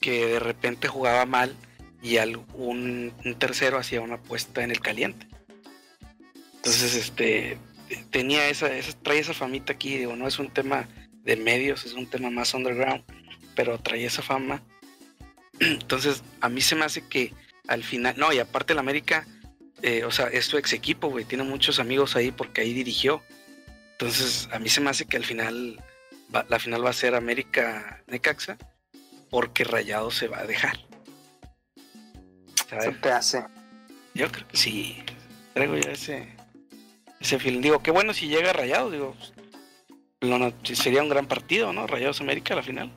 que 0.00 0.26
de 0.26 0.38
repente 0.40 0.88
jugaba 0.88 1.26
mal 1.26 1.54
y 2.02 2.18
al- 2.18 2.36
un, 2.54 3.12
un 3.24 3.34
tercero 3.38 3.78
hacía 3.78 4.00
una 4.00 4.14
apuesta 4.16 4.62
en 4.62 4.70
el 4.70 4.80
caliente. 4.80 5.26
Entonces, 6.56 6.94
este, 6.94 7.58
tenía 8.10 8.48
esa, 8.48 8.74
esa, 8.74 8.92
trae 9.02 9.18
esa 9.18 9.34
famita 9.34 9.72
aquí, 9.72 9.98
digo, 9.98 10.16
no 10.16 10.26
es 10.26 10.38
un 10.38 10.50
tema 10.50 10.88
de 11.24 11.36
medios, 11.36 11.84
es 11.84 11.92
un 11.94 12.06
tema 12.06 12.30
más 12.30 12.54
underground, 12.54 13.02
pero 13.54 13.78
trae 13.78 14.04
esa 14.04 14.22
fama. 14.22 14.62
Entonces, 15.60 16.22
a 16.40 16.48
mí 16.48 16.60
se 16.60 16.74
me 16.74 16.84
hace 16.84 17.06
que 17.06 17.32
al 17.68 17.82
final, 17.82 18.14
no, 18.16 18.32
y 18.32 18.38
aparte 18.38 18.72
el 18.74 18.78
América, 18.78 19.26
eh, 19.82 20.04
o 20.04 20.10
sea, 20.10 20.28
es 20.28 20.46
su 20.46 20.56
ex 20.58 20.72
equipo, 20.72 21.08
güey, 21.08 21.24
tiene 21.24 21.44
muchos 21.44 21.78
amigos 21.78 22.16
ahí 22.16 22.30
porque 22.30 22.60
ahí 22.62 22.72
dirigió. 22.72 23.22
Entonces, 23.98 24.48
a 24.52 24.58
mí 24.58 24.68
se 24.68 24.80
me 24.80 24.90
hace 24.90 25.06
que 25.06 25.16
al 25.16 25.24
final, 25.24 25.82
va- 26.34 26.44
la 26.48 26.58
final 26.58 26.84
va 26.84 26.90
a 26.90 26.94
ser 26.94 27.14
América 27.14 28.02
Necaxa, 28.06 28.58
porque 29.30 29.64
Rayado 29.64 30.10
se 30.10 30.28
va 30.28 30.38
a 30.40 30.46
dejar. 30.46 30.78
Se 32.68 32.68
¿Sabes? 32.70 33.00
te 33.00 33.10
hace. 33.10 33.44
Yo 34.14 34.30
creo 34.30 34.46
que 34.48 34.56
sí. 34.56 35.02
Traigo 35.54 35.76
ya 35.76 35.92
ese, 35.92 36.28
ese 37.20 37.38
feeling. 37.38 37.60
Digo, 37.60 37.80
qué 37.82 37.90
bueno 37.90 38.12
si 38.14 38.26
llega 38.28 38.52
Rayado, 38.52 38.90
digo. 38.90 39.16
lo 40.20 40.38
no- 40.38 40.52
sería 40.62 41.02
un 41.02 41.08
gran 41.08 41.26
partido, 41.26 41.72
¿no? 41.72 41.86
Rayados 41.86 42.20
América 42.20 42.54
a 42.54 42.56
la 42.58 42.62
final. 42.62 42.90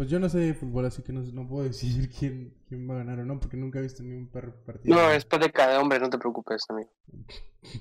Pues 0.00 0.08
yo 0.08 0.18
no 0.18 0.30
sé 0.30 0.38
de 0.38 0.54
fútbol, 0.54 0.86
así 0.86 1.02
que 1.02 1.12
no, 1.12 1.20
no 1.20 1.46
puedo 1.46 1.64
decir 1.68 2.08
quién, 2.08 2.54
quién 2.66 2.88
va 2.88 2.94
a 2.94 2.98
ganar 3.00 3.18
o 3.18 3.24
no, 3.26 3.38
porque 3.38 3.58
nunca 3.58 3.80
he 3.80 3.82
visto 3.82 4.02
ni 4.02 4.14
un 4.14 4.28
perro 4.28 4.54
partido. 4.64 4.96
No, 4.96 5.10
es 5.10 5.28
de 5.28 5.52
cada 5.52 5.78
hombre, 5.78 6.00
no 6.00 6.08
te 6.08 6.16
preocupes, 6.16 6.62
amigo. 6.70 6.88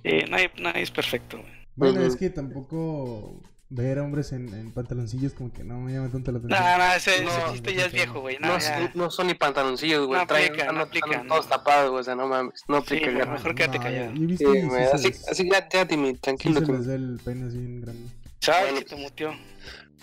Eh, 0.04 0.26
nadie, 0.30 0.52
nadie 0.62 0.82
es 0.82 0.92
perfecto. 0.92 1.38
güey. 1.38 1.50
Bueno, 1.78 2.02
es 2.02 2.18
que 2.18 2.30
tampoco 2.30 3.42
ver 3.70 4.00
a 4.00 4.04
hombres 4.04 4.34
en, 4.34 4.54
en 4.54 4.74
pantaloncillos 4.74 5.32
como 5.32 5.54
que 5.54 5.64
no 5.64 5.80
me 5.80 5.94
llama 5.94 6.10
tanto 6.10 6.34
la 6.34 6.40
atención. 6.40 6.60
No, 6.62 6.78
no, 6.78 6.94
ese, 6.94 7.24
No, 7.24 7.30
ese 7.30 7.52
chiste 7.54 7.74
ya 7.74 7.86
es 7.86 7.94
viejo, 7.94 8.20
güey. 8.20 8.38
No, 8.42 8.48
No, 8.50 8.60
son- 8.60 8.92
no 8.96 9.10
son 9.12 9.28
ni 9.28 9.36
pantaloncillos, 9.36 10.06
güey. 10.06 10.20
No 10.20 10.28
Traen- 10.28 10.48
aplica, 10.50 10.72
no 10.74 10.82
aplica, 10.82 11.24
todos 11.26 11.48
tapados, 11.48 11.90
güey. 11.92 12.02
O 12.02 12.04
sea, 12.04 12.16
no 12.16 12.28
mames. 12.28 12.66
No 12.68 12.76
aplica, 12.76 13.10
mejor 13.12 13.56
quédate 13.56 13.78
No, 13.78 13.84
callado. 13.86 14.14
Sí, 14.18 14.38
sí 14.38 14.46
así, 14.92 15.08
así 15.32 15.50
ya, 15.50 15.70
ya, 15.70 15.88
Timmy, 15.88 16.10
sí 16.16 16.20
tranquilo. 16.20 16.60
se 16.66 16.70
les 16.74 16.86
da 16.86 16.96
el 16.96 17.18
pene 17.24 17.48
así 17.48 17.60
en 17.60 17.80
grande. 17.80 18.10
¿Sabes? 18.42 18.72
Bueno. 18.74 18.78
Se 18.80 18.86
te 18.94 19.02
mutió. 19.02 19.32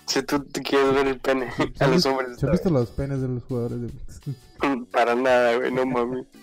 Si 0.07 0.23
tú 0.23 0.43
te 0.45 0.61
quieres 0.61 0.93
ver 0.93 1.07
el 1.07 1.19
pene 1.19 1.51
¿Se 1.75 1.83
a 1.83 1.87
los 1.87 2.05
hombres, 2.05 2.39
¿Se 2.39 2.45
han 2.45 2.51
visto 2.53 2.69
los 2.69 2.89
penes 2.91 3.21
de 3.21 3.27
los 3.27 3.43
jugadores 3.43 3.81
de 3.81 3.89
para 4.91 5.15
nada, 5.15 5.57
güey, 5.57 5.71
no 5.71 5.85
mames. 5.85 6.25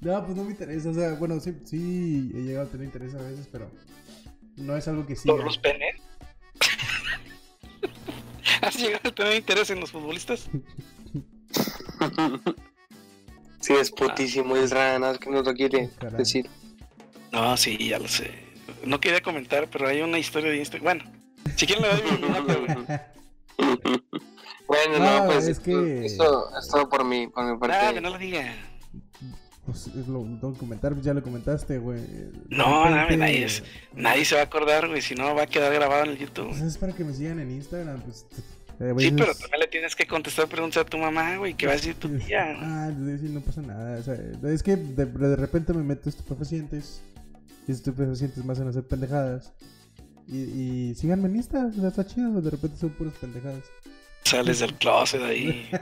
No, 0.00 0.24
pues 0.24 0.36
no 0.36 0.44
me 0.44 0.52
interesa, 0.52 0.90
o 0.90 0.94
sea, 0.94 1.14
bueno, 1.14 1.40
sí, 1.40 1.56
sí 1.64 2.30
he 2.32 2.42
llegado 2.42 2.68
a 2.68 2.70
tener 2.70 2.86
interés 2.86 3.16
a 3.16 3.22
veces, 3.22 3.48
pero 3.50 3.68
no 4.56 4.76
es 4.76 4.86
algo 4.86 5.04
que 5.04 5.16
siga. 5.16 5.34
¿Por 5.34 5.44
los 5.44 5.58
penes? 5.58 5.96
¿Has 8.62 8.76
llegado 8.76 9.08
a 9.08 9.12
tener 9.12 9.34
interés 9.34 9.70
en 9.70 9.80
los 9.80 9.90
futbolistas? 9.90 10.48
Sí, 13.60 13.72
es 13.72 13.90
putísimo, 13.90 14.56
es 14.56 14.70
raro, 14.70 15.00
nada 15.00 15.18
que 15.18 15.30
no 15.30 15.42
lo 15.42 15.52
quiere 15.52 15.90
Caray. 15.98 16.18
decir. 16.18 16.48
No, 17.32 17.56
sí, 17.56 17.76
ya 17.76 17.98
lo 17.98 18.06
sé. 18.06 18.30
No 18.84 19.00
quería 19.00 19.20
comentar, 19.20 19.68
pero 19.68 19.88
hay 19.88 20.00
una 20.00 20.18
historia 20.18 20.50
de 20.50 20.58
Instagram. 20.58 20.98
Bueno, 20.98 21.17
si 21.56 21.66
quieren 21.66 21.82
le 21.84 21.88
doy 21.88 22.20
mi 22.20 22.28
nota, 22.28 22.54
güey. 22.54 23.98
Bueno, 24.66 24.98
No, 24.98 25.20
no, 25.20 25.26
pues 25.32 25.46
es 25.48 25.58
que- 25.60 26.04
eso 26.04 26.50
es 26.58 26.68
todo 26.68 26.88
por 26.90 27.02
mi, 27.04 27.26
por 27.26 27.50
mi 27.50 27.58
parte. 27.58 27.76
Ah, 27.76 27.92
que 27.94 28.00
no 28.02 28.10
lo 28.10 28.18
diga. 28.18 28.54
Pues 29.64 29.86
es 29.88 30.06
lo 30.08 30.20
tengo 30.22 30.52
que 30.52 30.58
comentar, 30.58 30.92
pues 30.92 31.04
ya 31.04 31.14
lo 31.14 31.22
comentaste, 31.22 31.78
güey. 31.78 32.00
No, 32.50 32.84
De 32.84 32.90
no, 32.90 32.94
repente- 32.96 33.16
nadie 33.16 33.44
es- 33.44 33.62
Nadie 33.94 34.24
se 34.26 34.34
va 34.34 34.42
a 34.42 34.44
acordar, 34.44 34.88
güey, 34.88 35.00
si 35.00 35.14
no 35.14 35.34
va 35.34 35.42
a 35.42 35.46
quedar 35.46 35.72
grabado 35.72 36.04
en 36.04 36.10
el 36.10 36.18
YouTube. 36.18 36.48
Pues 36.50 36.60
es 36.60 36.76
para 36.78 36.92
que 36.94 37.02
me 37.04 37.12
sigan 37.14 37.38
en 37.40 37.50
Instagram, 37.50 38.00
pues. 38.02 38.26
eh, 38.80 38.94
Sí, 38.98 39.10
pero 39.10 39.34
también 39.34 39.60
le 39.60 39.66
tienes 39.68 39.96
que 39.96 40.06
contestar 40.06 40.46
preguntas 40.48 40.82
a 40.82 40.84
tu 40.84 40.98
mamá, 40.98 41.36
güey, 41.36 41.54
¿qué 41.54 41.66
va 41.66 41.72
a 41.72 41.76
decir 41.76 41.94
tu 41.94 42.08
tía? 42.18 42.54
Ah, 42.60 42.90
sí, 42.94 43.28
no 43.30 43.40
pasa 43.40 43.62
nada. 43.62 43.98
O 43.98 44.02
sea, 44.02 44.14
es 44.52 44.62
que 44.62 44.76
de, 44.76 45.06
de 45.06 45.36
repente 45.36 45.72
me 45.72 45.82
meto 45.82 46.08
estupefacientes. 46.10 47.00
Y 47.66 47.72
estupefacientes 47.72 48.44
me 48.44 48.52
hacen 48.52 48.68
hacer 48.68 48.86
pendejadas. 48.86 49.52
Y, 50.30 50.90
y 50.90 50.94
síganme 50.94 51.28
en 51.28 51.36
Insta, 51.36 51.66
o 51.66 51.72
sea, 51.72 51.88
está 51.88 52.06
chido. 52.06 52.40
De 52.40 52.50
repente 52.50 52.76
son 52.78 52.90
puras 52.90 53.14
pendejadas. 53.20 53.64
Sales 54.24 54.58
del 54.60 54.74
closet 54.74 55.22
ahí. 55.22 55.68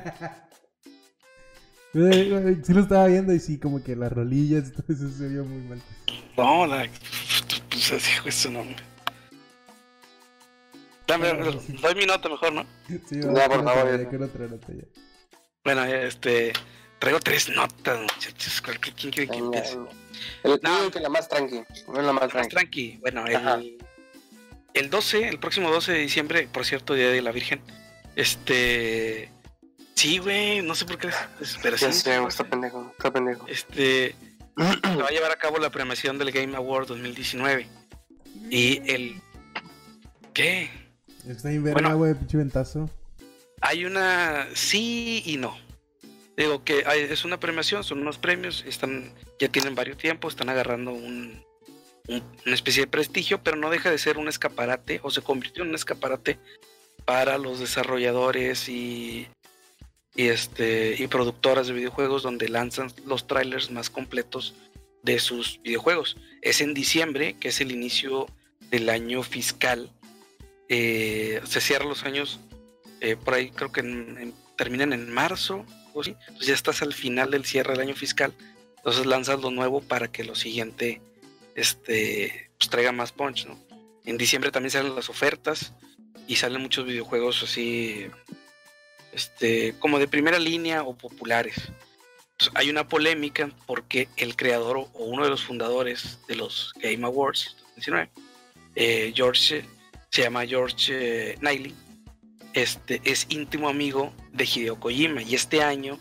Sí 1.92 2.74
lo 2.74 2.80
estaba 2.80 3.06
viendo 3.06 3.32
y 3.32 3.40
sí, 3.40 3.58
como 3.58 3.82
que 3.82 3.96
las 3.96 4.12
rolillas 4.12 4.68
y 4.68 4.72
todo 4.72 4.84
eso 4.92 5.08
se 5.08 5.28
vio 5.28 5.46
muy 5.46 5.62
mal. 5.62 5.80
No, 6.36 6.66
la... 6.66 6.86
pues 7.70 7.92
así 7.92 8.12
fue 8.20 8.30
su 8.32 8.50
nombre. 8.50 8.76
Dame, 11.06 11.30
sí. 11.66 11.72
doy 11.80 11.94
mi 11.94 12.04
nota 12.04 12.28
mejor, 12.28 12.52
¿no? 12.52 12.66
Sí, 12.86 13.20
vamos 13.22 13.40
por 13.48 13.64
favor, 13.64 14.10
con 14.10 14.22
otra 14.24 14.46
nota 14.46 14.66
ya. 14.74 14.84
Bueno, 15.64 15.84
este... 15.84 16.52
Traigo 16.98 17.20
tres 17.20 17.48
notas, 17.48 18.00
muchachos. 18.00 18.60
¿Cuál- 18.62 18.78
¿Quién 18.80 18.94
quiere 19.12 19.28
que 19.28 19.38
empiece? 19.38 19.76
venga. 19.76 19.90
El, 20.44 20.60
No. 20.62 20.90
que 20.90 21.00
la 21.00 21.08
más 21.08 21.28
tranqui, 21.28 21.62
no 21.88 22.02
la 22.02 22.12
más 22.12 22.22
Más 22.24 22.30
tranqui. 22.32 22.50
tranqui. 22.50 22.96
Bueno, 23.00 23.26
el, 23.26 23.75
el 24.76 24.90
12, 24.90 25.28
el 25.28 25.38
próximo 25.38 25.70
12 25.70 25.92
de 25.92 25.98
diciembre, 25.98 26.48
por 26.52 26.64
cierto, 26.64 26.94
Día 26.94 27.10
de 27.10 27.22
la 27.22 27.32
Virgen. 27.32 27.60
Este. 28.14 29.30
Sí, 29.94 30.18
güey, 30.18 30.62
no 30.62 30.74
sé 30.74 30.84
por 30.84 30.98
qué. 30.98 31.08
Pero 31.62 31.76
sí. 31.78 31.92
Sé, 31.92 32.22
está 32.26 32.44
pendejo, 32.44 32.90
está 32.96 33.10
pendejo. 33.12 33.46
Este. 33.48 34.14
Se 34.56 34.96
va 34.96 35.06
a 35.08 35.10
llevar 35.10 35.30
a 35.32 35.36
cabo 35.36 35.58
la 35.58 35.70
premiación 35.70 36.18
del 36.18 36.32
Game 36.32 36.56
Award 36.56 36.86
2019. 36.88 37.66
Y 38.50 38.90
el. 38.90 39.20
¿Qué? 40.32 40.70
Está 41.28 41.48
bien 41.48 41.64
verga, 41.64 41.80
Bueno. 41.80 41.96
güey, 41.96 42.14
pinche 42.14 42.36
ventazo. 42.36 42.90
Hay 43.60 43.84
una. 43.84 44.46
Sí 44.54 45.22
y 45.26 45.36
no. 45.38 45.56
Digo 46.36 46.62
que 46.64 46.84
hay- 46.86 47.00
es 47.10 47.24
una 47.24 47.40
premiación, 47.40 47.82
son 47.82 48.00
unos 48.00 48.18
premios, 48.18 48.62
están 48.66 49.10
ya 49.38 49.48
tienen 49.48 49.74
varios 49.74 49.96
tiempos, 49.96 50.34
están 50.34 50.50
agarrando 50.50 50.92
un- 50.92 51.42
una 52.08 52.54
especie 52.54 52.82
de 52.84 52.86
prestigio, 52.86 53.42
pero 53.42 53.56
no 53.56 53.70
deja 53.70 53.90
de 53.90 53.98
ser 53.98 54.18
un 54.18 54.28
escaparate, 54.28 55.00
o 55.02 55.10
se 55.10 55.22
convirtió 55.22 55.62
en 55.62 55.70
un 55.70 55.74
escaparate 55.74 56.38
para 57.04 57.38
los 57.38 57.58
desarrolladores 57.60 58.68
y, 58.68 59.26
y, 60.14 60.28
este, 60.28 60.96
y 60.98 61.06
productoras 61.08 61.66
de 61.66 61.72
videojuegos 61.74 62.22
donde 62.22 62.48
lanzan 62.48 62.92
los 63.04 63.26
trailers 63.26 63.70
más 63.70 63.90
completos 63.90 64.54
de 65.02 65.18
sus 65.18 65.60
videojuegos. 65.62 66.16
Es 66.42 66.60
en 66.60 66.74
diciembre, 66.74 67.36
que 67.38 67.48
es 67.48 67.60
el 67.60 67.70
inicio 67.72 68.26
del 68.70 68.88
año 68.90 69.22
fiscal. 69.22 69.90
Eh, 70.68 71.40
se 71.44 71.60
cierran 71.60 71.88
los 71.88 72.02
años 72.04 72.40
eh, 73.00 73.14
por 73.14 73.34
ahí 73.34 73.50
creo 73.50 73.70
que 73.70 73.80
en- 73.80 74.34
terminan 74.56 74.92
en 74.92 75.12
marzo 75.12 75.64
ya 76.40 76.52
estás 76.54 76.82
al 76.82 76.92
final 76.92 77.30
del 77.30 77.44
cierre 77.44 77.72
del 77.72 77.82
año 77.88 77.94
fiscal. 77.94 78.32
Entonces 78.78 79.06
lanzas 79.06 79.40
lo 79.40 79.50
nuevo 79.50 79.80
para 79.80 80.08
que 80.08 80.24
lo 80.24 80.34
siguiente 80.34 81.00
este, 81.56 82.50
pues, 82.58 82.70
traiga 82.70 82.92
más 82.92 83.10
punch, 83.10 83.46
¿no? 83.46 83.58
En 84.04 84.16
diciembre 84.16 84.52
también 84.52 84.70
salen 84.70 84.94
las 84.94 85.10
ofertas 85.10 85.72
y 86.28 86.36
salen 86.36 86.62
muchos 86.62 86.86
videojuegos 86.86 87.42
así, 87.42 88.06
este, 89.12 89.74
como 89.80 89.98
de 89.98 90.06
primera 90.06 90.38
línea 90.38 90.84
o 90.84 90.96
populares. 90.96 91.56
Entonces, 92.32 92.52
hay 92.54 92.70
una 92.70 92.86
polémica 92.88 93.50
porque 93.66 94.08
el 94.16 94.36
creador 94.36 94.76
o 94.92 95.04
uno 95.04 95.24
de 95.24 95.30
los 95.30 95.42
fundadores 95.42 96.20
de 96.28 96.36
los 96.36 96.72
Game 96.80 97.04
Awards 97.04 97.56
2019, 97.76 98.10
eh, 98.76 99.12
George, 99.16 99.64
se 100.10 100.22
llama 100.22 100.46
George 100.46 100.76
eh, 100.90 101.38
Niley, 101.40 101.74
este, 102.52 103.00
es 103.04 103.26
íntimo 103.30 103.68
amigo 103.68 104.12
de 104.32 104.44
Hideo 104.44 104.78
Kojima 104.78 105.22
y 105.22 105.34
este 105.34 105.62
año 105.62 105.98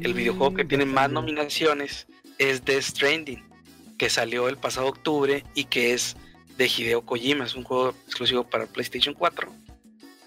el 0.00 0.14
videojuego 0.14 0.54
que 0.54 0.64
tiene 0.64 0.84
más 0.84 1.10
nominaciones 1.10 2.06
es 2.38 2.64
Death 2.64 2.82
Stranding. 2.82 3.45
Que 3.98 4.10
salió 4.10 4.48
el 4.48 4.56
pasado 4.56 4.86
octubre 4.86 5.44
y 5.54 5.64
que 5.64 5.92
es 5.92 6.16
de 6.56 6.66
Hideo 6.66 7.02
Kojima. 7.04 7.44
Es 7.44 7.54
un 7.54 7.64
juego 7.64 7.94
exclusivo 8.06 8.44
para 8.44 8.66
PlayStation 8.66 9.14
4. 9.14 9.52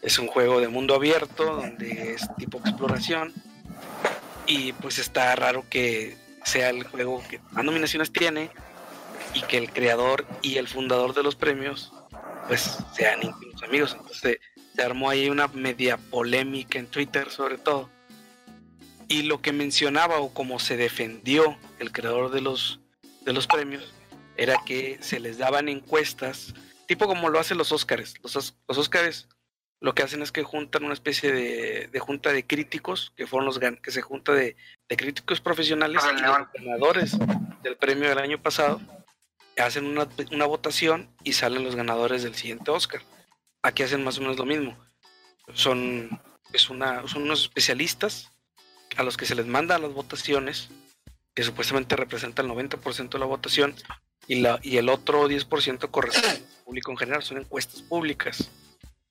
Es 0.01 0.17
un 0.19 0.27
juego 0.27 0.59
de 0.59 0.67
mundo 0.67 0.95
abierto 0.95 1.43
donde 1.43 2.13
es 2.13 2.27
tipo 2.37 2.59
exploración. 2.59 3.33
Y 4.47 4.73
pues 4.73 4.97
está 4.97 5.35
raro 5.35 5.65
que 5.69 6.17
sea 6.43 6.69
el 6.69 6.83
juego 6.83 7.21
que 7.29 7.39
más 7.51 7.63
nominaciones 7.63 8.11
tiene 8.11 8.49
y 9.33 9.41
que 9.43 9.57
el 9.57 9.71
creador 9.71 10.25
y 10.41 10.57
el 10.57 10.67
fundador 10.67 11.13
de 11.13 11.23
los 11.23 11.35
premios 11.35 11.91
pues 12.47 12.77
sean 12.93 13.21
íntimos 13.21 13.61
amigos. 13.61 13.95
Entonces 13.99 14.39
se 14.75 14.81
armó 14.81 15.09
ahí 15.09 15.29
una 15.29 15.47
media 15.49 15.97
polémica 15.97 16.79
en 16.79 16.87
Twitter 16.87 17.29
sobre 17.29 17.57
todo. 17.57 17.89
Y 19.07 19.23
lo 19.23 19.41
que 19.41 19.51
mencionaba 19.51 20.19
o 20.19 20.33
como 20.33 20.59
se 20.59 20.77
defendió 20.77 21.57
el 21.79 21.91
creador 21.91 22.31
de 22.31 22.41
los, 22.41 22.79
de 23.29 23.33
los 23.33 23.45
premios 23.45 23.93
era 24.37 24.55
que 24.65 24.97
se 25.01 25.19
les 25.19 25.37
daban 25.37 25.69
encuestas, 25.69 26.55
tipo 26.87 27.05
como 27.05 27.29
lo 27.29 27.39
hacen 27.39 27.59
los 27.59 27.71
Óscares. 27.71 28.15
Los, 28.23 28.55
los 28.67 28.77
Óscares 28.77 29.27
lo 29.81 29.93
que 29.93 30.01
hacen 30.01 30.23
es 30.23 30.31
que 30.31 30.41
juntan 30.41 30.83
una 30.83 30.95
especie 30.95 31.31
de, 31.31 31.99
junta 31.99 32.33
de 32.33 32.47
críticos, 32.47 33.13
que 33.15 33.27
fueron 33.27 33.45
los 33.45 33.59
que 33.59 33.91
se 33.91 34.01
junta 34.01 34.33
de, 34.33 34.57
críticos 34.87 35.41
profesionales 35.41 36.01
ganadores 36.55 37.17
del 37.61 37.77
premio 37.77 38.09
del 38.09 38.17
año 38.17 38.41
pasado, 38.41 38.81
hacen 39.59 39.85
una, 39.85 40.07
una, 40.31 40.45
votación 40.47 41.07
y 41.23 41.33
salen 41.33 41.63
los 41.63 41.75
ganadores 41.75 42.23
del 42.23 42.33
siguiente 42.33 42.71
Oscar. 42.71 43.03
Aquí 43.61 43.83
hacen 43.83 44.03
más 44.03 44.17
o 44.17 44.21
menos 44.21 44.37
lo 44.37 44.45
mismo. 44.45 44.75
Son, 45.53 46.19
es 46.51 46.69
una, 46.71 47.07
son 47.07 47.23
unos 47.23 47.43
especialistas 47.43 48.31
a 48.97 49.03
los 49.03 49.17
que 49.17 49.27
se 49.27 49.35
les 49.35 49.45
manda 49.45 49.77
las 49.77 49.93
votaciones, 49.93 50.69
que 51.39 51.45
supuestamente 51.45 51.95
representan 51.95 52.47
el 52.47 52.51
90% 52.51 53.11
de 53.11 53.19
la 53.19 53.25
votación, 53.25 53.73
y, 54.27 54.41
la, 54.41 54.59
y 54.61 54.75
el 54.75 54.89
otro 54.89 55.29
10% 55.29 55.89
corresponde 55.89 56.27
al 56.31 56.63
público 56.65 56.91
en 56.91 56.97
general, 56.97 57.23
son 57.23 57.37
encuestas 57.37 57.81
públicas. 57.81 58.51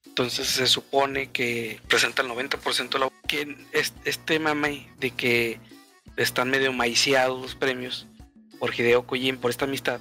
Entonces 0.05 0.47
se 0.47 0.67
supone 0.67 1.31
que 1.31 1.81
presenta 1.89 2.21
el 2.21 2.29
90% 2.29 2.91
de 2.91 2.99
la 2.99 3.11
que 3.27 3.57
este 4.05 4.39
mame 4.41 4.93
de 4.99 5.11
que 5.13 5.59
están 6.19 6.51
medio 6.51 6.71
maiciados 6.75 7.41
los 7.41 7.55
premios 7.55 8.07
por 8.59 8.79
Hideo 8.79 9.07
Kojima 9.07 9.41
por 9.41 9.51
esta 9.51 9.65
amistad, 9.65 9.99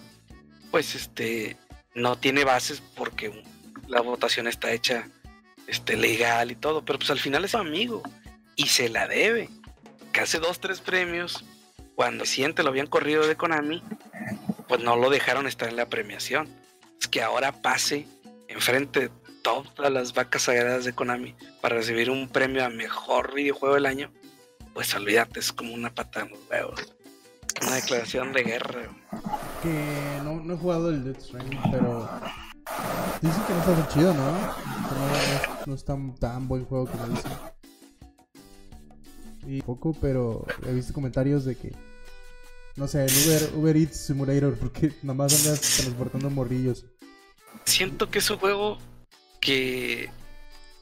pues 0.69 0.95
este 0.95 1.55
no 1.95 2.17
tiene 2.17 2.43
bases 2.43 2.83
porque 2.97 3.41
la 3.87 4.01
votación 4.01 4.49
está 4.49 4.73
hecha 4.73 5.07
este 5.65 5.95
legal 5.95 6.51
y 6.51 6.55
todo, 6.55 6.83
pero 6.83 6.99
pues 6.99 7.09
al 7.09 7.19
final 7.19 7.45
es 7.45 7.55
amigo 7.55 8.03
y 8.57 8.67
se 8.67 8.89
la 8.89 9.07
debe. 9.07 9.49
Que 10.11 10.19
hace 10.19 10.39
dos, 10.39 10.59
tres 10.59 10.81
premios, 10.81 11.45
cuando 11.97 12.27
siente 12.27 12.61
lo 12.61 12.69
habían 12.69 12.85
corrido 12.85 13.25
de 13.25 13.35
Konami, 13.35 13.81
pues 14.67 14.83
no 14.83 14.95
lo 14.95 15.09
dejaron 15.09 15.47
estar 15.47 15.67
en 15.67 15.75
la 15.75 15.87
premiación. 15.87 16.47
Es 17.01 17.07
que 17.07 17.23
ahora 17.23 17.51
pase 17.63 18.05
enfrente 18.47 18.99
de 18.99 19.11
todas 19.41 19.91
las 19.91 20.13
vacas 20.13 20.43
sagradas 20.43 20.85
de 20.85 20.93
Konami 20.93 21.33
para 21.59 21.77
recibir 21.77 22.11
un 22.11 22.29
premio 22.29 22.63
a 22.63 22.69
mejor 22.69 23.33
videojuego 23.33 23.73
del 23.73 23.87
año, 23.87 24.11
pues 24.75 24.93
olvídate, 24.93 25.39
es 25.39 25.51
como 25.51 25.73
una 25.73 25.89
patada 25.89 26.27
en 26.27 26.33
los 26.33 26.39
huevos. 26.47 26.93
Una 27.63 27.73
declaración 27.77 28.31
de 28.31 28.43
guerra. 28.43 28.89
Que 29.63 30.19
no, 30.23 30.35
no 30.35 30.53
he 30.53 30.57
jugado 30.57 30.91
el 30.91 31.03
Death 31.03 31.21
Stranding, 31.21 31.59
pero 31.71 32.07
dicen 33.21 33.43
que 33.47 33.53
no 33.53 33.59
está 33.59 33.73
tan 33.73 33.87
chido, 33.87 34.13
¿no? 34.13 35.65
No, 35.65 35.73
es 35.73 35.83
tan, 35.83 36.13
tan 36.13 36.47
buen 36.47 36.63
juego 36.63 36.85
como 36.85 37.07
dicen. 37.07 37.31
Y 39.47 39.63
poco, 39.63 39.95
pero 39.99 40.45
he 40.67 40.73
visto 40.73 40.93
comentarios 40.93 41.43
de 41.43 41.55
que 41.55 41.86
no 42.77 42.87
sé, 42.87 43.05
el 43.05 43.11
Uber, 43.11 43.49
Uber 43.55 43.77
Eats 43.77 43.97
Simulator, 43.97 44.55
porque 44.55 44.93
nada 45.01 45.15
más 45.15 45.45
andas 45.45 45.59
transportando 45.59 46.29
morrillos. 46.29 46.85
Siento 47.65 48.09
que 48.09 48.19
es 48.19 48.29
un 48.29 48.37
juego 48.37 48.77
que 49.41 50.09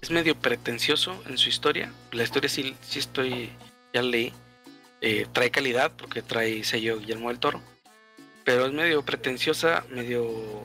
es 0.02 0.12
medio 0.12 0.38
pretencioso 0.40 1.20
en 1.28 1.38
su 1.38 1.50
historia. 1.50 1.92
La 2.12 2.24
historia 2.24 2.50
sí, 2.50 2.76
sí 2.82 3.00
estoy, 3.00 3.50
ya 3.94 4.02
leí. 4.02 4.34
Eh, 5.02 5.26
trae 5.32 5.52
calidad 5.52 5.92
porque 5.98 6.22
trae 6.22 6.64
sello 6.64 7.00
Guillermo 7.00 7.30
del 7.30 7.40
Toro. 7.40 7.62
Pero 8.44 8.66
es 8.66 8.74
medio 8.74 9.04
pretenciosa, 9.04 9.86
medio, 9.90 10.64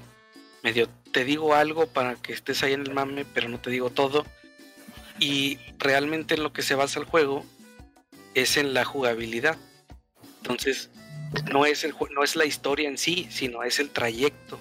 medio 0.62 0.88
te 1.12 1.24
digo 1.24 1.54
algo 1.54 1.86
para 1.86 2.16
que 2.16 2.32
estés 2.32 2.62
ahí 2.62 2.72
en 2.72 2.82
el 2.82 2.92
mame, 2.92 3.24
pero 3.24 3.48
no 3.48 3.60
te 3.60 3.70
digo 3.70 3.90
todo. 3.90 4.26
Y 5.18 5.58
realmente 5.78 6.34
en 6.34 6.42
lo 6.42 6.52
que 6.52 6.62
se 6.62 6.74
basa 6.74 6.98
el 6.98 7.06
juego 7.06 7.44
es 8.34 8.56
en 8.56 8.74
la 8.74 8.84
jugabilidad. 8.84 9.56
Entonces, 10.42 10.90
no 11.52 11.66
es, 11.66 11.84
el, 11.84 11.94
no 12.14 12.22
es 12.24 12.36
la 12.36 12.44
historia 12.44 12.88
en 12.88 12.98
sí, 12.98 13.26
sino 13.30 13.62
es 13.62 13.78
el 13.78 13.90
trayecto, 13.90 14.58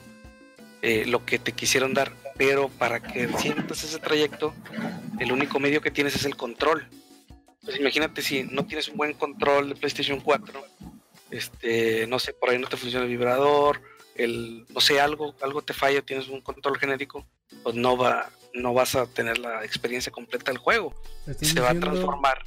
eh, 0.82 1.05
lo 1.05 1.25
que 1.25 1.39
te 1.39 1.51
quisieron 1.51 1.93
dar 1.93 2.13
pero 2.39 2.69
para 2.69 3.01
que 3.01 3.27
sientas 3.38 3.84
ese 3.84 3.99
trayecto, 3.99 4.53
el 5.19 5.34
único 5.34 5.60
medio 5.60 5.82
que 5.82 5.91
tienes 5.91 6.15
es 6.15 6.23
el 6.23 6.38
control. 6.38 6.88
Pues 7.62 7.77
imagínate 7.77 8.21
si 8.21 8.43
no 8.43 8.65
tienes 8.65 8.88
un 8.88 8.95
buen 8.95 9.13
control 9.13 9.67
de 9.67 9.75
PlayStation 9.75 10.21
4, 10.21 10.63
este, 11.32 12.08
no 12.08 12.17
sé, 12.17 12.32
por 12.32 12.49
ahí 12.49 12.58
no 12.58 12.69
te 12.69 12.77
funciona 12.77 13.03
el 13.03 13.12
vibrador, 13.12 13.82
el, 14.15 14.65
no 14.73 14.79
sé, 14.79 15.01
algo, 15.01 15.36
algo 15.41 15.62
te 15.62 15.73
falla, 15.73 16.01
tienes 16.01 16.29
un 16.29 16.39
control 16.39 16.79
genérico, 16.79 17.25
pues 17.62 17.75
no 17.75 17.97
va, 17.97 18.29
no 18.53 18.73
vas 18.73 18.95
a 18.95 19.05
tener 19.05 19.38
la 19.38 19.65
experiencia 19.65 20.10
completa 20.10 20.49
del 20.49 20.60
juego. 20.60 20.95
Se 21.41 21.60
va 21.60 21.71
a 21.71 21.75
transformar. 21.77 22.45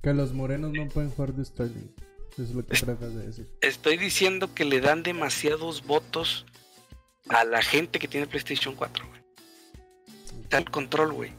Que 0.00 0.14
los 0.14 0.32
morenos 0.32 0.72
no 0.72 0.86
pueden 0.86 1.10
jugar 1.10 1.32
de 1.32 1.44
Starlink. 1.44 1.90
Eso 2.32 2.42
es 2.42 2.50
lo 2.50 2.66
que 2.66 2.76
tratas 2.78 3.14
de 3.14 3.26
decir. 3.26 3.48
Estoy 3.60 3.96
diciendo 3.96 4.54
que 4.54 4.64
le 4.64 4.80
dan 4.80 5.02
demasiados 5.02 5.84
votos 5.84 6.46
a 7.28 7.44
la 7.44 7.62
gente 7.62 7.98
que 7.98 8.08
tiene 8.08 8.26
PlayStation 8.26 8.74
4, 8.74 9.06
güey 9.06 9.22
el 10.58 10.70
control, 10.70 11.12
güey. 11.12 11.32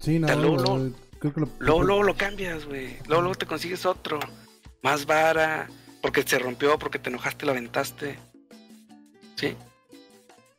Sí, 0.00 0.18
no, 0.18 0.28
luego, 0.34 0.90
luego, 1.60 2.02
lo, 2.02 2.16
cambias, 2.16 2.66
güey. 2.66 2.96
Luego, 3.06 3.22
luego 3.22 3.34
te 3.34 3.46
consigues 3.46 3.86
otro. 3.86 4.18
Más 4.82 5.06
vara. 5.06 5.68
Porque 6.00 6.22
se 6.22 6.38
rompió, 6.38 6.78
porque 6.78 6.98
te 6.98 7.10
enojaste, 7.10 7.46
lo 7.46 7.52
aventaste. 7.52 8.18
¿Sí? 9.36 9.54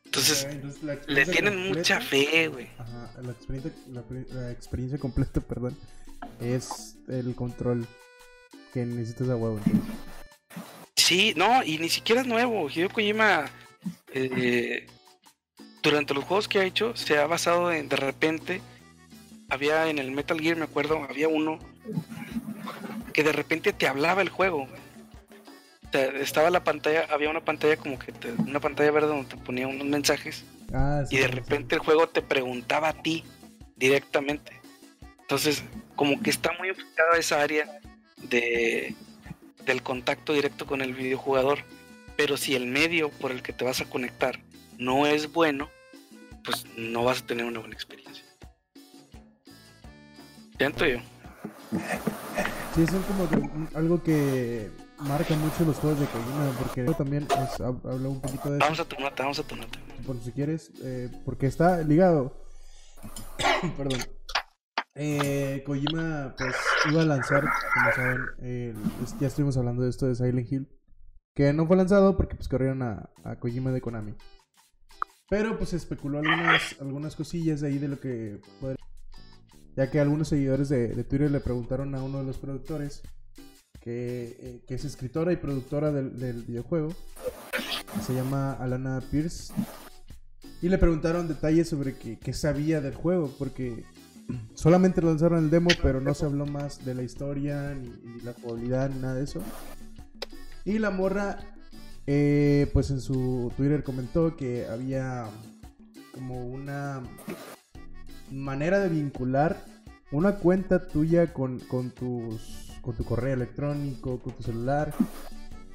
Entonces, 0.06 0.46
le 1.06 1.26
tienen 1.26 1.68
mucha 1.68 2.00
fe, 2.00 2.48
güey. 2.48 2.68
Ajá, 2.78 3.12
la 3.20 3.32
experiencia, 3.32 3.72
la, 4.30 4.50
experiencia 4.50 4.98
completa, 4.98 5.40
perdón, 5.48 5.76
es 6.40 6.96
el 7.08 7.34
control 7.34 7.86
que 8.74 8.84
necesitas 8.84 9.30
a 9.30 9.36
huevo. 9.36 9.60
Sí, 10.96 11.32
no, 11.36 11.62
y 11.62 11.78
ni 11.78 11.88
siquiera 11.88 12.22
es 12.22 12.26
nuevo. 12.26 12.68
Hideo 12.68 12.88
Kojima 12.88 13.44
eh, 14.12 14.86
durante 15.82 16.12
los 16.12 16.24
juegos 16.24 16.48
que 16.48 16.58
ha 16.58 16.64
hecho 16.64 16.96
se 16.96 17.18
ha 17.18 17.26
basado 17.26 17.72
en 17.72 17.88
de 17.88 17.96
repente 17.96 18.60
había 19.48 19.88
en 19.88 19.98
el 19.98 20.10
Metal 20.10 20.40
Gear 20.40 20.56
me 20.56 20.64
acuerdo 20.64 21.04
había 21.08 21.28
uno 21.28 21.58
que 23.12 23.22
de 23.22 23.32
repente 23.32 23.72
te 23.72 23.86
hablaba 23.86 24.22
el 24.22 24.30
juego 24.30 24.66
estaba 25.92 26.48
la 26.50 26.64
pantalla 26.64 27.06
había 27.10 27.28
una 27.28 27.44
pantalla 27.44 27.76
como 27.76 27.98
que 27.98 28.12
una 28.38 28.60
pantalla 28.60 28.90
verde 28.90 29.08
donde 29.08 29.28
te 29.28 29.36
ponía 29.36 29.68
unos 29.68 29.86
mensajes 29.86 30.44
ah, 30.72 31.04
y 31.10 31.18
de 31.18 31.28
repente 31.28 31.74
el 31.74 31.82
juego 31.82 32.08
te 32.08 32.22
preguntaba 32.22 32.88
a 32.88 33.02
ti 33.02 33.22
directamente 33.76 34.60
entonces 35.20 35.62
como 35.94 36.20
que 36.22 36.30
está 36.30 36.50
muy 36.58 36.70
enfocada 36.70 37.18
esa 37.18 37.42
área 37.42 37.80
de 38.28 38.94
del 39.64 39.82
contacto 39.82 40.34
directo 40.34 40.66
con 40.66 40.82
el 40.82 40.92
videojugador 40.92 41.60
pero 42.16 42.36
si 42.36 42.54
el 42.54 42.66
medio 42.66 43.10
por 43.10 43.30
el 43.30 43.42
que 43.42 43.52
te 43.52 43.64
vas 43.64 43.80
a 43.80 43.86
conectar 43.86 44.40
no 44.78 45.06
es 45.06 45.32
bueno, 45.32 45.68
pues 46.44 46.66
no 46.76 47.04
vas 47.04 47.22
a 47.22 47.26
tener 47.26 47.44
una 47.44 47.60
buena 47.60 47.74
experiencia. 47.74 48.24
Siento 50.58 50.86
yo. 50.86 50.98
Sí, 52.74 52.86
son 52.86 53.02
como 53.02 53.68
algo 53.74 54.02
que 54.02 54.70
marca 54.98 55.34
mucho 55.34 55.64
los 55.64 55.76
juegos 55.76 56.00
de 56.00 56.06
Kojima, 56.06 56.52
porque 56.58 56.84
también 56.94 57.26
pues, 57.26 57.60
habla 57.60 58.08
un 58.08 58.20
poquito 58.20 58.50
de... 58.50 58.58
Vamos 58.58 58.80
a 58.80 58.84
tu 58.84 59.00
nota, 59.00 59.22
vamos 59.22 59.38
a 59.38 59.42
tu 59.42 59.56
nota. 59.56 59.78
Por 60.06 60.20
si 60.22 60.32
quieres, 60.32 60.70
eh, 60.82 61.10
porque 61.24 61.46
está 61.46 61.82
ligado. 61.82 62.36
Perdón. 63.76 64.00
Eh, 64.96 65.62
Kojima 65.66 66.34
pues 66.38 66.54
iba 66.90 67.02
a 67.02 67.04
lanzar, 67.04 67.42
como 67.74 67.92
saben, 67.92 68.74
ya 69.20 69.26
estuvimos 69.26 69.56
hablando 69.56 69.82
de 69.82 69.90
esto 69.90 70.06
de 70.06 70.14
Silent 70.14 70.52
Hill, 70.52 70.68
que 71.34 71.52
no 71.52 71.66
fue 71.66 71.76
lanzado 71.76 72.16
porque 72.16 72.36
pues 72.36 72.48
corrieron 72.48 72.82
a, 72.82 73.10
a 73.24 73.36
Kojima 73.36 73.72
de 73.72 73.80
Konami. 73.80 74.14
Pero 75.28 75.58
pues 75.58 75.72
especuló 75.72 76.20
algunas, 76.20 77.16
cosillas 77.16 77.60
de 77.60 77.68
ahí 77.68 77.78
de 77.78 77.88
lo 77.88 77.98
que 77.98 78.40
Ya 79.76 79.90
que 79.90 79.98
algunos 79.98 80.28
seguidores 80.28 80.68
de, 80.68 81.02
Twitter 81.04 81.30
le 81.30 81.40
preguntaron 81.40 81.94
a 81.94 82.02
uno 82.02 82.18
de 82.18 82.24
los 82.24 82.38
productores, 82.38 83.02
que, 83.80 84.36
eh, 84.38 84.64
que 84.66 84.74
es 84.74 84.84
escritora 84.84 85.32
y 85.32 85.36
productora 85.36 85.90
del, 85.90 86.18
del 86.18 86.42
videojuego, 86.42 86.94
se 88.02 88.14
llama 88.14 88.52
Alana 88.52 89.02
Pierce, 89.10 89.52
y 90.64 90.68
le 90.68 90.78
preguntaron 90.78 91.28
detalles 91.28 91.68
sobre 91.68 91.94
qué, 91.94 92.32
sabía 92.32 92.80
del 92.80 92.94
juego, 92.94 93.34
porque 93.38 93.84
solamente 94.54 95.02
lanzaron 95.02 95.38
el 95.38 95.50
demo, 95.50 95.70
pero 95.82 96.00
no 96.00 96.14
se 96.14 96.24
habló 96.24 96.46
más 96.46 96.84
de 96.84 96.94
la 96.94 97.02
historia, 97.02 97.74
ni, 97.74 98.20
la 98.22 98.32
jugabilidad, 98.32 98.90
ni 98.90 99.00
nada 99.00 99.14
de 99.14 99.24
eso. 99.24 99.42
Y 100.64 100.78
la 100.78 100.90
morra 100.90 101.38
eh, 102.06 102.70
pues 102.72 102.90
en 102.90 103.00
su 103.00 103.52
Twitter 103.56 103.82
comentó 103.82 104.36
que 104.36 104.66
había 104.66 105.26
como 106.12 106.46
una 106.46 107.02
manera 108.30 108.78
de 108.78 108.88
vincular 108.88 109.56
una 110.12 110.36
cuenta 110.36 110.86
tuya 110.86 111.32
con, 111.32 111.58
con, 111.60 111.90
tus, 111.90 112.72
con 112.82 112.94
tu 112.94 113.04
correo 113.04 113.34
electrónico, 113.34 114.20
con 114.20 114.32
tu 114.34 114.42
celular, 114.42 114.94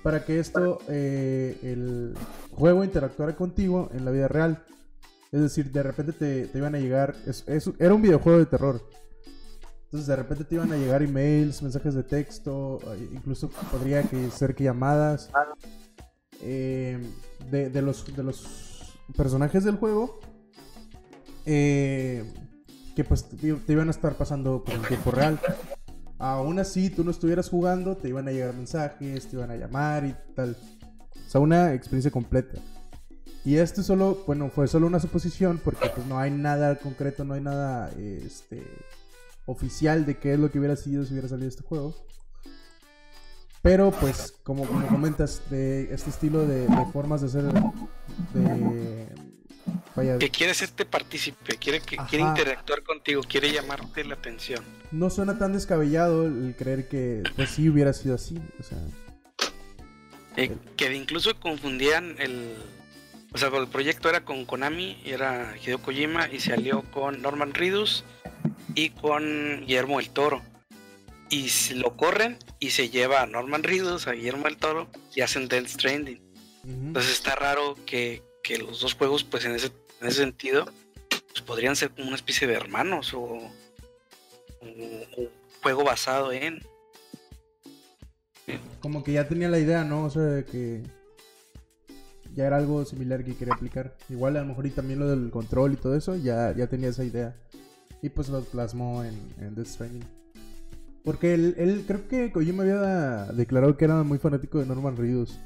para 0.01 0.23
que 0.23 0.39
esto, 0.39 0.79
eh, 0.87 1.59
el 1.63 2.15
juego 2.51 2.83
interactuara 2.83 3.35
contigo 3.35 3.89
en 3.93 4.05
la 4.05 4.11
vida 4.11 4.27
real. 4.27 4.63
Es 5.31 5.41
decir, 5.41 5.71
de 5.71 5.83
repente 5.83 6.11
te, 6.13 6.47
te 6.47 6.57
iban 6.57 6.73
a 6.75 6.79
llegar, 6.79 7.15
es- 7.27 7.43
es- 7.47 7.69
era 7.79 7.93
un 7.93 8.01
videojuego 8.01 8.39
de 8.39 8.45
terror. 8.45 8.81
Entonces 9.85 10.07
de 10.07 10.15
repente 10.15 10.43
te 10.43 10.55
iban 10.55 10.71
a 10.71 10.77
llegar 10.77 11.01
emails, 11.01 11.61
mensajes 11.63 11.93
de 11.95 12.03
texto, 12.03 12.79
eh, 12.95 13.09
incluso 13.11 13.49
podría 13.71 14.03
que 14.03 14.29
ser 14.31 14.53
que 14.55 14.63
llamadas 14.65 15.29
eh, 16.41 16.99
de, 17.49 17.69
de 17.69 17.81
los, 17.81 18.05
de 18.15 18.23
los 18.23 18.93
personajes 19.17 19.63
del 19.63 19.77
juego 19.77 20.19
eh, 21.45 22.23
que 22.95 23.03
pues 23.03 23.27
te, 23.29 23.35
te 23.53 23.73
iban 23.73 23.87
a 23.87 23.91
estar 23.91 24.13
pasando 24.15 24.63
por 24.63 24.75
el 24.75 24.81
tiempo 24.87 25.11
real. 25.11 25.39
Aún 26.19 26.59
así, 26.59 26.89
tú 26.89 27.03
no 27.03 27.11
estuvieras 27.11 27.49
jugando, 27.49 27.95
te 27.95 28.09
iban 28.09 28.27
a 28.27 28.31
llegar 28.31 28.53
mensajes, 28.53 29.27
te 29.27 29.35
iban 29.37 29.49
a 29.51 29.55
llamar 29.55 30.05
y 30.05 30.15
tal. 30.35 30.55
O 31.25 31.29
sea, 31.29 31.39
una 31.41 31.73
experiencia 31.73 32.11
completa. 32.11 32.59
Y 33.45 33.55
esto 33.57 33.83
solo, 33.83 34.23
bueno, 34.27 34.49
fue 34.49 34.67
solo 34.67 34.87
una 34.87 34.99
suposición 34.99 35.59
porque 35.63 35.89
pues 35.95 36.05
no 36.07 36.19
hay 36.19 36.29
nada 36.31 36.75
concreto, 36.77 37.23
no 37.23 37.33
hay 37.35 37.41
nada 37.41 37.89
este 37.97 38.63
oficial 39.45 40.05
de 40.05 40.17
qué 40.17 40.33
es 40.33 40.39
lo 40.39 40.51
que 40.51 40.59
hubiera 40.59 40.75
sido 40.75 41.05
si 41.05 41.13
hubiera 41.13 41.27
salido 41.29 41.47
este 41.49 41.63
juego. 41.63 41.95
Pero 43.61 43.91
pues, 43.91 44.33
como, 44.43 44.65
como 44.65 44.87
comentas, 44.87 45.41
de 45.49 45.93
este 45.93 46.09
estilo 46.09 46.45
de, 46.47 46.61
de 46.67 46.85
formas 46.93 47.21
de 47.21 47.27
hacer 47.27 47.43
de 48.33 49.07
vaya, 49.95 50.17
Que 50.17 50.29
quiere 50.29 50.51
hacerte 50.51 50.85
partícipe, 50.85 51.57
quiere, 51.57 51.81
que, 51.81 51.97
quiere 52.09 52.23
interactuar 52.25 52.83
contigo, 52.83 53.21
quiere 53.27 53.51
llamarte 53.51 54.03
la 54.05 54.13
atención. 54.15 54.63
no 54.91 55.09
suena 55.09 55.37
tan 55.37 55.51
descabellado 55.53 56.25
el 56.25 56.55
creer 56.57 56.87
que 56.87 57.23
pues 57.35 57.49
sí 57.49 57.69
hubiera 57.69 57.91
sido 57.93 58.15
así. 58.15 58.37
O 58.59 58.63
sea, 58.63 58.77
Eh, 60.37 60.55
que 60.77 60.95
incluso 60.95 61.37
confundían 61.39 62.15
el. 62.19 62.55
O 63.31 63.37
sea, 63.37 63.49
el 63.49 63.67
proyecto 63.67 64.09
era 64.09 64.25
con 64.25 64.45
Konami, 64.45 64.97
y 65.05 65.11
era 65.11 65.55
Hideo 65.57 65.79
Kojima, 65.79 66.27
y 66.31 66.39
salió 66.39 66.81
con 66.91 67.21
Norman 67.21 67.53
Reedus 67.53 68.03
y 68.73 68.89
con 68.89 69.61
Guillermo 69.61 69.99
del 69.99 70.09
Toro. 70.09 70.41
Y 71.29 71.49
lo 71.75 71.95
corren 71.95 72.37
y 72.59 72.71
se 72.71 72.89
lleva 72.89 73.21
a 73.21 73.27
Norman 73.27 73.61
Reedus, 73.61 74.07
a 74.07 74.13
Guillermo 74.13 74.45
del 74.45 74.57
Toro, 74.57 74.89
y 75.13 75.21
hacen 75.21 75.47
Death 75.47 75.67
Stranding. 75.67 76.21
Entonces 76.63 77.11
está 77.11 77.35
raro 77.35 77.75
que, 77.85 78.23
que 78.43 78.57
los 78.57 78.81
dos 78.81 78.95
juegos, 78.95 79.23
pues 79.23 79.45
en 79.45 79.53
ese, 79.53 79.71
en 80.01 80.07
ese 80.07 80.21
sentido, 80.21 80.65
pues 81.09 81.41
podrían 81.41 81.75
ser 81.75 81.91
como 81.91 82.07
una 82.07 82.15
especie 82.15 82.47
de 82.47 82.55
hermanos 82.55 83.13
o 83.13 83.19
un 84.61 85.05
juego 85.61 85.83
basado 85.83 86.31
en. 86.31 86.63
como 88.81 89.03
que 89.03 89.13
ya 89.13 89.27
tenía 89.27 89.49
la 89.49 89.59
idea, 89.59 89.83
¿no? 89.83 90.05
O 90.05 90.09
sea, 90.09 90.23
de 90.23 90.45
que 90.45 90.81
ya 92.35 92.45
era 92.47 92.57
algo 92.57 92.85
similar 92.85 93.23
que 93.23 93.35
quería 93.35 93.53
aplicar. 93.53 93.95
Igual 94.09 94.37
a 94.37 94.41
lo 94.41 94.47
mejor 94.47 94.65
y 94.67 94.71
también 94.71 94.99
lo 94.99 95.07
del 95.07 95.29
control 95.31 95.73
y 95.73 95.77
todo 95.77 95.95
eso, 95.95 96.15
ya, 96.15 96.53
ya 96.55 96.67
tenía 96.67 96.89
esa 96.89 97.03
idea. 97.03 97.35
Y 98.01 98.09
pues 98.09 98.29
lo 98.29 98.41
plasmó 98.41 99.03
en, 99.03 99.15
Death 99.55 99.67
Stranding. 99.67 100.03
Porque 101.03 101.33
él, 101.33 101.83
creo 101.87 102.07
que 102.07 102.31
Kojima 102.31 102.63
había 102.63 103.25
declarado 103.33 103.75
que 103.77 103.85
era 103.85 104.03
muy 104.03 104.17
fanático 104.19 104.59
de 104.59 104.65
Norman 104.65 104.95
Reedus. 104.97 105.37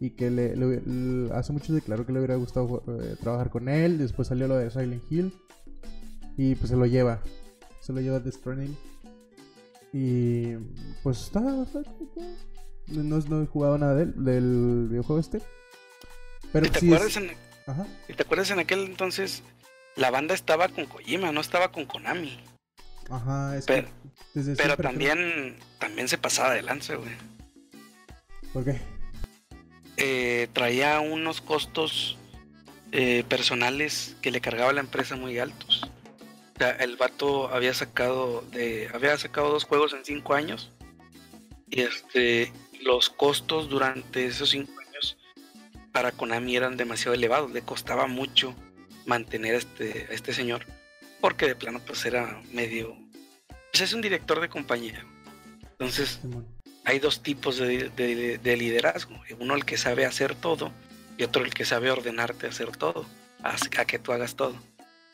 Y 0.00 0.10
que 0.10 0.30
le, 0.30 0.54
le- 0.56 0.80
le- 0.84 1.32
hace 1.32 1.52
mucho 1.52 1.72
declaró 1.74 2.06
que 2.06 2.12
le 2.12 2.18
hubiera 2.20 2.36
gustado 2.36 2.82
eh, 3.00 3.16
trabajar 3.20 3.50
con 3.50 3.68
él. 3.68 3.98
Después 3.98 4.28
salió 4.28 4.46
lo 4.46 4.56
de 4.56 4.70
Silent 4.70 5.02
Hill. 5.10 5.32
Y 6.36 6.54
pues 6.54 6.70
se 6.70 6.76
lo 6.76 6.86
lleva. 6.86 7.20
Se 7.80 7.92
lo 7.92 8.00
lleva 8.00 8.20
Death 8.20 8.34
Stranding. 8.34 8.76
Y 9.92 10.54
pues 11.02 11.22
está, 11.22 11.40
No, 11.40 13.18
no 13.18 13.42
he 13.42 13.46
jugado 13.46 13.78
nada 13.78 13.94
de 13.94 14.02
él, 14.04 14.24
del 14.24 14.86
videojuego 14.90 15.20
este. 15.20 15.40
Pero 16.52 16.66
¿Y 16.66 16.70
te, 16.70 16.78
es- 16.78 16.84
acuerdas 16.84 17.16
en, 17.16 17.36
Ajá. 17.66 17.86
y 18.08 18.12
te 18.14 18.22
acuerdas 18.22 18.50
en 18.50 18.58
aquel 18.58 18.80
entonces? 18.84 19.42
La 19.96 20.10
banda 20.10 20.34
estaba 20.34 20.68
con 20.68 20.86
Kojima, 20.86 21.32
no 21.32 21.40
estaba 21.40 21.72
con 21.72 21.84
Konami. 21.86 22.38
Ajá, 23.10 23.56
es 23.56 23.64
Pero- 23.66 23.88
que 23.88 24.10
desde 24.34 24.56
Pero 24.56 24.76
creo- 24.76 24.88
también, 24.90 25.56
también 25.78 26.08
se 26.08 26.18
pasaba 26.18 26.52
de 26.54 26.62
lanza, 26.62 26.94
güey. 26.94 27.10
¿Por 28.52 28.64
qué? 28.64 28.80
Eh, 29.96 30.48
traía 30.52 31.00
unos 31.00 31.40
costos 31.40 32.16
eh, 32.92 33.24
personales 33.28 34.16
que 34.22 34.30
le 34.30 34.40
cargaba 34.40 34.72
la 34.72 34.80
empresa 34.80 35.16
muy 35.16 35.38
altos. 35.38 35.82
O 36.54 36.58
sea, 36.58 36.70
el 36.70 36.96
vato 36.96 37.52
había 37.52 37.74
sacado 37.74 38.42
de, 38.52 38.88
había 38.94 39.16
sacado 39.18 39.50
dos 39.50 39.64
juegos 39.64 39.92
en 39.92 40.04
cinco 40.04 40.34
años. 40.34 40.70
Y 41.68 41.82
este, 41.82 42.50
los 42.82 43.10
costos 43.10 43.68
durante 43.68 44.24
esos 44.26 44.50
cinco 44.50 44.77
para 45.92 46.12
Konami 46.12 46.56
eran 46.56 46.76
demasiado 46.76 47.14
elevados. 47.14 47.52
Le 47.52 47.62
costaba 47.62 48.06
mucho 48.06 48.54
mantener 49.06 49.54
a 49.54 49.58
este, 49.58 50.06
a 50.10 50.14
este 50.14 50.32
señor. 50.32 50.64
Porque 51.20 51.46
de 51.46 51.56
plano 51.56 51.80
pues 51.84 52.04
era 52.04 52.40
medio... 52.52 52.96
Pues 53.72 53.82
es 53.82 53.92
un 53.92 54.00
director 54.00 54.40
de 54.40 54.48
compañía. 54.48 55.04
Entonces 55.72 56.20
hay 56.84 56.98
dos 56.98 57.22
tipos 57.22 57.58
de, 57.58 57.88
de- 57.90 58.38
de 58.38 58.56
liderazgo. 58.56 59.20
Uno 59.38 59.54
el 59.54 59.64
que 59.64 59.76
sabe 59.76 60.06
hacer 60.06 60.34
todo 60.34 60.72
y 61.16 61.24
otro 61.24 61.44
el 61.44 61.52
que 61.52 61.64
sabe 61.64 61.90
ordenarte 61.90 62.46
a 62.46 62.50
hacer 62.50 62.70
todo, 62.76 63.04
a, 63.42 63.56
a 63.78 63.84
que 63.84 63.98
tú 63.98 64.12
hagas 64.12 64.36
todo. 64.36 64.54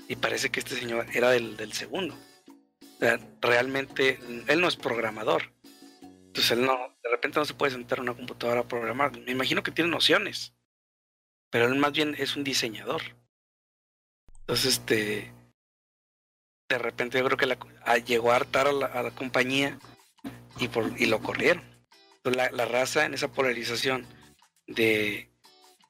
Y 0.09 0.17
parece 0.17 0.51
que 0.51 0.61
este 0.61 0.77
señor 0.77 1.07
era 1.15 1.31
del, 1.31 1.57
del 1.57 1.73
segundo. 1.73 2.15
O 2.81 2.99
sea, 3.01 3.19
realmente 3.41 4.19
él 4.47 4.61
no 4.61 4.69
es 4.69 4.77
programador. 4.77 5.53
Entonces 6.03 6.51
él 6.53 6.65
no, 6.65 6.77
de 7.03 7.11
repente 7.11 7.39
no 7.39 7.45
se 7.45 7.55
puede 7.55 7.73
sentar 7.73 7.99
a 7.99 8.03
una 8.03 8.15
computadora 8.15 8.61
a 8.61 8.69
programar. 8.69 9.19
Me 9.21 9.33
imagino 9.33 9.63
que 9.63 9.71
tiene 9.71 9.91
nociones. 9.91 10.55
Pero 11.55 11.67
él 11.67 11.77
más 11.77 11.93
bien 11.93 12.17
es 12.19 12.35
un 12.35 12.43
diseñador. 12.43 13.01
Entonces, 14.41 14.73
este, 14.73 15.33
de 16.69 16.79
repente 16.79 17.17
yo 17.17 17.25
creo 17.27 17.37
que 17.37 17.47
la- 17.47 17.59
a- 17.85 17.99
llegó 17.99 18.33
a 18.33 18.37
hartar 18.37 18.67
a 18.67 18.73
la, 18.73 19.11
compañía 19.13 19.79
y, 20.59 20.67
por, 20.67 21.01
y 21.01 21.07
lo 21.07 21.21
corrieron. 21.21 21.63
La, 22.25 22.65
raza 22.65 23.05
en 23.05 23.15
esa 23.15 23.29
polarización 23.31 24.05
de 24.67 25.31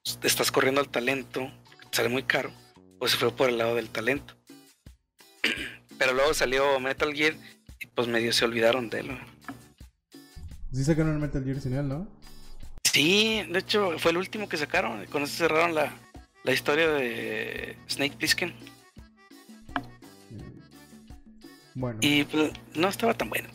pues, 0.05 0.19
estás 0.25 0.53
corriendo 0.53 0.83
al 0.83 0.91
talento, 0.91 1.51
sale 1.93 2.11
muy 2.11 2.25
caro, 2.25 2.53
pues 2.99 3.13
se 3.13 3.17
fue 3.17 3.35
por 3.35 3.49
el 3.49 3.57
lado 3.57 3.75
del 3.75 3.89
talento. 3.89 4.37
Pero 5.99 6.13
luego 6.13 6.35
salió 6.35 6.79
Metal 6.79 7.15
Gear 7.15 7.37
y 7.81 7.87
pues 7.87 8.07
medio 8.07 8.35
se 8.35 8.45
olvidaron 8.45 8.91
de 8.91 9.01
él. 9.01 9.19
Sí 10.75 10.85
sacaron 10.85 11.15
el 11.15 11.21
Metal 11.21 11.43
Gear 11.43 11.59
sin 11.59 11.89
¿no? 11.89 12.07
Sí, 12.95 13.43
de 13.51 13.59
hecho 13.59 13.99
fue 13.99 14.13
el 14.13 14.19
último 14.19 14.49
que 14.49 14.57
sacaron. 14.57 15.05
Con 15.07 15.25
eso 15.25 15.35
cerraron 15.37 15.75
la, 15.75 15.93
la 16.45 16.53
historia 16.53 16.89
de 16.91 17.77
Snake 17.89 18.15
Plissken. 18.17 18.55
Bueno. 21.75 21.99
Y 22.03 22.23
pues 22.23 22.53
no 22.77 22.87
estaba 22.89 23.15
tan 23.15 23.29
bueno. 23.31 23.49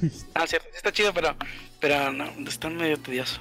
Ah, 0.34 0.46
cierto, 0.48 0.66
sí 0.72 0.76
está 0.78 0.90
chido, 0.90 1.14
pero, 1.14 1.36
pero 1.78 2.12
no, 2.12 2.24
está 2.48 2.68
medio 2.70 2.98
tedioso. 2.98 3.40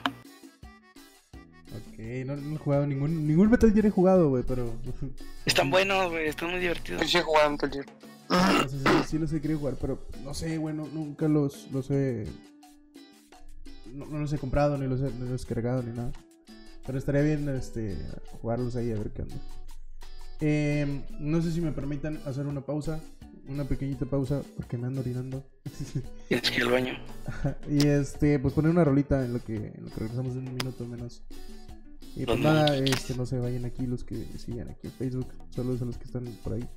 ok, 1.34 1.98
no, 2.28 2.36
no 2.36 2.56
he 2.56 2.60
jugado 2.60 2.86
ningún, 2.86 3.28
ningún 3.28 3.50
Metal 3.50 3.74
Gear 3.74 3.88
he 3.88 3.90
jugado, 3.90 4.30
güey, 4.30 4.44
pero... 4.48 4.72
Están 5.48 5.72
buenos, 5.72 6.12
güey, 6.12 6.28
están 6.28 6.52
muy 6.52 6.60
divertidos. 6.60 7.02
Yo 7.02 7.08
sí 7.08 7.18
he 7.18 7.22
jugado 7.24 7.50
Metal 7.50 7.72
Gear. 7.72 7.86
Sí, 8.70 8.78
sí 9.08 9.18
los 9.18 9.34
he 9.34 9.42
querido 9.42 9.58
jugar, 9.60 9.76
pero 9.82 10.06
no 10.24 10.36
sé, 10.36 10.58
güey, 10.58 10.76
no- 10.76 10.88
nunca 10.88 11.28
los, 11.28 11.68
los 11.72 11.90
he... 11.90 12.28
No, 13.94 14.06
no 14.06 14.20
los 14.20 14.32
he 14.34 14.38
comprado, 14.38 14.78
ni 14.78 14.88
los 14.88 15.02
he, 15.02 15.12
ni 15.20 15.30
los 15.30 15.44
he 15.44 15.48
cargado, 15.48 15.84
ni 15.84 15.92
nada. 15.92 16.12
Pero 16.86 16.98
estaría 16.98 17.22
bien 17.22 17.48
este, 17.50 17.98
jugarlos 18.42 18.76
ahí 18.76 18.92
a 18.92 18.96
ver 18.96 19.12
qué 19.12 19.22
onda. 19.22 19.36
Eh, 20.40 21.02
no 21.20 21.42
sé 21.42 21.52
si 21.52 21.62
me 21.62 21.72
permitan 21.72 22.20
hacer 22.26 22.48
una 22.48 22.62
pausa, 22.62 23.00
una 23.48 23.66
pequeñita 23.66 24.06
pausa, 24.06 24.42
porque 24.58 24.78
me 24.78 24.88
ando 24.88 25.02
orinando. 25.02 25.46
Tienes 26.28 26.50
que 26.52 26.62
al 26.62 26.72
baño. 26.72 26.94
y 27.70 27.86
este, 27.88 28.40
pues 28.40 28.54
poner 28.54 28.72
una 28.72 28.84
rolita 28.84 29.24
en 29.24 29.34
lo 29.34 29.44
que, 29.44 29.56
en 29.56 29.84
lo 29.86 29.90
que 29.92 30.00
regresamos 30.00 30.34
en 30.34 30.48
un 30.48 30.56
minuto 30.56 30.86
menos. 30.86 31.24
Y 32.16 32.26
pues 32.26 32.40
nada, 32.40 32.76
este, 32.76 33.16
no 33.16 33.26
se 33.26 33.40
vayan 33.40 33.66
aquí 33.66 33.86
los 33.86 34.04
que 34.04 34.26
siguen 34.38 34.70
aquí 34.70 34.88
en 34.88 34.94
Facebook. 34.94 35.28
Saludos 35.52 35.82
a 35.84 35.86
los 35.86 35.98
que 35.98 36.06
están 36.06 36.26
por 36.44 36.54
ahí. 36.54 36.68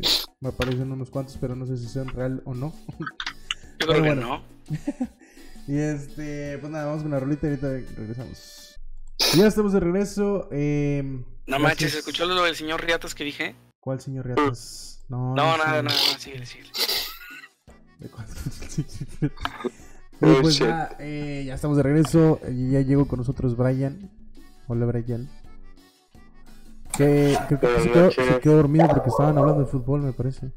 que 0.00 0.08
me 0.40 0.48
aparecen 0.48 0.90
unos 0.92 1.10
cuantos, 1.10 1.36
pero 1.40 1.56
no 1.56 1.66
sé 1.66 1.76
si 1.76 1.86
sean 1.88 2.08
real 2.08 2.42
o 2.44 2.54
no. 2.54 2.72
Yo 2.98 3.06
Pero 3.86 3.92
creo 3.92 4.02
que 4.02 4.08
bueno. 4.14 4.28
no. 4.28 4.42
Y 5.68 5.78
este, 5.78 6.58
pues 6.58 6.72
nada, 6.72 6.86
vamos 6.86 7.02
con 7.02 7.10
la 7.12 7.20
rolita 7.20 7.46
y 7.46 7.50
ahorita 7.50 7.68
regresamos. 7.96 8.74
Y 9.34 9.38
ya 9.38 9.46
estamos 9.46 9.72
de 9.74 9.80
regreso. 9.80 10.48
eh, 10.50 11.02
No 11.04 11.22
gracias. 11.46 11.60
manches, 11.62 11.94
¿escuchó 11.94 12.24
lo 12.26 12.42
del 12.42 12.56
señor 12.56 12.82
Riatas 12.82 13.14
que 13.14 13.24
dije? 13.24 13.54
¿Cuál 13.80 14.00
señor 14.00 14.26
Riatas? 14.26 15.04
No, 15.08 15.34
No, 15.34 15.52
sé. 15.52 15.58
nada, 15.58 15.82
nada, 15.82 15.82
no, 15.82 15.90
sigue, 16.18 16.46
sigue. 16.46 16.64
¿De 17.98 18.08
Oh, 20.20 20.38
pues 20.42 20.54
shit. 20.56 20.66
ya, 20.66 20.96
eh, 20.98 21.44
ya 21.46 21.54
estamos 21.54 21.76
de 21.76 21.82
regreso. 21.84 22.40
y 22.50 22.70
ya 22.72 22.80
llegó 22.80 23.06
con 23.06 23.18
nosotros 23.20 23.56
Brian. 23.56 24.10
Hola, 24.66 24.86
Brian. 24.86 25.28
Que 26.96 27.38
creo 27.46 27.60
que 27.60 27.80
se 27.82 27.90
quedó, 27.92 28.10
se 28.10 28.40
quedó 28.40 28.56
dormido 28.56 28.88
porque 28.88 29.10
estaban 29.10 29.38
hablando 29.38 29.60
de 29.60 29.66
fútbol, 29.70 30.00
me 30.02 30.12
parece. 30.12 30.50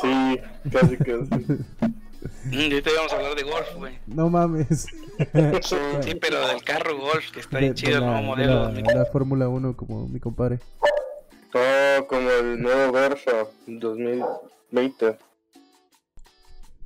Sí, 0.00 0.38
casi. 0.70 0.96
Mm, 0.96 1.94
ahorita 2.52 2.90
íbamos 2.90 3.12
a 3.12 3.16
hablar 3.16 3.34
de 3.34 3.42
golf, 3.42 3.74
güey. 3.76 3.98
No 4.06 4.28
mames. 4.30 4.86
Sí, 5.62 6.14
pero 6.20 6.46
del 6.46 6.62
carro 6.62 6.96
golf, 6.96 7.30
que 7.32 7.40
está 7.40 7.58
bien 7.58 7.74
chido 7.74 7.98
el 7.98 8.04
nuevo 8.06 8.18
de 8.20 8.22
modelo. 8.26 8.54
la, 8.54 8.62
2000. 8.68 8.84
la 8.94 9.06
Fórmula 9.06 9.48
1, 9.48 9.76
como 9.76 10.06
mi 10.06 10.20
compadre. 10.20 10.60
Oh, 11.54 12.06
como 12.06 12.30
el 12.30 12.60
nuevo 12.62 12.92
Versa 12.92 13.32
2020. 13.66 15.18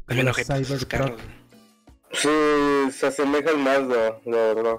También 0.07 0.33
Cybertruck. 0.35 1.19
Sí, 2.13 2.29
se 2.93 3.07
asemeja 3.07 3.51
al 3.51 3.59
Mazda, 3.59 4.19
la 4.25 4.37
verdad. 4.55 4.77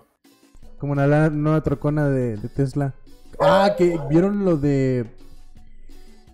Como 0.77 0.93
una 0.93 1.07
la- 1.07 1.29
nueva 1.29 1.61
trocona 1.61 2.09
de, 2.09 2.37
de 2.37 2.49
Tesla. 2.49 2.93
Ah, 3.39 3.73
que 3.77 3.99
vieron 4.09 4.45
lo 4.45 4.57
de. 4.57 5.05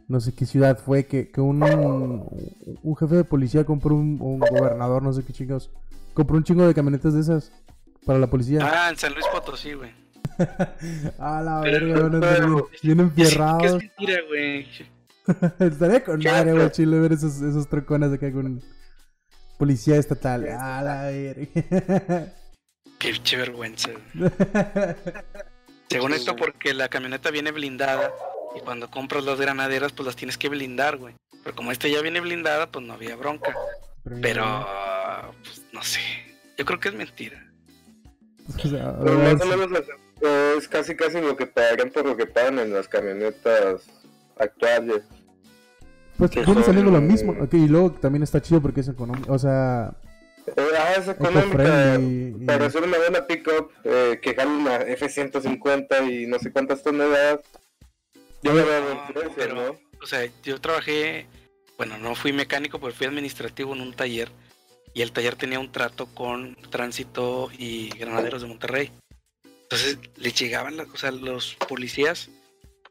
No 0.10 0.20
sé 0.20 0.34
qué 0.34 0.48
ciudad 0.48 0.80
fue, 0.80 1.06
que, 1.06 1.30
que 1.30 1.40
un, 1.40 1.62
un 1.62 2.96
jefe 2.96 3.16
de 3.16 3.24
policía 3.24 3.64
compró 3.64 3.94
un, 3.94 4.18
un 4.20 4.40
gobernador, 4.40 5.04
no 5.04 5.14
sé 5.14 5.24
qué 5.24 5.32
chingados. 5.34 5.70
Compró 6.16 6.36
un 6.36 6.44
chingo 6.44 6.66
de 6.66 6.74
camionetas 6.74 7.14
de 7.14 7.22
esas 7.22 7.52
para 8.08 8.18
la 8.18 8.28
policía. 8.28 8.60
Ah, 8.64 8.90
en 8.90 8.98
San 8.98 9.14
Luis 9.14 9.28
Potosí, 9.32 9.74
güey. 9.74 9.92
Ah, 11.20 11.44
la 11.44 11.60
verga, 11.60 11.96
a 11.96 12.06
andar 12.08 12.48
bien, 12.82 13.12
que 13.12 13.22
es 13.22 13.38
mentira, 13.38 14.22
güey. 14.28 14.68
Estaría 15.60 16.04
con 16.04 16.24
madre, 16.24 16.54
güey, 16.54 16.72
chile, 16.72 16.98
ver 16.98 17.14
esos, 17.14 17.40
esos 17.42 17.70
troconas 17.70 18.12
acá 18.12 18.32
con 18.32 18.64
policía 19.60 19.98
estatal. 19.98 20.48
Ah, 20.58 20.82
la 20.84 21.04
verga. 21.04 22.34
Qué 22.98 23.38
vergüenza. 23.38 23.92
Según 25.88 26.14
esto, 26.14 26.36
porque 26.36 26.74
la 26.74 26.88
camioneta 26.88 27.30
viene 27.30 27.52
blindada 27.52 28.12
y 28.56 28.60
cuando 28.62 28.90
compras 28.90 29.24
las 29.24 29.40
granaderas, 29.40 29.92
pues 29.92 30.06
las 30.08 30.16
tienes 30.16 30.38
que 30.38 30.50
blindar, 30.50 30.98
güey. 30.98 31.16
Pero 31.44 31.56
como 31.56 31.72
esta 31.72 31.88
ya 31.88 32.02
viene 32.02 32.20
blindada, 32.20 32.68
pues 32.72 32.86
no 32.86 32.94
había 32.94 33.16
bronca. 33.16 33.56
Pero, 34.22 34.44
pues 35.44 35.62
no 35.72 35.82
sé. 35.84 36.00
Yo 36.58 36.66
creo 36.66 36.80
que 36.80 36.90
es 36.90 36.96
mentira. 36.96 37.46
O 38.48 38.68
sea, 38.68 38.98
Pues 39.00 39.14
más 39.16 39.42
o 39.42 39.46
menos 39.58 39.80
es, 39.80 40.58
es 40.64 40.68
casi 40.68 40.96
casi 40.96 41.22
lo 41.22 41.38
que 41.38 41.46
pagarían 41.46 41.92
por 41.92 42.06
lo 42.06 42.18
que 42.18 42.26
pagan 42.26 42.60
en 42.60 42.74
las 42.74 42.88
camionetas 42.88 43.84
actuales. 44.38 45.04
Pues 46.18 46.32
que 46.32 46.40
viene 46.42 46.54
son- 46.56 46.64
saliendo 46.64 46.92
lo 46.92 47.00
mismo. 47.02 47.34
Ok, 47.40 47.54
y 47.54 47.68
luego 47.68 47.92
también 47.94 48.24
está 48.24 48.42
chido 48.42 48.62
porque 48.62 48.82
es 48.82 48.88
económico. 48.90 49.32
O 49.32 49.40
sea, 49.40 49.94
Eh, 50.48 50.54
ah, 50.78 50.94
es 50.98 51.08
económica, 51.08 51.46
eco-friendly. 51.46 52.44
y- 52.44 52.46
pero 52.46 52.66
es 52.66 52.76
una 52.76 52.98
buena 52.98 53.28
pickup 53.28 53.72
eh, 53.86 54.20
que 54.22 54.34
jala 54.36 54.52
una 54.52 54.76
F-150 54.78 56.12
y 56.12 56.26
no 56.26 56.40
sé 56.40 56.52
cuántas 56.52 56.82
toneladas. 56.84 57.42
Yo 58.42 58.54
me 58.54 58.64
veo 58.64 58.82
No, 58.82 59.02
diferencias, 59.08 59.36
pero- 59.36 59.56
¿no? 59.56 59.80
O 60.02 60.06
sea, 60.08 60.30
yo 60.44 60.62
trabajé, 60.62 61.28
bueno, 61.78 61.98
no 61.98 62.16
fui 62.16 62.32
mecánico, 62.32 62.80
pero 62.80 62.94
fui 62.94 63.06
administrativo 63.08 63.74
en 63.74 63.82
un 63.82 63.94
taller. 63.94 64.32
Y 64.94 65.02
el 65.02 65.12
taller 65.12 65.36
tenía 65.36 65.60
un 65.60 65.72
trato 65.72 66.08
con 66.08 66.56
Tránsito 66.70 67.50
y 67.58 67.90
Granaderos 67.90 68.42
de 68.42 68.48
Monterrey. 68.48 68.92
Entonces 69.64 70.00
les 70.16 70.34
llegaban, 70.40 70.78
las, 70.78 70.88
o 70.90 70.98
sea, 70.98 71.12
los 71.12 71.56
policías, 71.68 72.30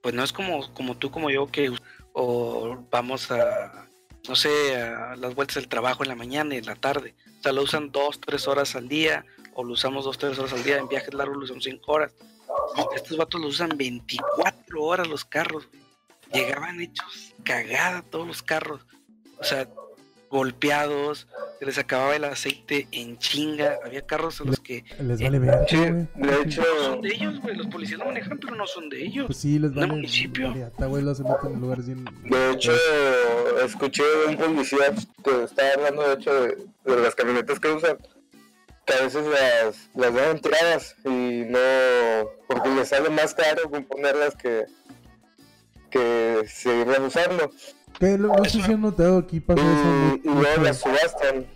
pues 0.01 0.15
no 0.15 0.23
es 0.23 0.33
como, 0.33 0.73
como 0.75 0.97
tú, 0.97 1.11
como 1.11 1.31
yo, 1.31 1.47
que 1.49 1.73
o 2.13 2.85
vamos 2.91 3.31
a, 3.31 3.89
no 4.29 4.37
sé, 4.37 4.77
a 4.81 5.17
las 5.17 5.35
vueltas 5.35 5.57
del 5.57 5.69
trabajo 5.69 6.03
en 6.05 6.09
la 6.11 6.15
mañana 6.15 6.55
y 6.55 6.59
en 6.59 6.67
la 6.67 6.77
tarde. 6.77 7.15
O 7.41 7.43
sea, 7.43 7.53
lo 7.53 7.63
usan 7.63 7.91
dos, 7.91 8.21
tres 8.21 8.47
horas 8.47 8.77
al 8.77 8.89
día, 8.89 9.25
o 9.55 9.65
lo 9.65 9.73
usamos 9.73 10.05
dos, 10.05 10.19
tres 10.19 10.39
horas 10.39 10.53
al 10.53 10.63
día. 10.63 10.77
En 10.79 10.89
viajes 10.89 11.15
largos 11.15 11.37
lo 11.39 11.45
usamos 11.45 11.65
cinco 11.65 11.93
horas. 11.93 12.13
Estos 12.95 13.17
vatos 13.17 13.41
lo 13.41 13.49
usan 13.49 13.77
24 13.77 14.83
horas 14.83 15.09
los 15.09 15.25
carros. 15.25 15.69
Llegaban 16.33 16.81
hechos 16.81 17.35
cagada 17.43 18.03
todos 18.03 18.27
los 18.27 18.43
carros. 18.43 18.87
O 19.39 19.45
sea, 19.45 19.69
golpeados, 20.31 21.27
se 21.59 21.65
les 21.67 21.79
acababa 21.79 22.15
el 22.17 22.25
aceite 22.25 22.87
en 22.93 23.19
chinga. 23.19 23.79
Había 23.85 24.03
carros 24.07 24.41
en 24.41 24.49
los 24.49 24.61
que 24.61 24.85
Les 25.01 25.21
vale 25.21 25.39
ver, 25.39 25.67
Sí, 25.69 25.77
de 25.77 26.43
hecho, 26.43 26.63
no 26.63 26.85
son 26.85 27.01
de 27.01 27.09
ellos, 27.09 27.41
güey. 27.41 27.57
Los 27.57 27.67
policías 27.69 27.99
no 27.99 28.07
manejan, 28.07 28.39
pero 28.39 28.55
no 28.55 28.67
son 28.67 28.89
de 28.89 29.05
ellos. 29.05 29.27
Pues 29.27 29.39
sí, 29.39 29.59
les 29.59 29.73
¿De 29.73 29.81
vale. 29.81 29.93
municipio? 29.93 30.49
Los 30.49 31.19
de 32.25 32.53
hecho, 32.53 32.73
escuché 33.65 34.03
de 34.03 34.27
un 34.27 34.37
policía 34.37 34.95
que 35.25 35.45
estaba 35.45 35.69
hablando 35.77 36.03
de 36.03 36.15
hecho 36.15 36.35
de, 36.35 36.57
de 36.85 37.03
las 37.03 37.15
camionetas 37.15 37.59
que 37.59 37.69
usan, 37.69 37.97
que 38.88 38.94
a 38.94 39.03
veces 39.05 39.24
las, 39.27 39.88
las 39.94 40.14
dan 40.14 40.38
tiradas 40.40 40.96
y 41.05 41.44
no, 41.46 41.59
porque 42.48 42.68
les 42.70 42.88
sale 42.88 43.11
más 43.11 43.35
caro 43.35 43.70
componerlas 43.70 44.35
que, 44.35 44.64
que 45.90 46.42
seguirlas 46.48 47.01
usando. 47.01 47.51
Lo- 48.01 48.29
No 48.29 48.44
sé 48.44 48.62
si 48.62 48.72
han 48.72 48.81
notado 48.81 49.18
aquí 49.18 49.40
pasa 49.40 49.61
eso. 49.61 50.20
Y, 50.24 50.29
luego 50.29 50.62
las 50.62 50.79
subastan. 50.79 51.46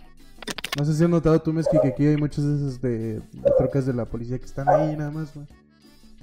No 0.77 0.85
sé 0.85 0.93
si 0.93 1.03
han 1.03 1.11
notado 1.11 1.41
tú, 1.41 1.53
Meski, 1.53 1.79
que 1.81 1.87
aquí 1.89 2.05
hay 2.05 2.17
muchas 2.17 2.43
de 2.45 2.55
esas 2.55 2.81
de, 2.81 3.19
de 3.19 3.51
trocas 3.57 3.85
de 3.85 3.93
la 3.93 4.05
policía 4.05 4.37
que 4.39 4.45
están 4.45 4.67
ahí 4.69 4.95
nada 4.97 5.11
más, 5.11 5.33
güey. 5.33 5.45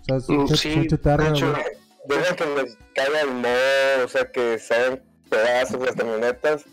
O 0.01 0.05
sea, 0.05 0.21
son, 0.21 0.37
Mm, 0.39 0.47
chat- 0.49 0.57
sí, 0.59 0.75
son 0.75 0.87
chatarra, 0.89 1.31
güey. 1.31 1.43
dejan 2.09 2.37
que 2.37 2.47
les 2.63 2.77
caiga 2.95 3.21
el 3.23 4.05
o 4.05 4.09
sea, 4.09 4.31
que 4.31 4.59
sean 4.59 5.01
pedazos 5.29 5.81
las 5.85 5.95
camionetas. 5.95 6.65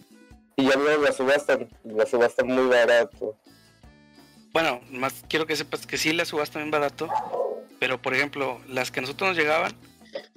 Y 0.56 0.68
ya 0.68 0.76
luego 0.76 1.04
las 1.04 1.16
subastan, 1.16 1.70
las 1.84 2.10
subastan 2.10 2.48
muy 2.48 2.68
barato. 2.68 3.38
Bueno, 4.54 4.82
más 4.92 5.24
quiero 5.30 5.46
que 5.46 5.56
sepas 5.56 5.86
que 5.86 5.98
sí 5.98 6.14
las 6.14 6.30
subastan 6.30 6.64
bien 6.64 6.72
barato. 6.72 7.10
Pero, 7.80 8.02
por 8.02 8.16
ejemplo, 8.16 8.60
las 8.68 8.92
que 8.92 9.00
a 9.00 9.02
nosotros 9.02 9.30
nos 9.30 9.38
llegaban 9.38 9.74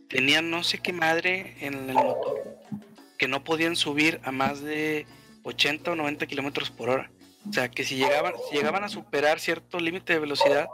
tenían 0.09 0.51
no 0.51 0.62
sé 0.64 0.79
qué 0.79 0.92
madre 0.92 1.57
en 1.61 1.75
el 1.75 1.94
motor 1.94 2.61
que 3.20 3.29
no 3.29 3.44
podían 3.44 3.77
subir 3.77 4.18
a 4.25 4.33
más 4.33 4.62
de 4.62 5.07
80 5.42 5.92
o 5.92 5.94
90 5.94 6.27
kilómetros 6.27 6.70
por 6.70 6.88
hora. 6.88 7.12
O 7.46 7.53
sea, 7.53 7.70
que 7.70 7.85
si 7.85 7.96
llegaban, 7.96 8.33
si 8.49 8.57
llegaban 8.57 8.83
a 8.83 8.88
superar 8.88 9.40
cierto 9.40 9.79
límite 9.79 10.14
de 10.14 10.20
velocidad, 10.20 10.68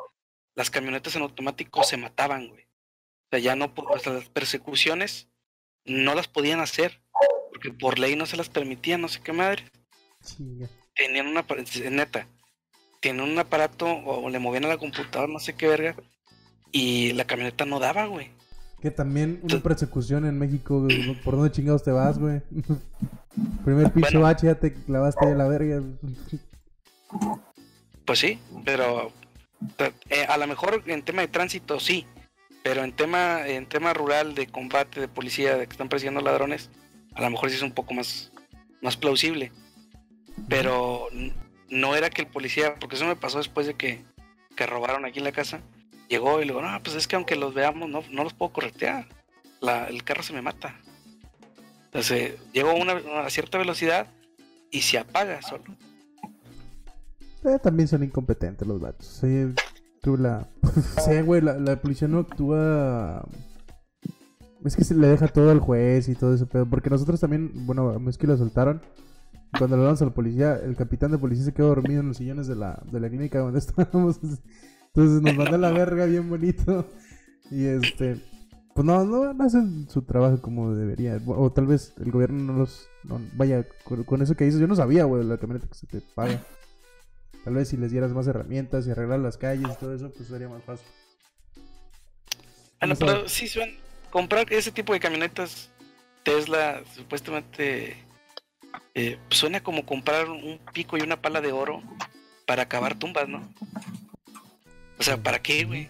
las 0.54 0.70
camionetas 0.70 1.16
en 1.16 1.22
automático 1.22 1.82
se 1.82 1.96
mataban, 1.96 2.46
güey. 2.46 2.62
O 2.62 3.28
sea, 3.30 3.40
ya 3.40 3.56
no, 3.56 3.72
o 3.74 3.98
sea, 3.98 4.12
las 4.12 4.28
persecuciones 4.28 5.28
no 5.84 6.14
las 6.14 6.28
podían 6.28 6.60
hacer, 6.60 7.02
porque 7.50 7.72
por 7.72 7.98
ley 7.98 8.14
no 8.14 8.26
se 8.26 8.36
las 8.36 8.48
permitían, 8.48 9.00
no 9.00 9.08
sé 9.08 9.20
qué 9.20 9.32
madre. 9.32 9.64
Tenían 10.94 11.26
una, 11.26 11.44
neta, 11.90 12.28
tenían 13.00 13.28
un 13.28 13.38
aparato 13.38 13.86
o 13.86 14.28
le 14.28 14.38
movían 14.38 14.64
a 14.64 14.68
la 14.68 14.78
computadora, 14.78 15.32
no 15.32 15.38
sé 15.38 15.54
qué 15.54 15.68
verga, 15.68 15.96
y 16.72 17.12
la 17.12 17.24
camioneta 17.24 17.64
no 17.64 17.78
daba, 17.78 18.06
güey. 18.06 18.30
Que 18.80 18.90
también 18.90 19.40
una 19.42 19.60
persecución 19.60 20.26
en 20.26 20.38
México, 20.38 20.82
güey, 20.82 21.14
¿por 21.22 21.36
dónde 21.36 21.50
chingados 21.50 21.82
te 21.82 21.90
vas, 21.90 22.18
güey? 22.18 22.42
Primer 23.64 23.92
pinche 23.92 24.18
Bueno. 24.18 24.36
ya 24.42 24.54
te 24.54 24.74
clavaste 24.74 25.26
a 25.26 25.34
la 25.34 25.48
verga. 25.48 25.82
Pues 28.04 28.18
sí, 28.18 28.38
pero 28.64 29.10
eh, 30.10 30.26
a 30.28 30.36
lo 30.36 30.46
mejor 30.46 30.82
en 30.86 31.02
tema 31.02 31.22
de 31.22 31.28
tránsito 31.28 31.80
sí, 31.80 32.06
pero 32.62 32.84
en 32.84 32.92
tema 32.92 33.46
en 33.46 33.66
tema 33.66 33.94
rural 33.94 34.34
de 34.34 34.46
combate 34.46 35.00
de 35.00 35.08
policía 35.08 35.56
de 35.56 35.66
que 35.66 35.72
están 35.72 35.88
persiguiendo 35.88 36.20
ladrones, 36.20 36.70
a 37.14 37.22
lo 37.22 37.30
mejor 37.30 37.50
sí 37.50 37.56
es 37.56 37.62
un 37.62 37.72
poco 37.72 37.94
más 37.94 38.32
más 38.82 38.96
plausible. 38.96 39.52
Pero 40.48 41.08
no 41.70 41.94
era 41.94 42.10
que 42.10 42.22
el 42.22 42.28
policía, 42.28 42.74
porque 42.80 42.96
eso 42.96 43.06
me 43.06 43.16
pasó 43.16 43.38
después 43.38 43.66
de 43.66 43.74
que, 43.74 44.02
que 44.56 44.66
robaron 44.66 45.04
aquí 45.04 45.18
en 45.18 45.24
la 45.24 45.32
casa, 45.32 45.60
llegó 46.08 46.40
y 46.40 46.44
le 46.44 46.52
digo, 46.52 46.62
no, 46.62 46.82
pues 46.82 46.96
es 46.96 47.06
que 47.06 47.16
aunque 47.16 47.36
los 47.36 47.54
veamos, 47.54 47.88
no, 47.88 48.02
no 48.10 48.24
los 48.24 48.34
puedo 48.34 48.52
corretear. 48.52 49.06
La, 49.60 49.86
el 49.86 50.04
carro 50.04 50.22
se 50.22 50.32
me 50.32 50.42
mata. 50.42 50.76
Entonces, 51.86 52.34
llegó 52.52 52.70
a 52.70 52.74
una, 52.74 53.30
cierta 53.30 53.58
velocidad 53.58 54.06
y 54.70 54.82
se 54.82 54.98
apaga 54.98 55.40
solo. 55.42 55.64
Eh, 57.44 57.58
también 57.62 57.88
son 57.88 58.02
incompetentes 58.02 58.66
los 58.66 58.80
vatos. 58.80 59.06
Sí, 59.06 59.54
tú 60.02 60.16
la... 60.16 60.46
sí, 61.04 61.20
güey, 61.22 61.40
la, 61.40 61.54
la 61.54 61.76
policía 61.80 62.08
no 62.08 62.20
actúa... 62.20 63.24
Es 64.64 64.74
que 64.74 64.84
se 64.84 64.94
le 64.94 65.06
deja 65.06 65.28
todo 65.28 65.50
al 65.50 65.60
juez 65.60 66.08
y 66.08 66.16
todo 66.16 66.34
ese 66.34 66.44
pedo. 66.44 66.66
Porque 66.66 66.90
nosotros 66.90 67.20
también, 67.20 67.50
bueno, 67.66 67.96
es 68.08 68.18
que 68.18 68.26
lo 68.26 68.36
soltaron. 68.36 68.82
Cuando 69.58 69.76
le 69.76 69.82
damos 69.84 70.02
a 70.02 70.06
la 70.06 70.14
policía, 70.14 70.56
el 70.62 70.76
capitán 70.76 71.10
de 71.12 71.18
policía 71.18 71.44
se 71.46 71.54
quedó 71.54 71.68
dormido 71.68 72.00
en 72.00 72.08
los 72.08 72.16
sillones 72.18 72.46
de 72.46 72.56
la, 72.56 72.82
de 72.90 73.00
la 73.00 73.08
clínica 73.08 73.38
donde 73.38 73.58
estábamos. 73.60 74.18
Entonces 74.22 75.22
nos 75.22 75.34
mandó 75.36 75.58
la 75.58 75.70
verga 75.72 76.06
bien 76.06 76.28
bonito. 76.28 76.88
Y 77.50 77.64
este... 77.66 78.20
Pues 78.74 78.84
no, 78.84 79.04
no, 79.06 79.32
no 79.32 79.44
hacen 79.44 79.88
su 79.88 80.02
trabajo 80.02 80.38
como 80.42 80.74
debería. 80.74 81.18
O 81.26 81.50
tal 81.50 81.66
vez 81.66 81.94
el 81.98 82.10
gobierno 82.12 82.52
no 82.52 82.58
los... 82.58 82.88
no- 83.04 83.20
vaya, 83.34 83.64
con, 83.84 84.04
con 84.04 84.20
eso 84.20 84.34
que 84.36 84.44
dices, 84.44 84.60
yo 84.60 84.66
no 84.66 84.76
sabía, 84.76 85.04
güey, 85.04 85.24
la 85.24 85.38
camioneta 85.38 85.66
que 85.66 85.74
se 85.74 85.86
te 85.86 86.02
paga. 86.14 86.42
Tal 87.44 87.54
vez 87.54 87.68
si 87.68 87.76
les 87.78 87.90
dieras 87.92 88.12
más 88.12 88.26
herramientas 88.26 88.86
y 88.86 88.90
arreglar 88.90 89.20
las 89.20 89.38
calles 89.38 89.70
y 89.72 89.76
todo 89.80 89.94
eso, 89.94 90.10
pues 90.14 90.28
sería 90.28 90.48
más 90.50 90.62
fácil. 90.64 90.86
Bueno, 92.80 92.94
No 92.94 92.96
sabe. 92.96 93.12
pero 93.12 93.28
sí 93.28 93.46
suena. 93.48 93.72
Comprar 94.10 94.52
ese 94.52 94.70
tipo 94.72 94.92
de 94.92 95.00
camionetas 95.00 95.70
Tesla, 96.22 96.82
supuestamente, 96.94 97.96
eh, 98.94 99.18
suena 99.30 99.62
como 99.62 99.84
comprar 99.86 100.28
un 100.28 100.58
pico 100.72 100.96
y 100.96 101.02
una 101.02 101.20
pala 101.20 101.40
de 101.40 101.52
oro 101.52 101.82
para 102.46 102.62
acabar 102.62 102.94
tumbas, 102.98 103.28
¿no? 103.28 103.48
O 104.98 105.02
sea, 105.02 105.16
¿para 105.16 105.40
qué, 105.40 105.64
güey? 105.64 105.88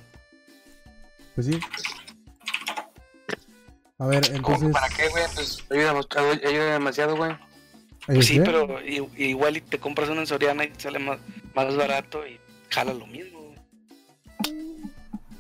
Pues 1.35 1.47
sí. 1.47 1.61
A 3.99 4.07
ver, 4.07 4.27
¿Cómo 4.43 4.57
entonces. 4.57 4.69
que 4.69 4.73
¿Para 4.73 4.89
qué, 4.89 5.09
güey? 5.09 5.25
Pues 5.35 5.65
ayuda, 5.71 6.01
ayuda 6.49 6.73
demasiado, 6.73 7.17
güey. 7.17 7.37
Pues 8.07 8.27
sí, 8.27 8.35
¿qué? 8.39 8.43
pero 8.43 8.81
i- 8.87 9.09
igual 9.17 9.57
y 9.57 9.61
te 9.61 9.79
compras 9.79 10.09
una 10.09 10.21
en 10.21 10.27
Soriana 10.27 10.65
y 10.65 10.69
te 10.71 10.81
sale 10.81 10.99
más, 10.99 11.19
más 11.55 11.75
barato 11.77 12.27
y 12.27 12.39
jala 12.71 12.95
lo 12.95 13.07
mismo. 13.07 13.55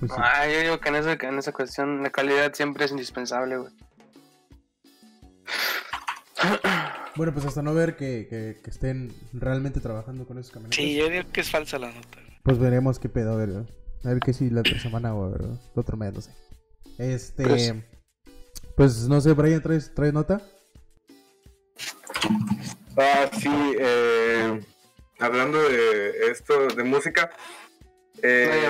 Pues 0.00 0.10
sí. 0.12 0.18
Ah, 0.18 0.46
yo 0.48 0.60
digo 0.60 0.80
que 0.80 0.88
en 0.88 0.94
esa, 0.96 1.16
que 1.16 1.26
en 1.26 1.38
esa 1.38 1.52
cuestión 1.52 2.02
la 2.02 2.10
calidad 2.10 2.52
siempre 2.54 2.84
es 2.84 2.90
indispensable, 2.90 3.56
güey. 3.58 3.72
Bueno, 7.16 7.32
pues 7.32 7.46
hasta 7.46 7.62
no 7.62 7.72
ver 7.74 7.96
que, 7.96 8.26
que, 8.28 8.60
que 8.62 8.70
estén 8.70 9.12
realmente 9.32 9.80
trabajando 9.80 10.26
con 10.26 10.38
esos 10.38 10.52
camionetas. 10.52 10.76
Sí, 10.76 10.94
yo 10.94 11.08
digo 11.08 11.24
que 11.32 11.40
es 11.40 11.50
falsa 11.50 11.78
la 11.78 11.90
nota. 11.90 12.18
Pues 12.42 12.58
veremos 12.58 12.98
qué 12.98 13.08
pedo, 13.08 13.32
a 13.32 13.36
ver. 13.36 13.64
A 14.04 14.08
ver 14.08 14.20
qué 14.20 14.32
si 14.32 14.50
la 14.50 14.60
otra 14.60 14.78
semana 14.78 15.14
o 15.14 15.24
a 15.24 15.30
ver, 15.30 15.40
el 15.42 15.58
otro 15.74 15.96
mes, 15.96 16.12
no 16.12 16.20
sé. 16.20 16.30
Este. 16.98 17.42
Pues, 17.44 17.74
Pues- 18.76 19.08
no 19.08 19.20
sé, 19.20 19.32
Brian, 19.32 19.62
¿traes, 19.62 19.92
traes 19.94 20.12
nota? 20.12 20.42
Ah, 22.98 23.28
sí, 23.38 23.50
eh, 23.78 24.60
hablando 25.18 25.58
de 25.58 26.30
esto, 26.30 26.66
de 26.68 26.84
música. 26.84 27.30
Eh, 28.22 28.48
de 28.50 28.66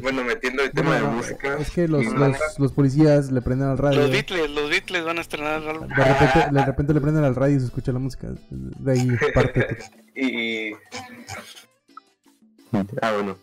bueno, 0.00 0.24
metiendo 0.24 0.62
el 0.62 0.70
tema 0.70 0.94
de 0.96 1.02
música. 1.02 1.56
Es 1.58 1.70
que 1.70 1.88
los, 1.88 2.04
los, 2.06 2.36
los 2.58 2.72
policías 2.72 3.30
le 3.32 3.42
prenden 3.42 3.68
al 3.68 3.78
radio. 3.78 3.98
Los 4.00 4.06
De 4.10 4.12
Beatles, 4.12 4.50
los 4.50 4.70
Beatles 4.70 5.04
van 5.04 5.18
a 5.18 5.20
estrenar 5.20 5.62
algo. 5.62 5.86
repente, 6.04 6.48
de 6.52 6.64
repente 6.64 6.94
le 6.94 7.00
prenden 7.00 7.24
al 7.24 7.34
radio 7.34 7.56
y 7.56 7.60
se 7.60 7.66
escucha 7.66 7.92
la 7.92 7.98
música. 7.98 8.28
De 8.50 8.92
ahí 8.92 9.10
parte. 9.34 9.78
y, 10.14 10.68
y- 10.70 10.76
Ah, 13.02 13.12
bueno. 13.12 13.36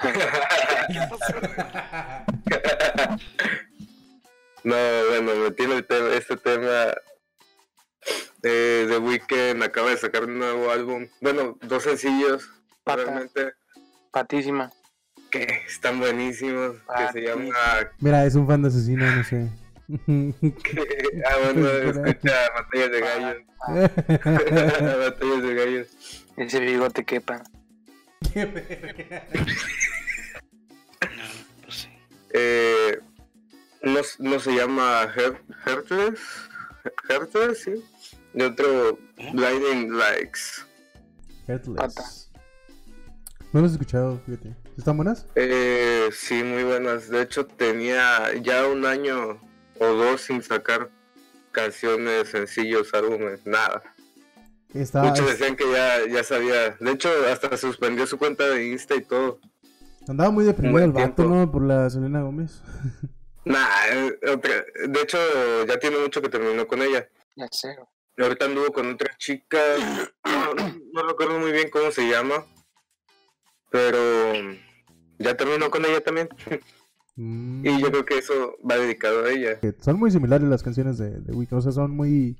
no, 4.64 4.74
bueno, 5.08 5.32
metiendo 5.44 5.76
el 5.76 5.86
tema, 5.86 6.08
este 6.14 6.36
tema. 6.36 6.86
Eh, 8.42 8.86
The 8.88 8.98
Weeknd 8.98 9.62
acaba 9.62 9.90
de 9.90 9.96
sacar 9.98 10.24
un 10.24 10.38
nuevo 10.38 10.70
álbum. 10.70 11.06
Bueno, 11.20 11.58
dos 11.62 11.82
sencillos. 11.82 12.48
Pata. 12.84 13.04
Realmente. 13.04 13.52
Patísima. 14.10 14.70
que 15.30 15.46
están 15.68 16.00
buenísimos, 16.00 16.76
que 16.96 17.12
se 17.12 17.20
llama... 17.26 17.54
Mira, 18.00 18.24
es 18.26 18.34
un 18.34 18.46
fan 18.48 18.62
de 18.62 18.68
asesino, 18.68 19.04
no 19.14 19.22
sé. 19.22 19.48
que- 20.64 21.22
ah, 21.26 21.36
bueno, 21.44 21.68
escucha 22.08 22.36
Batallas 22.54 22.90
de 22.90 23.00
Gallos. 23.00 23.36
Batallas 24.98 25.42
de 25.42 25.54
Gallos. 25.54 25.86
Ese 26.36 26.60
bigote 26.60 27.04
quepa. 27.04 27.42
No, 31.00 31.22
pues 31.62 31.74
sí. 31.76 31.88
Eh, 32.32 32.98
no, 33.82 34.00
no 34.18 34.40
se 34.40 34.52
llama 34.52 35.12
Her 35.16 35.40
Hercules, 35.66 36.20
Hercules, 37.08 37.62
sí. 37.62 37.84
Y 38.34 38.42
otro 38.42 38.98
Blinding 39.32 39.92
Likes. 39.96 40.40
Headless. 41.46 41.76
Pata. 41.76 42.02
No 43.52 43.60
los 43.62 43.72
he 43.72 43.74
escuchado, 43.74 44.20
fíjate. 44.24 44.54
¿Están 44.78 44.96
buenas? 44.96 45.26
Eh, 45.34 46.08
sí, 46.12 46.44
muy 46.44 46.62
buenas. 46.62 47.08
De 47.08 47.22
hecho, 47.22 47.46
tenía 47.46 48.32
ya 48.40 48.66
un 48.68 48.86
año 48.86 49.40
o 49.80 49.86
dos 49.86 50.20
sin 50.20 50.42
sacar 50.42 50.88
canciones, 51.50 52.28
sencillos, 52.28 52.94
álbumes, 52.94 53.44
nada. 53.44 53.82
Está, 54.72 55.02
Muchos 55.02 55.26
decían 55.26 55.56
que 55.56 55.64
ya, 55.72 56.06
ya 56.08 56.22
sabía. 56.22 56.76
De 56.78 56.92
hecho, 56.92 57.10
hasta 57.30 57.56
suspendió 57.56 58.06
su 58.06 58.16
cuenta 58.18 58.48
de 58.48 58.68
Insta 58.68 58.94
y 58.94 59.00
todo. 59.02 59.40
andaba 60.06 60.30
muy 60.30 60.44
deprimido 60.44 60.78
el 60.84 60.92
vato. 60.92 61.24
¿no? 61.24 61.50
Por 61.50 61.64
la 61.64 61.90
Selena 61.90 62.22
Gómez. 62.22 62.62
Nah, 63.42 63.86
eh, 63.90 64.18
otra- 64.34 64.64
de 64.86 65.00
hecho, 65.00 65.16
ya 65.66 65.78
tiene 65.78 65.98
mucho 65.98 66.20
que 66.20 66.28
terminó 66.28 66.68
con 66.68 66.82
ella. 66.82 67.08
Ya 67.36 67.48
sé. 67.50 67.74
Y 68.20 68.22
ahorita 68.22 68.44
anduvo 68.44 68.70
con 68.70 68.86
otra 68.92 69.16
chica. 69.16 69.56
No, 70.26 70.54
no 70.92 71.08
recuerdo 71.08 71.38
muy 71.38 71.52
bien 71.52 71.70
cómo 71.70 71.90
se 71.90 72.06
llama. 72.06 72.44
Pero 73.70 73.88
ya 75.18 75.34
terminó 75.38 75.70
con 75.70 75.86
ella 75.86 76.02
también. 76.02 76.28
Mm, 77.16 77.66
Y 77.66 77.80
yo 77.80 77.90
creo 77.90 78.04
que 78.04 78.18
eso 78.18 78.56
va 78.70 78.76
dedicado 78.76 79.24
a 79.24 79.30
ella. 79.30 79.58
son 79.80 79.98
muy 79.98 80.10
similares 80.10 80.46
las 80.48 80.62
canciones 80.62 80.98
de, 80.98 81.10
de 81.18 81.32
Weeknd, 81.32 81.58
o 81.58 81.62
sea, 81.62 81.72
son 81.72 81.92
muy 81.92 82.36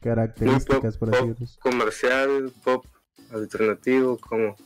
características, 0.00 0.96
por 0.96 1.14
así 1.14 1.28
decirlo. 1.28 1.54
comercial, 1.60 2.52
pop 2.64 2.86
alternativo, 3.32 4.16
como. 4.18 4.56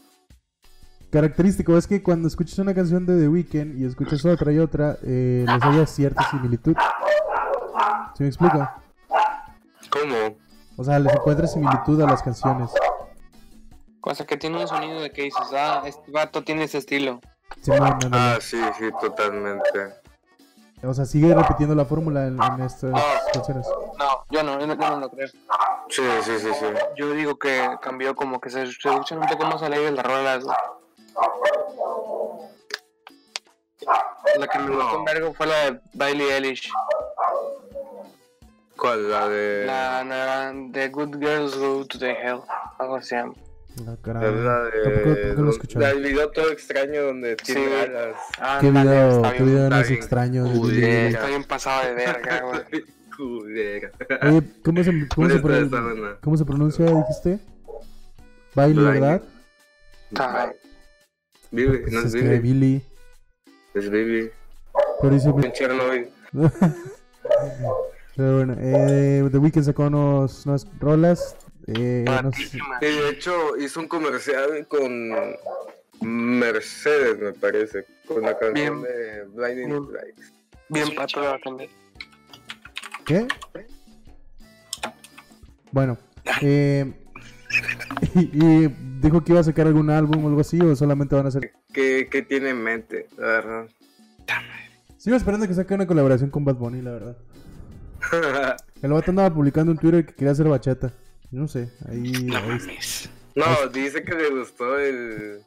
Característico 1.11 1.77
es 1.77 1.89
que 1.89 2.03
cuando 2.05 2.29
escuchas 2.29 2.59
una 2.61 2.75
canción 2.75 3.05
de 3.05 3.19
The 3.21 3.29
Weeknd 3.29 3.81
y 3.81 3.85
escuchas 3.85 4.25
otra 4.25 4.53
y 4.53 4.59
otra, 4.59 4.97
eh, 5.03 5.45
les 5.47 5.63
haya 5.63 5.87
cierta 5.87 6.31
similitud. 6.31 6.77
¿Sí 8.17 8.23
me 8.23 8.29
explico? 8.29 8.69
O 10.77 10.85
sea, 10.85 10.99
les 10.99 11.13
encuentra 11.15 11.47
similitud 11.47 12.01
a 12.03 12.07
las 12.07 12.23
canciones. 12.23 12.71
Cosa 14.01 14.27
que 14.27 14.37
tiene 14.37 14.61
un 14.61 14.69
sonido 14.69 15.01
de 15.01 15.11
que 15.11 15.23
dices, 15.23 15.49
ah, 15.53 15.83
este 15.85 16.11
vato 16.11 16.45
tiene 16.45 16.65
ese 16.65 16.79
estilo. 16.79 17.21
Simón, 17.63 17.85
ándale. 17.85 18.17
Ah, 18.17 18.39
sí, 18.41 18.61
sí, 18.79 18.91
totalmente. 19.01 19.95
O 20.83 20.93
sea, 20.93 21.05
sigue 21.05 21.35
repitiendo 21.35 21.75
la 21.75 21.85
fórmula 21.85 22.27
en, 22.27 22.41
en 22.41 22.61
estas 22.61 22.93
canciones. 23.33 23.67
No, 23.99 24.25
yo 24.31 24.43
no, 24.43 24.61
yo 24.61 24.67
no, 24.67 24.75
yo 24.75 24.91
no 24.91 25.01
lo 25.01 25.11
creo. 25.11 25.29
Sí, 25.89 26.03
sí, 26.23 26.39
sí, 26.39 26.51
sí. 26.53 26.67
Yo 26.97 27.11
digo 27.13 27.39
que 27.39 27.77
cambió 27.81 28.15
como 28.15 28.41
que 28.41 28.51
se, 28.51 28.63
escuchan 28.63 29.19
un 29.19 29.27
poco 29.27 29.47
más 29.47 29.63
alegres 29.63 29.93
las 29.93 30.07
rolas. 30.07 30.45
La 34.39 34.47
que 34.47 34.59
me 34.59 34.77
gustó 34.77 34.99
un 34.99 35.05
vergo 35.05 35.33
fue 35.33 35.47
la 35.47 35.71
de 35.71 35.81
Bailey 35.95 36.29
Eilish. 36.29 36.71
¿Cuál? 38.79 39.11
La 39.11 39.29
de. 39.29 39.65
La 39.67 40.05
nueva 40.05 40.53
de 40.71 40.89
Good 40.89 41.17
Girls 41.19 41.57
Go 41.57 41.87
to 41.87 41.99
the 41.99 42.11
Hell. 42.11 42.41
Algo 42.79 42.97
así. 42.97 43.15
La 43.15 43.33
La 43.85 43.97
cara. 44.03 44.21
de. 44.21 44.83
Tampoco, 44.83 45.17
tampoco 45.21 45.43
lo 45.43 45.47
he 45.49 45.51
escuchado. 45.53 45.81
La 45.81 45.89
del 45.95 46.03
video 46.03 46.31
todo 46.31 46.51
extraño 46.51 47.03
donde 47.05 47.37
tiene 47.37 47.61
Sí. 47.67 47.73
alas. 47.85 48.17
¿Qué 48.61 48.67
Ándale, 48.69 48.91
video, 48.91 49.09
está 49.17 49.29
qué 49.33 49.43
bien- 49.43 49.47
video 49.47 49.63
de. 49.65 49.69
Billie 50.71 50.97
Eilish? 50.99 51.15
Está 51.15 51.27
bien 51.27 51.45
pasado 51.45 51.87
de 51.89 51.95
verga, 51.95 52.41
güey. 52.43 52.85
Culera. 53.17 53.91
Oye, 54.23 54.43
¿cómo 54.63 54.85
se, 54.85 55.09
cómo, 55.15 55.29
se 55.29 55.37
Esta 55.37 55.47
pro- 55.47 55.57
está 55.57 55.81
buena. 55.81 56.17
¿cómo 56.23 56.37
se 56.37 56.45
pronuncia, 56.45 56.85
dijiste? 56.85 57.39
Bailey. 58.55 58.85
¿verdad? 58.85 59.23
Ajá. 60.15 60.53
Vive, 61.51 61.81
no 61.91 62.01
Se 62.03 62.07
es 62.09 62.15
escribe 62.15 62.39
Vive. 62.39 62.41
Billy. 62.41 62.83
Es 63.75 63.91
Vivi. 63.91 64.31
Pero 65.01 65.15
dice 65.15 65.29
En 65.31 65.53
Chernobyl. 65.53 66.09
Pero 68.17 68.37
bueno, 68.37 68.57
eh, 68.59 69.29
The 69.31 69.39
Weeknd 69.39 69.65
sacó 69.65 69.85
unos, 69.87 70.47
unas 70.47 70.67
rolas. 70.81 71.37
Eh, 71.67 72.05
no 72.07 72.15
sé- 72.15 72.23
Patísima. 72.23 72.79
Y 72.81 72.85
de 72.87 73.09
hecho 73.11 73.57
hizo 73.59 73.81
un 73.81 73.89
comercial 73.89 74.67
con 74.69 75.13
Mercedes, 76.01 77.19
me 77.19 77.33
parece. 77.33 77.85
Con 78.07 78.23
la 78.23 78.39
canción 78.39 78.83
Bien. 78.83 78.83
de 78.83 79.25
Blinding 79.35 79.69
Bien. 79.69 79.89
Lights. 79.93 80.33
Bien 80.69 80.95
pato 80.95 81.21
la 81.21 81.39
también. 81.39 81.71
¿Qué? 83.05 83.27
Bueno, 85.73 85.99
eh, 86.41 86.93
y, 88.15 88.21
y 88.65 88.69
dijo 89.01 89.23
que 89.23 89.33
iba 89.33 89.41
a 89.41 89.45
sacar 89.45 89.67
algún 89.67 89.91
álbum 89.91 90.25
o 90.25 90.29
algo 90.29 90.41
así, 90.41 90.59
o 90.61 90.75
solamente 90.75 91.15
van 91.15 91.27
a 91.27 91.29
hacer. 91.29 91.53
¿Qué, 91.73 92.09
¿Qué 92.11 92.23
tiene 92.23 92.51
en 92.51 92.63
mente? 92.63 93.09
La 93.19 93.27
verdad. 93.27 93.67
Sigo 94.97 95.17
esperando 95.17 95.47
que 95.47 95.55
saque 95.55 95.75
una 95.75 95.87
colaboración 95.87 96.31
con 96.31 96.45
Bad 96.45 96.57
Bunny, 96.57 96.81
la 96.83 96.93
verdad. 96.93 97.17
El 98.83 98.93
vato 98.93 99.11
andaba 99.11 99.33
publicando 99.35 99.73
en 99.73 99.79
Twitter 99.79 100.05
que 100.07 100.15
quería 100.15 100.33
hacer 100.33 100.49
bachata. 100.49 100.93
Yo 101.31 101.41
no 101.41 101.49
sé, 101.49 101.71
ahí. 101.89 102.13
No 102.27 102.37
ahí- 102.37 102.49
mames. 102.49 103.11
no, 103.35 103.69
dice 103.73 104.03
que 104.05 104.15
le 104.15 104.31
gustó 104.31 104.79
el. 104.79 105.41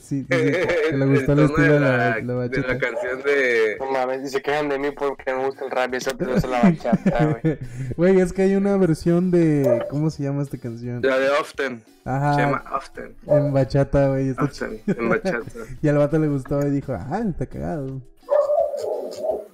sí, 0.00 0.20
sí, 0.20 0.26
que 0.28 0.90
le 0.92 1.06
gustó 1.06 1.32
el 1.32 1.38
tono 1.38 1.42
estilo 1.46 1.72
de 1.74 1.80
la, 1.80 1.96
la 1.96 2.14
de 2.16 2.22
la 2.22 2.34
bachata. 2.34 2.78
canción 2.78 3.22
de. 3.22 3.76
No 3.80 3.90
mames, 3.92 4.22
y 4.24 4.28
se 4.28 4.42
quejan 4.42 4.68
de 4.68 4.78
mí 4.78 4.90
porque 4.90 5.32
me 5.32 5.46
gusta 5.46 5.64
el 5.64 5.70
rap 5.70 5.94
y 5.94 5.96
eso 5.96 6.10
pero 6.18 6.34
es 6.36 6.46
la 6.46 6.60
bachata, 6.62 7.38
güey. 7.42 7.58
Güey, 7.96 8.20
es 8.20 8.32
que 8.32 8.42
hay 8.42 8.56
una 8.56 8.76
versión 8.76 9.30
de. 9.30 9.84
¿Cómo 9.88 10.10
se 10.10 10.22
llama 10.24 10.42
esta 10.42 10.58
canción? 10.58 11.00
La 11.02 11.18
de 11.18 11.30
Often. 11.30 11.82
Ajá. 12.04 12.34
Se 12.34 12.40
llama 12.42 12.64
Often. 12.76 13.16
En 13.26 13.52
bachata, 13.52 14.08
güey. 14.08 14.30
Often, 14.32 14.82
chido. 14.84 15.00
en 15.00 15.08
bachata. 15.08 15.40
Y 15.80 15.88
al 15.88 15.96
vato 15.98 16.18
le 16.18 16.28
gustó 16.28 16.60
y 16.66 16.70
dijo, 16.70 16.92
ah, 16.94 17.22
está 17.26 17.46
cagado. 17.46 18.02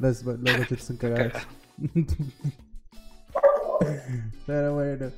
Las, 0.01 0.25
las 0.25 0.41
bachetas 0.59 0.83
son 0.85 0.97
cagadas. 0.97 1.47
Pero 4.47 4.75
bueno. 4.75 5.11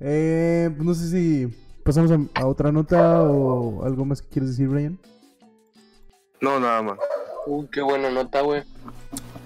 Eh, 0.00 0.70
pues 0.74 0.86
no 0.86 0.94
sé 0.94 1.08
si 1.10 1.54
pasamos 1.84 2.10
a, 2.10 2.18
a 2.40 2.46
otra 2.46 2.72
nota 2.72 3.22
o 3.22 3.84
algo 3.84 4.04
más 4.04 4.22
que 4.22 4.28
quieres 4.28 4.50
decir, 4.50 4.68
Brian. 4.68 4.98
No, 6.40 6.60
nada 6.60 6.82
más. 6.82 6.98
Uy, 7.46 7.68
qué 7.72 7.82
buena 7.82 8.10
nota, 8.10 8.40
güey. 8.40 8.62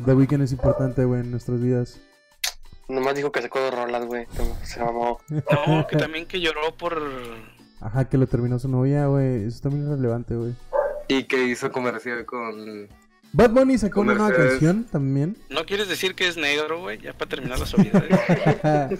The 0.05 0.14
Weeknd 0.14 0.43
es 0.43 0.53
importante, 0.53 1.05
güey, 1.05 1.21
en 1.21 1.31
nuestras 1.31 1.61
vidas. 1.61 2.01
Nomás 2.89 3.14
dijo 3.14 3.31
que 3.33 3.43
sacó 3.43 3.61
dos 3.61 3.75
rolas, 3.75 4.07
güey. 4.07 4.27
Se 4.62 4.81
mamó. 4.83 5.19
No, 5.29 5.87
que 5.87 5.97
también 5.97 6.27
que 6.27 6.41
lloró 6.41 6.75
por. 6.77 7.03
Ajá, 7.81 8.09
que 8.09 8.16
lo 8.16 8.27
terminó 8.27 8.59
su 8.59 8.69
novia, 8.69 9.07
güey. 9.07 9.45
Eso 9.45 9.61
también 9.62 9.85
es 9.85 9.91
relevante, 9.91 10.35
güey. 10.35 10.55
Y 11.09 11.25
que 11.25 11.45
hizo 11.45 11.71
comercial 11.71 12.25
con. 12.25 12.89
Bad 13.33 13.51
Bunny 13.51 13.79
sacó 13.79 14.01
una 14.01 14.14
nueva 14.14 14.35
canción 14.35 14.85
también. 14.85 15.37
¿No 15.51 15.64
quieres 15.66 15.89
decir 15.89 16.14
que 16.14 16.26
es 16.29 16.37
negro, 16.37 16.81
güey? 16.81 16.99
Ya 16.99 17.12
para 17.12 17.29
terminar 17.29 17.59
la 17.59 17.66
suavidad. 17.66 18.03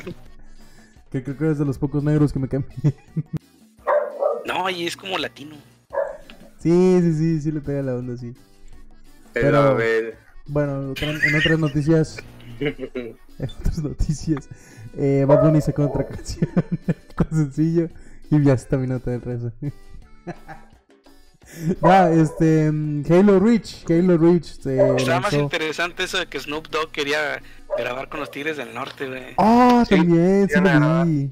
que 1.11 1.23
creo 1.25 1.37
que 1.37 1.51
es 1.51 1.59
de 1.59 1.65
los 1.65 1.79
pocos 1.79 2.03
negros 2.05 2.33
que 2.33 2.39
me 2.39 2.49
caen 2.49 2.67
bien. 2.83 2.95
no, 4.45 4.69
y 4.71 4.87
es 4.87 4.97
como 4.97 5.17
latino. 5.19 5.57
Sí, 6.59 6.99
sí, 7.03 7.15
sí, 7.15 7.41
sí 7.41 7.53
le 7.53 7.61
pega 7.61 7.83
la 7.83 7.95
onda, 7.95 8.17
sí. 8.17 8.35
Pero, 9.33 9.47
Pero- 9.47 9.59
a 9.59 9.75
ver. 9.75 10.19
Bueno, 10.51 10.95
en 10.99 11.35
otras 11.37 11.59
noticias, 11.59 12.17
en 12.61 13.17
otras 13.61 13.79
noticias, 13.83 14.49
eh, 14.97 15.27
Bad 15.29 15.43
Bunny 15.43 15.61
sacó 15.61 15.87
otra 15.87 16.07
canción 16.09 16.49
con 17.15 17.29
sencillo 17.31 17.91
y 18.31 18.43
ya 18.43 18.57
se 18.57 18.67
terminó 18.67 18.99
todo 18.99 19.15
el 19.15 19.21
resto. 19.21 19.53
Ya, 21.83 22.11
este, 22.11 22.71
mm, 22.71 23.05
Halo 23.11 23.41
Reach, 23.41 23.85
Halo 23.91 24.19
Reach 24.19 24.45
se 24.61 24.77
Estaba 24.97 25.21
más 25.21 25.33
lanzó- 25.33 25.41
interesante 25.41 26.05
eso 26.05 26.19
de 26.19 26.27
que 26.27 26.39
Snoop 26.41 26.69
Dogg 26.69 26.91
quería 26.93 27.43
grabar 27.77 28.09
con 28.09 28.21
los 28.21 28.31
Tigres 28.31 28.57
del 28.57 28.75
Norte, 28.75 29.07
güey. 29.09 29.35
Ah, 29.39 29.85
Sí, 29.89 29.97
también, 29.97 30.49
sí 30.49 30.61
lo 30.61 31.05
vi. 31.05 31.31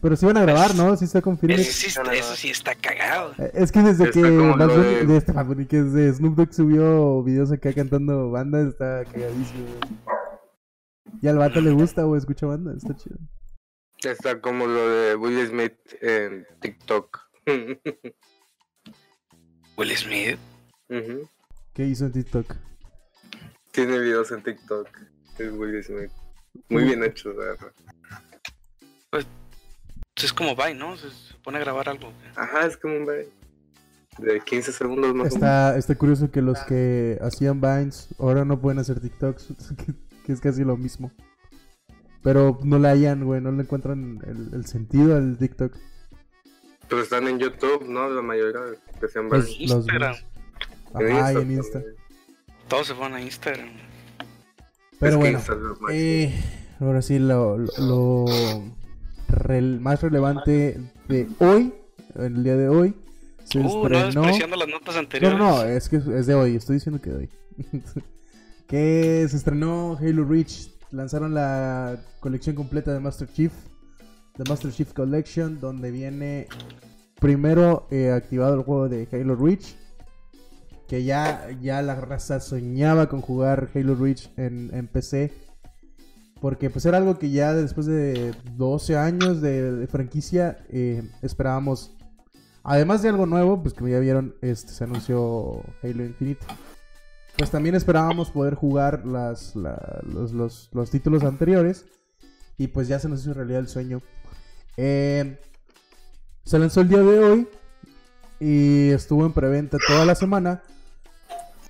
Pero 0.00 0.14
sí 0.16 0.26
van 0.26 0.36
a 0.36 0.42
grabar, 0.42 0.74
¿no? 0.76 0.96
Sí 0.96 1.06
está 1.06 1.20
confirmado. 1.20 1.60
Eso 1.60 1.72
sí, 1.72 1.86
está- 1.88 2.14
eso 2.14 2.36
sí 2.36 2.50
está 2.50 2.74
cagado. 2.76 3.32
Eh, 3.38 3.50
Es 3.54 3.72
que 3.72 3.80
desde 3.80 4.04
Está 4.04 4.20
que 4.22 4.30
Bad 4.30 4.68
de- 4.68 5.06
de 5.06 5.16
este 5.16 5.32
que 5.68 5.82
desde 5.82 6.14
Snoop 6.14 6.36
Dogg 6.36 6.54
subió 6.54 7.22
videos 7.24 7.50
acá 7.50 7.72
cantando 7.72 8.30
banda, 8.30 8.60
está 8.60 9.04
cagadísimo. 9.04 9.64
güey. 9.66 11.18
Y 11.20 11.26
al 11.26 11.38
vato 11.38 11.60
le 11.60 11.72
gusta, 11.72 12.02
güey, 12.04 12.18
escucha 12.18 12.46
banda, 12.46 12.74
está 12.76 12.94
chido. 12.94 13.16
Está 14.04 14.40
como 14.40 14.66
lo 14.66 14.88
de 14.88 15.16
Will 15.16 15.44
Smith 15.48 15.74
en 16.00 16.46
TikTok. 16.60 17.18
Will 19.78 19.96
Smith. 19.96 20.38
Ujú. 20.88 21.28
¿Qué 21.72 21.84
hizo 21.84 22.06
en 22.06 22.12
TikTok? 22.12 22.52
Tiene 23.70 23.96
videos 24.00 24.32
en 24.32 24.42
TikTok. 24.42 24.88
Es 25.38 25.52
Will 25.52 25.84
Smith. 25.84 26.10
Muy 26.68 26.82
bien 26.82 27.04
hecho, 27.04 27.32
la 27.32 27.44
verdad. 27.44 27.72
Pues 29.10 29.26
es 30.16 30.32
como 30.32 30.56
Vine, 30.56 30.74
¿no? 30.74 30.96
Se, 30.96 31.06
pone 31.44 31.58
a 31.58 31.60
grabar 31.60 31.88
algo. 31.88 32.12
Ajá, 32.34 32.66
es 32.66 32.76
como 32.76 32.96
un 32.96 33.06
baile. 33.06 33.28
De 34.18 34.40
15 34.40 34.72
segundos 34.72 35.14
más 35.14 35.14
o 35.14 35.14
menos. 35.14 35.34
Está, 35.34 35.78
está 35.78 35.94
curioso 35.94 36.28
que 36.32 36.42
los 36.42 36.58
que 36.64 37.16
hacían 37.22 37.60
Vines 37.60 38.08
ahora 38.18 38.44
no 38.44 38.60
pueden 38.60 38.80
hacer 38.80 38.98
TikToks, 38.98 39.46
que, 39.76 39.94
que 40.26 40.32
es 40.32 40.40
casi 40.40 40.64
lo 40.64 40.76
mismo. 40.76 41.12
Pero 42.24 42.58
no 42.64 42.80
le 42.80 42.88
hallan, 42.88 43.24
güey, 43.24 43.40
no 43.40 43.52
le 43.52 43.62
encuentran 43.62 44.18
el, 44.26 44.54
el 44.54 44.66
sentido 44.66 45.14
al 45.16 45.38
TikTok. 45.38 45.72
Pero 46.88 47.00
están 47.00 47.28
en 47.28 47.38
YouTube, 47.38 47.88
¿no? 47.88 48.08
La 48.08 48.22
mayoría 48.22 48.60
que 49.00 49.08
sean 49.08 49.28
Los- 49.28 49.44
los 49.46 49.60
Instagram. 49.60 50.16
Ajá, 50.94 51.32
y 51.32 51.36
en 51.36 51.52
Insta. 51.52 51.82
Todos 52.68 52.86
se 52.88 52.94
fueron 52.94 53.14
a 53.14 53.20
Instagram. 53.20 53.68
Pero 55.00 55.12
Es 55.12 55.16
bueno, 55.18 55.40
eh, 55.90 56.34
ahora 56.80 57.02
sí, 57.02 57.18
lo, 57.18 57.56
lo, 57.58 57.68
lo 57.78 58.24
rel- 59.28 59.78
más 59.80 60.02
relevante 60.02 60.80
de 61.08 61.28
hoy, 61.38 61.72
el 62.16 62.42
día 62.42 62.56
de 62.56 62.68
hoy, 62.68 62.94
se 63.44 63.60
Uh, 63.60 63.62
no 63.62 63.68
estrenó... 63.98 64.06
despreciando 64.22 64.56
las 64.56 64.68
notas 64.68 64.94
No, 64.94 65.00
anteriores. 65.00 65.38
no, 65.38 65.56
no, 65.58 65.64
es 65.64 65.88
que 65.88 65.96
es 65.96 66.26
de 66.26 66.34
hoy, 66.34 66.56
estoy 66.56 66.74
diciendo 66.76 67.00
que 67.00 67.10
de 67.10 67.16
hoy. 67.16 67.30
que 68.66 69.26
se 69.30 69.36
estrenó 69.36 69.96
Halo 70.00 70.24
Reach, 70.24 70.70
lanzaron 70.90 71.32
la 71.34 71.96
colección 72.20 72.56
completa 72.56 72.92
de 72.92 73.00
Master 73.00 73.28
Chief, 73.32 73.52
The 74.36 74.44
Master 74.48 74.72
Chief 74.72 74.92
Collection, 74.92 75.60
donde 75.60 75.90
viene 75.90 76.48
primero 77.20 77.86
eh, 77.90 78.10
activado 78.10 78.54
el 78.54 78.62
juego 78.62 78.88
de 78.88 79.08
Halo 79.12 79.36
Reach, 79.36 79.76
que 80.86 81.04
ya, 81.04 81.48
ya 81.60 81.82
la 81.82 81.94
raza 81.96 82.40
soñaba 82.40 83.08
con 83.08 83.20
jugar 83.20 83.70
Halo 83.74 83.94
Reach 83.94 84.30
en, 84.36 84.88
PC. 84.88 85.32
Porque 86.40 86.70
pues 86.70 86.86
era 86.86 86.98
algo 86.98 87.18
que 87.18 87.30
ya 87.30 87.52
después 87.52 87.86
de 87.86 88.32
12 88.56 88.96
años 88.96 89.40
de, 89.40 89.86
franquicia 89.90 90.58
eh, 90.68 91.02
esperábamos 91.22 91.94
Además 92.62 93.02
de 93.02 93.08
algo 93.08 93.24
nuevo, 93.24 93.62
pues 93.62 93.72
que 93.72 93.88
ya 93.90 93.98
vieron, 93.98 94.34
este 94.42 94.72
se 94.72 94.84
anunció 94.84 95.62
Halo 95.82 96.04
Infinite. 96.04 96.44
Pues 97.38 97.50
también 97.50 97.74
esperábamos 97.74 98.30
poder 98.30 98.56
jugar 98.56 99.06
los, 99.06 99.56
los- 99.56 100.68
los 100.72 100.90
títulos 100.90 101.24
anteriores. 101.24 101.86
Y 102.58 102.66
pues 102.68 102.86
ya 102.88 102.98
se 102.98 103.08
nos 103.08 103.22
hizo 103.22 103.32
realidad 103.32 103.60
el 103.60 103.68
sueño. 103.68 104.02
Eh, 104.76 105.38
se 106.48 106.58
lanzó 106.58 106.80
el 106.80 106.88
día 106.88 106.98
de 107.02 107.18
hoy. 107.20 107.48
Y 108.40 108.90
estuvo 108.90 109.26
en 109.26 109.32
preventa 109.32 109.78
toda 109.86 110.04
la 110.04 110.14
semana. 110.14 110.62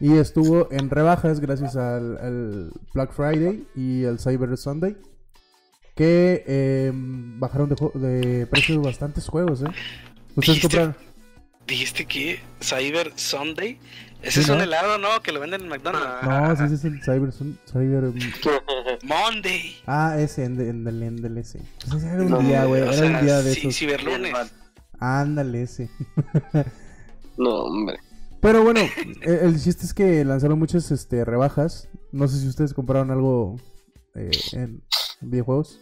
Y 0.01 0.16
estuvo 0.16 0.68
en 0.70 0.91
rebajas 0.91 1.41
gracias 1.41 1.74
al, 1.76 2.18
al 2.18 2.72
Black 2.95 3.12
Friday 3.12 3.66
y 3.74 4.05
al 4.05 4.18
Cyber 4.20 4.57
Sunday. 4.57 4.97
Que 5.97 6.45
eh, 6.47 6.93
bajaron 6.95 7.68
de, 7.70 7.99
de 7.99 8.47
precios 8.47 8.81
bastantes 8.83 9.26
juegos, 9.26 9.62
¿eh? 9.62 9.64
¿Ustedes 10.37 10.57
¿Dijiste? 10.57 10.61
compraron? 10.79 10.97
Dijiste 11.66 12.07
que 12.07 12.39
Cyber 12.62 13.12
Sunday. 13.16 13.81
Ese 14.22 14.33
Sí, 14.33 14.41
es 14.41 14.49
un 14.49 14.59
¿no? 14.59 14.64
helado, 14.64 14.99
¿no? 14.99 15.20
Que 15.22 15.33
lo 15.33 15.41
venden 15.41 15.62
en 15.62 15.68
McDonald's. 15.68 16.22
No, 16.22 16.57
sí, 16.57 16.62
ese 16.64 16.74
es 16.74 16.85
el 16.85 17.03
Cyber... 17.03 17.33
Sun- 17.33 17.57
Cyber 17.70 18.12
Monday. 19.05 19.76
ah, 19.87 20.16
ese, 20.18 20.45
en, 20.45 20.61
en, 20.61 20.87
en, 20.87 21.24
en 21.24 21.39
ese. 21.39 21.61
Pues 21.89 22.03
ese 22.03 22.12
era 22.14 22.22
un 22.22 22.31
No, 22.31 22.39
día, 22.41 22.64
güey. 22.64 22.83
Era 22.83 22.93
sea, 22.93 23.07
un 23.18 23.24
día 23.26 23.39
de 23.43 23.53
ci- 23.53 23.59
esos. 23.59 23.76
ciberlunes. 23.76 24.33
Ándale, 25.01 25.62
ese. 25.62 25.90
No, 27.36 27.51
hombre. 27.64 27.99
Pero 28.40 28.62
bueno, 28.62 28.80
el, 29.22 29.32
el 29.32 29.61
chiste 29.62 29.84
es 29.84 29.94
que 29.94 30.24
lanzaron 30.24 30.59
muchas 30.59 30.90
este, 30.90 31.24
rebajas. 31.24 31.88
No 32.12 32.26
sé 32.28 32.38
si 32.40 32.49
ustedes 32.49 32.72
compraron 32.74 33.11
algo 33.11 33.57
eh, 34.14 34.30
en 34.53 34.82
videojuegos. 35.20 35.80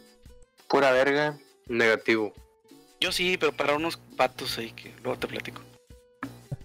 Pura 0.68 0.90
verga. 0.92 1.38
Negativo. 1.68 2.32
Yo 3.00 3.12
sí, 3.12 3.36
pero 3.38 3.52
para 3.52 3.76
unos 3.76 3.96
patos 4.16 4.56
ahí 4.58 4.70
que 4.72 4.92
luego 5.02 5.18
te 5.18 5.26
platico. 5.26 5.60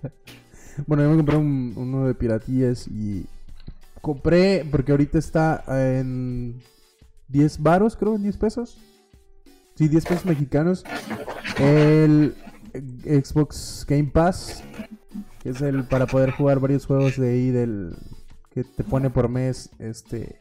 Bueno, 0.87 1.03
yo 1.03 1.09
me 1.11 1.17
compré 1.17 1.35
un- 1.35 1.73
uno 1.75 2.07
de 2.07 2.15
piratillas 2.15 2.87
y 2.87 3.25
compré, 4.01 4.65
porque 4.71 4.91
ahorita 4.91 5.19
está 5.19 5.63
en 5.99 6.63
10 7.27 7.61
varos, 7.61 7.95
creo, 7.97 8.15
en 8.15 8.23
10 8.23 8.37
pesos. 8.37 8.77
Sí, 9.76 9.88
10 9.88 10.05
pesos 10.05 10.26
mexicanos. 10.26 10.84
El 11.57 12.36
Xbox 12.74 13.86
Game 13.88 14.09
Pass, 14.11 14.63
es 15.43 15.61
el 15.61 15.84
para 15.84 16.05
poder 16.07 16.32
jugar 16.32 16.59
varios 16.59 16.86
juegos 16.86 17.17
de 17.17 17.32
ahí 17.32 17.49
del 17.49 17.95
que 18.53 18.63
te 18.63 18.84
pone 18.84 19.09
por 19.09 19.30
mes, 19.30 19.69
este... 19.80 20.39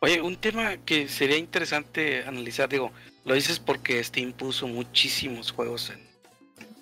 Oye, 0.00 0.20
un 0.22 0.36
tema 0.36 0.76
que 0.78 1.08
sería 1.08 1.36
interesante 1.36 2.22
analizar, 2.24 2.68
digo, 2.68 2.92
lo 3.24 3.34
dices 3.34 3.58
porque 3.58 4.02
Steam 4.02 4.32
puso 4.32 4.68
muchísimos 4.68 5.50
juegos 5.50 5.90
en, 5.90 6.00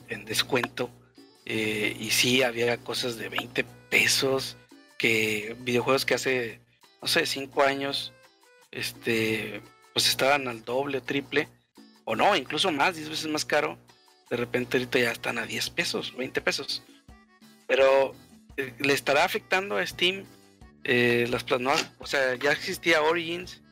en 0.08 0.24
descuento. 0.24 0.90
eh, 1.46 1.96
y 1.98 2.10
sí, 2.10 2.42
había 2.42 2.76
cosas 2.78 3.16
de 3.18 3.28
20 3.28 3.64
pesos, 3.90 4.56
que 4.98 5.56
videojuegos 5.60 6.04
que 6.04 6.14
hace, 6.14 6.60
no 7.00 7.08
sé, 7.08 7.24
5 7.24 7.62
años, 7.62 8.12
este, 8.70 9.62
pues 9.96 10.10
estaban 10.10 10.46
al 10.46 10.62
doble 10.62 10.98
o 10.98 11.02
triple, 11.02 11.48
o 12.04 12.14
no, 12.14 12.36
incluso 12.36 12.70
más, 12.70 12.96
10 12.96 13.08
veces 13.08 13.28
más 13.28 13.46
caro. 13.46 13.78
De 14.28 14.36
repente 14.36 14.76
ahorita 14.76 14.98
ya 14.98 15.10
están 15.10 15.38
a 15.38 15.46
10 15.46 15.70
pesos, 15.70 16.14
20 16.18 16.38
pesos. 16.42 16.82
Pero 17.66 18.12
eh, 18.58 18.74
le 18.78 18.92
estará 18.92 19.24
afectando 19.24 19.78
a 19.78 19.86
Steam 19.86 20.24
eh, 20.84 21.26
las 21.30 21.46
nuevas- 21.58 21.90
o 21.98 22.06
sea, 22.06 22.34
ya 22.34 22.52
existía 22.52 23.00
Origins, 23.00 23.62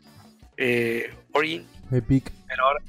eh, 0.56 1.12
Origin, 1.32 1.66
Epic 1.92 2.32
pero 2.48 2.64
ahora, 2.64 2.80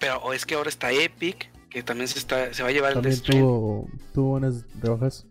pero 0.00 0.16
o 0.18 0.32
es 0.32 0.44
que 0.44 0.56
ahora 0.56 0.68
está 0.68 0.90
Epic, 0.90 1.48
que 1.70 1.84
también 1.84 2.08
se 2.08 2.18
está, 2.18 2.52
se 2.52 2.64
va 2.64 2.70
a 2.70 2.72
llevar 2.72 2.90
el 2.90 2.94
también 2.96 3.12
Death 3.14 3.22
Stranding, 3.22 3.46
tuvo, 3.46 3.88
tuvo 4.12 4.28
buenas 4.30 4.64
rebajas. 4.80 5.26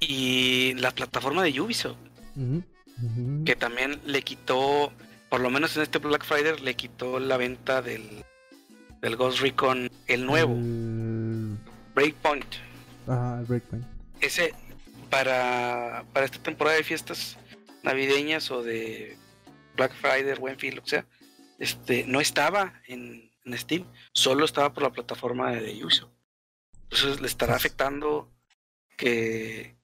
y 0.00 0.74
la 0.74 0.90
plataforma 0.90 1.42
de 1.42 1.58
Ubisoft, 1.58 1.96
que 3.46 3.56
también 3.56 3.98
le 4.04 4.20
quitó, 4.22 4.92
por 5.36 5.42
lo 5.42 5.50
menos 5.50 5.76
en 5.76 5.82
este 5.82 5.98
Black 5.98 6.24
Friday, 6.24 6.58
le 6.62 6.74
quitó 6.76 7.20
la 7.20 7.36
venta 7.36 7.82
del, 7.82 8.24
del 9.02 9.16
Ghost 9.16 9.40
Recon, 9.40 9.90
el 10.06 10.24
nuevo, 10.24 10.54
El- 10.54 11.58
Breakpoint. 11.94 12.46
Ajá, 13.06 13.40
el 13.40 13.44
Breakpoint. 13.44 13.84
ese 14.22 14.54
para, 15.10 16.06
para 16.14 16.24
esta 16.24 16.38
temporada 16.38 16.78
de 16.78 16.84
fiestas 16.84 17.36
navideñas 17.82 18.50
o 18.50 18.62
de 18.62 19.18
Black 19.76 19.92
Friday, 20.00 20.56
Fin, 20.56 20.78
o 20.82 20.86
sea, 20.86 21.04
este, 21.58 22.04
no 22.06 22.22
estaba 22.22 22.80
en, 22.86 23.30
en 23.44 23.58
Steam, 23.58 23.84
solo 24.14 24.46
estaba 24.46 24.72
por 24.72 24.84
la 24.84 24.90
plataforma 24.92 25.52
de 25.52 25.84
Ubisoft. 25.84 26.12
Entonces 26.84 27.20
le 27.20 27.26
estará 27.26 27.56
afectando 27.56 28.32
que, 28.96 29.75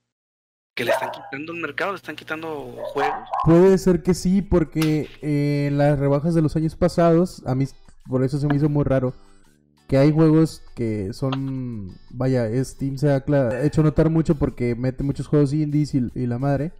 que 0.75 0.85
le 0.85 0.91
están 0.91 1.11
quitando 1.11 1.53
el 1.53 1.61
mercado, 1.61 1.91
le 1.91 1.97
están 1.97 2.15
quitando 2.15 2.75
juegos. 2.83 3.29
Puede 3.45 3.77
ser 3.77 4.01
que 4.01 4.13
sí, 4.13 4.41
porque 4.41 5.07
eh, 5.21 5.67
en 5.67 5.77
las 5.77 5.99
rebajas 5.99 6.33
de 6.33 6.41
los 6.41 6.55
años 6.55 6.75
pasados, 6.75 7.43
a 7.45 7.55
mí 7.55 7.65
por 8.07 8.23
eso 8.23 8.39
se 8.39 8.47
me 8.47 8.55
hizo 8.55 8.69
muy 8.69 8.83
raro. 8.83 9.13
Que 9.87 9.97
hay 9.97 10.11
juegos 10.11 10.63
que 10.75 11.13
son. 11.13 11.91
Vaya, 12.09 12.47
Steam 12.63 12.97
se 12.97 13.11
ha 13.11 13.23
hecho 13.63 13.83
notar 13.83 14.09
mucho 14.09 14.35
porque 14.35 14.75
mete 14.75 15.03
muchos 15.03 15.27
juegos 15.27 15.53
indies 15.53 15.93
y, 15.93 16.09
y 16.15 16.25
la 16.25 16.39
madre. 16.39 16.71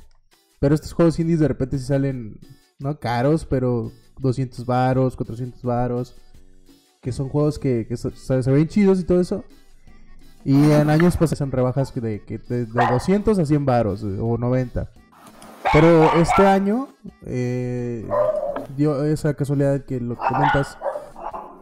Pero 0.60 0.74
estos 0.74 0.94
juegos 0.94 1.20
indies 1.20 1.39
de 1.39 1.50
repente 1.50 1.78
sí 1.78 1.86
salen, 1.86 2.39
no 2.80 3.00
caros, 3.00 3.46
pero 3.46 3.91
200 4.20 4.66
varos, 4.66 5.16
400 5.16 5.62
varos. 5.62 6.16
Que 7.02 7.12
son 7.12 7.28
juegos 7.28 7.60
que, 7.60 7.86
se 7.98 8.52
ven 8.52 8.68
chidos 8.68 9.02
y 9.02 9.04
todo 9.04 9.20
eso. 9.20 9.44
Y 10.46 10.72
en 10.72 10.89
años 10.89 11.16
pasados 11.16 11.38
son 11.38 11.52
rebajas 11.52 11.91
que 11.91 12.02
de, 12.02 12.24
que 12.24 12.38
de, 12.38 12.66
de 12.66 12.86
200 12.91 13.39
a 13.39 13.46
100 13.46 13.66
varos 13.66 14.04
eh, 14.04 14.18
o 14.20 14.38
90. 14.38 14.89
Pero 15.72 16.14
este 16.16 16.46
año 16.46 16.89
eh, 17.26 18.06
dio 18.76 19.04
esa 19.06 19.34
casualidad 19.34 19.86
que 19.86 20.00
lo 20.00 20.16
comentas. 20.18 20.78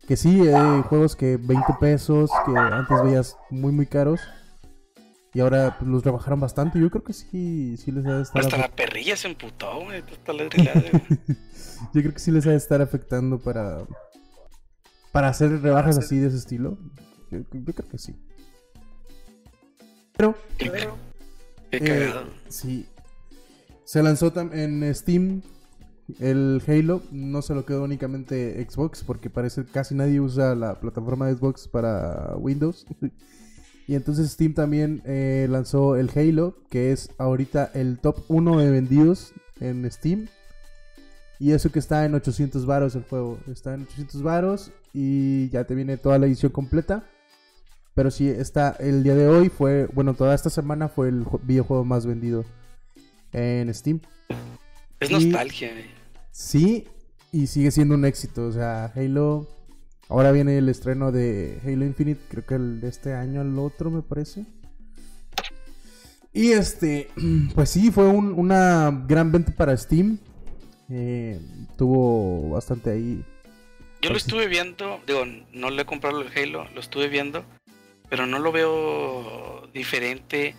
Que 0.08 0.18
sí, 0.18 0.48
hay 0.48 0.82
juegos 0.82 1.16
que 1.16 1.38
20 1.38 1.66
pesos, 1.80 2.32
que 2.46 2.58
antes 2.58 3.04
veías 3.04 3.38
muy 3.50 3.72
muy 3.72 3.86
caros. 3.86 4.22
Y 5.34 5.40
ahora 5.40 5.78
pues, 5.78 5.90
los 5.90 6.04
rebajaron 6.04 6.40
bastante. 6.40 6.80
Yo 6.80 6.90
creo 6.90 7.04
que 7.04 7.14
sí, 7.14 7.78
sí 7.78 7.92
les 7.92 8.06
ha 8.06 8.18
de 8.18 8.24
estar 8.24 8.42
Hasta 8.42 8.58
la 8.58 8.68
perrilla 8.68 9.16
se 9.16 9.30
emputó, 9.30 9.84
güey. 9.84 10.04
Hasta 10.12 10.34
la. 10.34 10.44
Yo 11.94 12.02
creo 12.02 12.14
que 12.14 12.20
sí 12.20 12.32
les 12.32 12.46
ha 12.48 12.50
de 12.50 12.58
estar 12.58 12.82
afectando 12.82 13.40
para 13.40 13.84
para 15.12 15.28
hacer 15.28 15.62
rebajas 15.62 15.98
así 15.98 16.18
de 16.20 16.28
ese 16.28 16.38
estilo. 16.38 16.78
Yo, 17.30 17.40
yo 17.52 17.74
creo 17.74 17.90
que 17.90 17.98
sí. 17.98 18.16
Pero 20.22 20.36
Qué, 20.60 20.70
qué 21.80 22.06
Eh, 22.06 22.14
sí. 22.48 22.86
Se 23.86 24.04
lanzó 24.04 24.32
tam- 24.32 24.54
en 24.54 24.94
Steam 24.94 25.42
el 26.20 26.62
Halo. 26.68 27.02
No 27.12 27.42
se 27.42 27.56
lo 27.56 27.66
quedó 27.66 27.84
únicamente 27.84 28.64
Xbox 28.70 29.04
porque 29.04 29.30
parece 29.32 29.64
que 29.66 29.72
casi 29.72 29.96
nadie 29.96 30.20
usa 30.20 30.54
la 30.54 30.80
plataforma 30.80 31.26
de 31.28 31.36
Xbox 31.36 31.68
para 31.68 32.36
Windows. 32.38 32.86
y 33.88 33.96
entonces 33.96 34.30
Steam 34.32 34.54
también 34.54 35.02
eh, 35.06 35.48
lanzó 35.50 35.96
el 35.96 36.12
Halo, 36.16 36.56
que 36.70 36.92
es 36.92 37.10
ahorita 37.18 37.72
el 37.74 37.98
top 37.98 38.18
1 38.28 38.60
de 38.60 38.70
vendidos 38.70 39.34
en 39.60 39.90
Steam. 39.92 40.28
Y 41.40 41.54
eso 41.54 41.72
que 41.72 41.80
está 41.80 42.06
en 42.06 42.14
800 42.14 42.68
varos 42.68 42.94
el 42.96 43.04
juego. 43.04 43.40
Está 43.52 43.74
en 43.74 43.84
800 43.84 44.22
varos 44.22 44.72
y 44.94 45.50
ya 45.50 45.64
te 45.64 45.74
viene 45.74 45.98
toda 45.98 46.20
la 46.20 46.28
edición 46.28 46.52
completa. 46.52 47.04
Pero 47.94 48.10
sí, 48.12 48.28
está 48.30 48.76
el 48.80 49.04
día 49.04 49.16
de 49.16 49.28
hoy 49.28 49.50
fue, 49.50 49.86
bueno, 49.88 50.14
toda 50.14 50.34
esta 50.34 50.50
semana 50.50 50.88
fue 50.88 51.10
el 51.10 51.26
ju- 51.26 51.40
videojuego 51.44 51.84
más 51.84 52.06
vendido 52.06 52.46
en 53.34 53.74
Steam. 53.74 54.00
Es 55.00 55.10
y- 55.10 55.14
nostalgia, 55.14 55.72
güey. 55.72 55.86
Sí, 56.32 56.88
y 57.34 57.48
sigue 57.48 57.72
siendo 57.72 57.96
un 57.96 58.06
éxito. 58.06 58.46
O 58.48 58.52
sea, 58.52 58.86
Halo. 58.96 59.48
Ahora 60.08 60.32
viene 60.34 60.58
el 60.58 60.68
estreno 60.70 61.12
de 61.14 61.60
Halo 61.66 61.86
Infinite, 61.86 62.20
creo 62.30 62.46
que 62.46 62.56
el 62.56 62.82
de 62.82 62.90
este 62.90 63.14
año 63.14 63.40
al 63.42 63.58
otro, 63.60 63.90
me 63.90 64.02
parece. 64.02 64.46
Y 66.34 66.52
este, 66.52 67.10
pues 67.56 67.70
sí, 67.70 67.92
fue 67.92 68.08
un- 68.08 68.34
una 68.34 69.04
gran 69.08 69.32
venta 69.32 69.52
para 69.54 69.76
Steam. 69.76 70.18
Eh, 70.90 71.40
tuvo 71.78 72.50
bastante 72.52 72.90
ahí. 72.92 73.24
Yo 74.02 74.10
lo 74.10 74.14
Pues 74.16 74.24
estuve 74.26 74.48
viendo, 74.48 75.00
digo, 75.06 75.24
no 75.54 75.70
le 75.70 75.84
he 75.84 75.86
comprado 75.86 76.22
el 76.22 76.28
Halo, 76.36 76.66
lo 76.74 76.80
estuve 76.82 77.08
viendo, 77.08 77.46
pero 78.12 78.28
no 78.28 78.40
lo 78.40 78.52
veo 78.52 79.70
diferente 79.74 80.54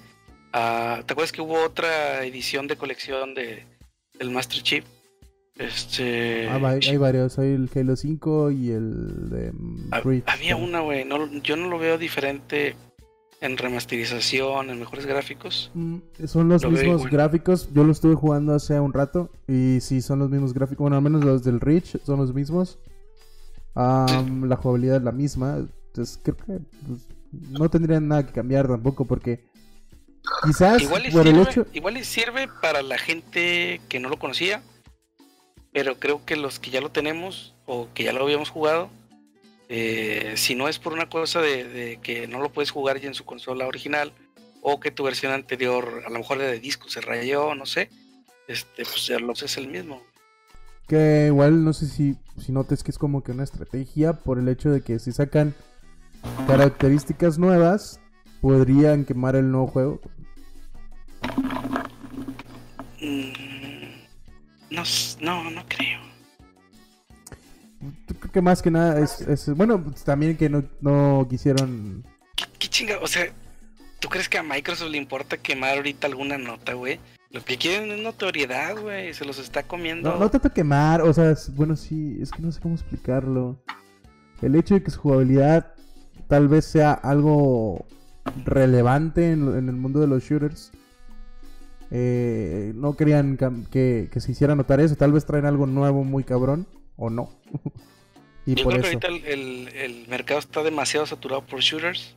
a... 0.55 1.03
¿Te 1.07 1.13
acuerdas 1.13 1.33
que 1.33 1.43
hubo 1.43 1.63
otra 1.63 2.25
edición 2.25 2.67
de 2.67 2.77
colección 2.77 3.35
de 3.35 3.67
del 4.19 4.31
Master 4.31 4.63
Chief? 4.63 4.85
Este... 5.59 6.49
Ah, 6.49 6.59
hay 6.67 6.97
varios, 6.97 7.39
hay 7.39 7.51
el 7.51 7.69
Halo 7.75 7.95
5 7.95 8.53
y 8.53 8.71
el 8.71 9.29
de 9.29 9.53
había 10.25 10.57
una, 10.57 10.81
güey, 10.81 11.05
no, 11.05 11.31
yo 11.43 11.57
no 11.57 11.69
lo 11.69 11.79
veo 11.79 11.99
diferente 11.99 12.75
en 13.43 13.59
remasterización, 13.59 14.71
en 14.71 14.79
mejores 14.79 15.05
gráficos. 15.05 15.71
Mm, 15.75 15.97
Son 16.27 16.49
los 16.49 16.63
Lo 16.63 16.71
mismos 16.71 17.05
gráficos. 17.11 17.69
Yo 17.75 17.85
lo 17.85 17.93
estuve 17.93 18.15
jugando 18.15 18.55
hace 18.55 18.81
un 18.81 18.95
rato. 18.95 19.29
Y 19.47 19.81
sí, 19.81 20.01
son 20.01 20.21
los 20.21 20.31
mismos 20.31 20.55
gráficos. 20.55 20.79
Bueno, 20.79 20.97
al 20.97 21.03
menos 21.03 21.23
los 21.23 21.45
del 21.45 21.61
Reach 21.61 21.99
son 22.03 22.21
los 22.21 22.33
mismos. 22.33 22.79
La 23.75 24.57
jugabilidad 24.57 24.99
es 24.99 25.03
la 25.03 25.13
misma. 25.13 25.67
Entonces 25.89 26.19
creo 26.23 26.37
que 26.37 26.61
pues, 26.87 27.09
no 27.33 27.69
tendrían 27.71 28.09
nada 28.09 28.27
que 28.27 28.33
cambiar 28.33 28.69
tampoco. 28.69 29.05
Porque 29.05 29.45
quizás 30.45 30.83
Igual 30.83 31.03
por 31.13 31.27
el 31.27 31.35
sirve, 31.35 31.51
hecho. 31.51 31.67
igual 31.73 32.05
sirve 32.05 32.49
para 32.61 32.83
la 32.83 32.99
gente 32.99 33.81
que 33.89 34.01
no 34.01 34.09
lo 34.09 34.19
conocía, 34.19 34.63
pero 35.73 35.99
creo 35.99 36.25
que 36.25 36.37
los 36.37 36.59
que 36.59 36.71
ya 36.71 36.81
lo 36.81 36.91
tenemos 36.91 37.55
o 37.67 37.89
que 37.95 38.05
ya 38.05 38.13
lo 38.13 38.23
habíamos 38.25 38.51
jugado, 38.51 38.91
eh, 39.69 40.35
si 40.37 40.55
no 40.55 40.69
es 40.69 40.79
por 40.79 40.93
una 40.93 41.09
cosa 41.09 41.41
de, 41.41 41.65
de 41.65 41.97
que 42.03 42.27
no 42.27 42.41
lo 42.41 42.53
puedes 42.53 42.71
jugar 42.71 43.01
ya 43.01 43.09
en 43.09 43.15
su 43.15 43.25
consola 43.25 43.67
original 43.67 44.13
o 44.63 44.79
que 44.81 44.91
tu 44.91 45.03
versión 45.03 45.33
anterior, 45.33 46.03
a 46.07 46.11
lo 46.11 46.19
mejor 46.19 46.39
de 46.39 46.61
disco 46.61 46.89
se 46.89 47.01
rayó, 47.01 47.55
no 47.55 47.67
sé, 47.67 47.91
este, 48.49 48.85
pues 48.85 49.07
ya 49.07 49.19
lo 49.19 49.33
es 49.33 49.57
el 49.57 49.69
mismo. 49.69 50.03
Que 50.89 51.27
igual 51.29 51.65
no 51.65 51.73
sé 51.73 51.87
si, 51.87 52.17
si 52.39 52.53
notes 52.53 52.83
que 52.83 52.91
es 52.91 52.99
como 52.99 53.23
que 53.23 53.33
una 53.33 53.45
estrategia. 53.45 54.13
Por 54.15 54.39
el 54.39 54.49
hecho 54.49 54.71
de 54.71 54.83
que 54.83 54.99
si 54.99 55.13
sacan 55.13 55.55
características 56.47 57.39
nuevas, 57.39 58.01
podrían 58.41 59.05
quemar 59.05 59.37
el 59.37 59.51
nuevo 59.51 59.67
juego. 59.69 60.01
Mm, 63.01 63.33
no, 64.71 64.83
no, 65.21 65.51
no 65.51 65.65
creo. 65.69 66.01
Creo 68.21 68.33
que 68.33 68.43
más 68.43 68.63
que 68.63 68.71
nada 68.71 69.01
es. 69.01 69.21
es- 69.23 69.49
bueno, 69.57 69.85
también 70.05 70.37
que 70.37 70.49
no, 70.49 70.63
no 70.81 71.27
quisieron. 71.29 72.05
¿Qué, 72.37 72.45
qué 72.59 72.69
chinga? 72.69 72.99
O 73.03 73.07
sea, 73.07 73.27
¿tú 73.99 74.09
crees 74.09 74.29
que 74.29 74.39
a 74.39 74.43
Microsoft 74.43 74.91
le 74.91 74.99
importa 74.99 75.37
quemar 75.37 75.77
ahorita 75.77 76.07
alguna 76.07 76.39
nota, 76.39 76.75
güey? 76.75 77.01
Lo 77.31 77.43
que 77.45 77.57
quieren 77.57 77.91
es 77.91 78.01
notoriedad, 78.01 78.77
güey. 78.81 79.13
Se 79.15 79.25
los 79.25 79.39
está 79.39 79.63
comiendo. 79.65 80.13
No, 80.13 80.19
no 80.19 80.31
tanto 80.31 80.53
quemar, 80.53 81.01
o 81.03 81.13
sea, 81.13 81.31
es- 81.33 81.53
bueno, 81.55 81.75
sí, 81.77 82.19
es 82.21 82.31
que 82.31 82.43
no 82.43 82.53
sé 82.53 82.61
cómo 82.61 82.75
explicarlo. 82.75 83.61
El 84.41 84.55
hecho 84.55 84.75
de 84.75 84.83
que 84.83 84.91
su 84.91 85.01
jugabilidad 85.01 85.75
tal 86.29 86.49
vez 86.49 86.65
sea 86.65 86.93
algo 86.93 87.85
relevante 88.45 89.33
en, 89.33 89.49
en 89.57 89.69
el 89.69 89.77
mundo 89.77 90.01
de 90.01 90.07
los 90.07 90.23
shooters. 90.23 90.71
eh, 91.91 92.73
no 92.75 92.97
querían 92.97 93.37
que, 93.71 94.09
que 94.11 94.21
se 94.21 94.33
hiciera 94.33 94.55
notar 94.55 94.81
eso. 94.81 94.97
Tal 94.97 95.13
vez 95.13 95.25
traen 95.27 95.45
algo 95.47 95.67
nuevo 95.67 96.05
muy 96.05 96.25
cabrón, 96.25 96.67
o 96.97 97.11
no. 97.11 97.31
y 98.47 98.55
Yo 98.55 98.65
por 98.65 98.75
creo 98.75 98.87
eso. 98.89 98.99
que 99.01 99.07
ahorita 99.07 99.29
el, 99.31 99.41
el- 99.41 99.69
el 99.77 100.09
mercado 100.09 100.41
está 100.41 100.63
demasiado 100.63 101.07
saturado 101.07 101.45
por 101.47 101.61
shooters. 101.61 102.17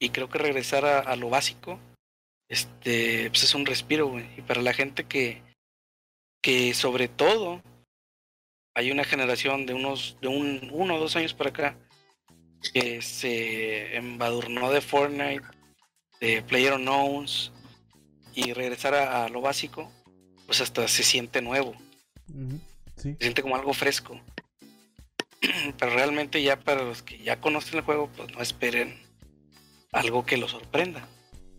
Y 0.00 0.10
creo 0.10 0.28
que 0.28 0.38
regresar 0.38 0.84
a, 0.84 0.98
a 1.00 1.16
lo 1.16 1.30
básico 1.30 1.78
este 2.50 3.28
pues 3.30 3.44
es 3.44 3.54
un 3.54 3.64
respiro, 3.66 4.08
güey. 4.08 4.26
Y 4.36 4.42
para 4.42 4.60
la 4.62 4.72
gente 4.74 5.04
que, 5.04 5.42
que 6.42 6.74
sobre 6.74 7.08
todo 7.08 7.62
hay 8.74 8.90
una 8.90 9.04
generación 9.04 9.64
de 9.66 9.72
unos, 9.74 10.18
de 10.20 10.28
un 10.28 10.68
uno 10.72 10.96
o 10.96 11.00
dos 11.00 11.16
años 11.16 11.32
para 11.32 11.48
acá 11.50 11.78
que 12.72 13.02
se 13.02 13.96
embadurnó 13.96 14.70
de 14.70 14.80
Fortnite, 14.80 15.44
de 16.20 16.42
PlayerUnknowns 16.42 17.52
y 18.34 18.52
regresar 18.52 18.94
a, 18.94 19.24
a 19.24 19.28
lo 19.28 19.40
básico, 19.40 19.90
pues 20.46 20.60
hasta 20.60 20.86
se 20.88 21.02
siente 21.02 21.42
nuevo, 21.42 21.74
sí. 22.96 23.12
se 23.12 23.16
siente 23.20 23.42
como 23.42 23.56
algo 23.56 23.72
fresco. 23.72 24.20
Pero 25.78 25.94
realmente 25.94 26.42
ya 26.42 26.58
para 26.58 26.82
los 26.82 27.02
que 27.02 27.18
ya 27.18 27.40
conocen 27.40 27.78
el 27.78 27.84
juego, 27.84 28.10
pues 28.16 28.32
no 28.32 28.40
esperen 28.40 28.94
algo 29.92 30.24
que 30.24 30.36
los 30.36 30.50
sorprenda. 30.50 31.08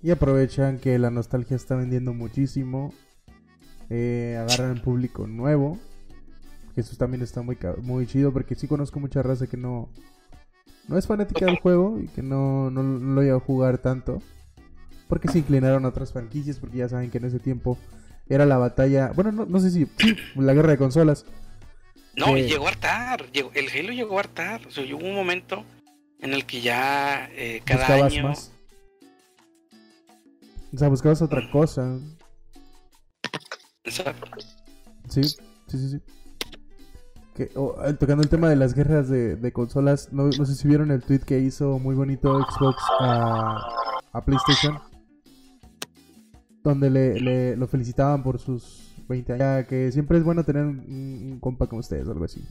Y 0.02 0.12
aprovechan 0.12 0.80
que 0.80 0.98
la 1.00 1.10
nostalgia 1.10 1.56
está 1.56 1.76
vendiendo 1.76 2.14
muchísimo. 2.14 2.94
Eh, 3.90 4.38
agarran 4.40 4.72
el 4.72 4.82
público 4.82 5.28
nuevo. 5.28 5.80
Que 6.76 6.82
eso 6.82 6.96
también 6.98 7.24
está 7.24 7.42
muy, 7.42 7.58
muy 7.82 8.06
chido. 8.06 8.32
Porque 8.32 8.56
sí 8.56 8.68
conozco 8.68 9.00
mucha 9.00 9.24
raza 9.24 9.48
que 9.48 9.58
no, 9.58 9.90
no 10.88 10.98
es 10.98 11.08
fanática 11.08 11.46
del 11.46 11.60
juego. 11.60 12.00
Y 12.00 12.08
que 12.08 12.22
no, 12.22 12.70
no, 12.72 12.84
no 12.84 13.16
lo 13.16 13.24
iba 13.24 13.36
a 13.36 13.40
jugar 13.40 13.78
tanto. 13.78 14.22
Porque 15.08 15.28
se 15.30 15.40
inclinaron 15.40 15.86
a 15.86 15.90
otras 15.90 16.12
franquicias. 16.12 16.60
Porque 16.60 16.78
ya 16.78 16.90
saben 16.90 17.10
que 17.12 17.18
en 17.18 17.26
ese 17.26 17.40
tiempo 17.40 17.78
era 18.28 18.46
la 18.46 18.58
batalla. 18.58 19.12
Bueno, 19.16 19.32
no, 19.32 19.46
no 19.46 19.60
sé 19.60 19.72
si. 19.72 19.88
Sí, 19.98 20.16
la 20.36 20.54
guerra 20.54 20.72
de 20.72 20.78
consolas. 20.78 21.26
No, 22.16 22.36
y 22.38 22.44
llegó 22.44 22.66
a 22.66 22.70
hartar. 22.70 23.32
Llegó, 23.32 23.52
el 23.54 23.68
Halo 23.70 23.94
llegó 23.94 24.18
a 24.18 24.22
hartar. 24.22 24.66
O 24.68 24.72
sea, 24.72 24.84
hubo 24.84 25.06
un 25.06 25.16
momento 25.16 25.64
en 26.20 26.34
el 26.34 26.46
que 26.46 26.62
ya 26.62 27.30
eh, 27.34 27.62
cada 27.64 27.82
buscabas 27.82 28.14
año. 28.14 28.24
más. 28.24 28.52
O 30.74 30.78
sea, 30.78 30.90
buscabas 30.90 31.22
otra 31.22 31.50
cosa. 31.52 32.00
Exacto. 33.84 34.28
Sí, 35.08 35.24
sí, 35.24 35.38
sí, 35.68 35.90
sí. 35.90 36.02
Que, 37.38 37.52
oh, 37.56 37.76
eh, 37.86 37.94
tocando 37.94 38.24
el 38.24 38.30
tema 38.30 38.50
de 38.50 38.56
las 38.56 38.74
guerras 38.74 39.08
de, 39.10 39.36
de 39.36 39.52
consolas, 39.54 40.12
no, 40.12 40.24
no 40.26 40.46
sé 40.46 40.56
si 40.56 40.68
vieron 40.68 40.90
el 40.92 41.04
tweet 41.04 41.20
que 41.20 41.38
hizo 41.40 41.78
muy 41.78 41.94
bonito 41.96 42.34
Xbox 42.44 42.82
a, 43.00 43.58
a 44.12 44.26
PlayStation. 44.26 44.80
donde 46.64 46.90
le, 46.90 47.20
le- 47.20 47.56
lo 47.56 47.68
felicitaban 47.68 48.24
por 48.24 48.40
sus 48.40 48.94
20 49.08 49.34
años. 49.34 49.40
Ya 49.40 49.68
Que 49.68 49.92
siempre 49.92 50.18
es 50.18 50.24
bueno 50.24 50.44
tener 50.44 50.66
un, 50.66 50.80
un 50.80 51.40
compa 51.40 51.68
como 51.68 51.80
ustedes 51.80 52.08
o 52.08 52.12
algo 52.12 52.26
así. 52.26 52.44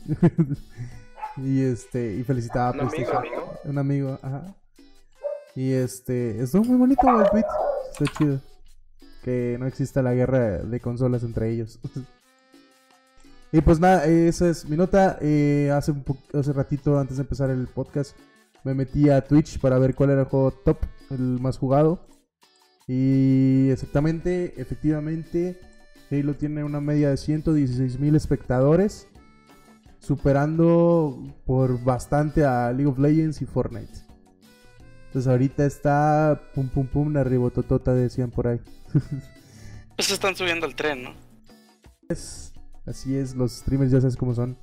y 1.36 1.60
este, 1.62 2.14
y 2.14 2.22
felicitaba 2.22 2.68
a 2.68 2.72
Un 2.72 2.80
amigo, 2.80 2.90
PlayStation. 2.92 3.18
amigo. 3.26 3.52
Un 3.64 3.78
amigo, 3.78 4.18
ajá. 4.22 4.54
Y 5.56 5.72
este, 5.72 6.40
estuvo 6.42 6.64
muy 6.64 6.76
bonito 6.78 7.00
el 7.20 7.28
tweet. 7.30 7.44
Está 7.92 8.04
chido. 8.18 8.40
Que 9.24 9.56
no 9.58 9.66
exista 9.66 10.00
la 10.02 10.14
guerra 10.14 10.58
de 10.58 10.80
consolas 10.80 11.22
entre 11.24 11.50
ellos. 11.50 11.80
y 13.56 13.60
pues 13.62 13.80
nada, 13.80 14.04
esa 14.04 14.50
es 14.50 14.68
mi 14.68 14.76
nota. 14.76 15.18
Eh, 15.22 15.70
hace, 15.74 15.92
un 15.92 16.04
hace 16.34 16.52
ratito, 16.52 16.98
antes 16.98 17.16
de 17.16 17.22
empezar 17.22 17.48
el 17.48 17.66
podcast, 17.68 18.14
me 18.64 18.74
metí 18.74 19.08
a 19.08 19.24
Twitch 19.24 19.58
para 19.60 19.78
ver 19.78 19.94
cuál 19.94 20.10
era 20.10 20.20
el 20.22 20.26
juego 20.26 20.50
top, 20.50 20.78
el 21.10 21.40
más 21.40 21.56
jugado. 21.56 22.06
Y 22.86 23.70
exactamente, 23.70 24.60
efectivamente, 24.60 25.58
Halo 26.10 26.34
tiene 26.34 26.64
una 26.64 26.80
media 26.80 27.08
de 27.08 27.16
116 27.16 27.98
mil 27.98 28.14
espectadores, 28.14 29.08
superando 30.00 31.18
por 31.46 31.82
bastante 31.82 32.44
a 32.44 32.70
League 32.72 32.86
of 32.90 32.98
Legends 32.98 33.40
y 33.40 33.46
Fortnite. 33.46 34.04
Entonces 35.06 35.30
ahorita 35.30 35.64
está 35.64 36.42
pum 36.54 36.68
pum 36.68 36.86
pum, 36.86 37.16
arriba 37.16 37.48
totota 37.48 37.94
decían 37.94 38.30
por 38.30 38.48
ahí. 38.48 38.60
Pues 39.96 40.10
están 40.10 40.36
subiendo 40.36 40.66
el 40.66 40.74
tren, 40.74 41.04
¿no? 41.04 41.14
Es- 42.10 42.52
así 42.86 43.16
es, 43.16 43.34
los 43.34 43.52
streamers 43.52 43.90
ya 43.90 44.00
sabes 44.00 44.16
cómo 44.16 44.34
son. 44.34 44.56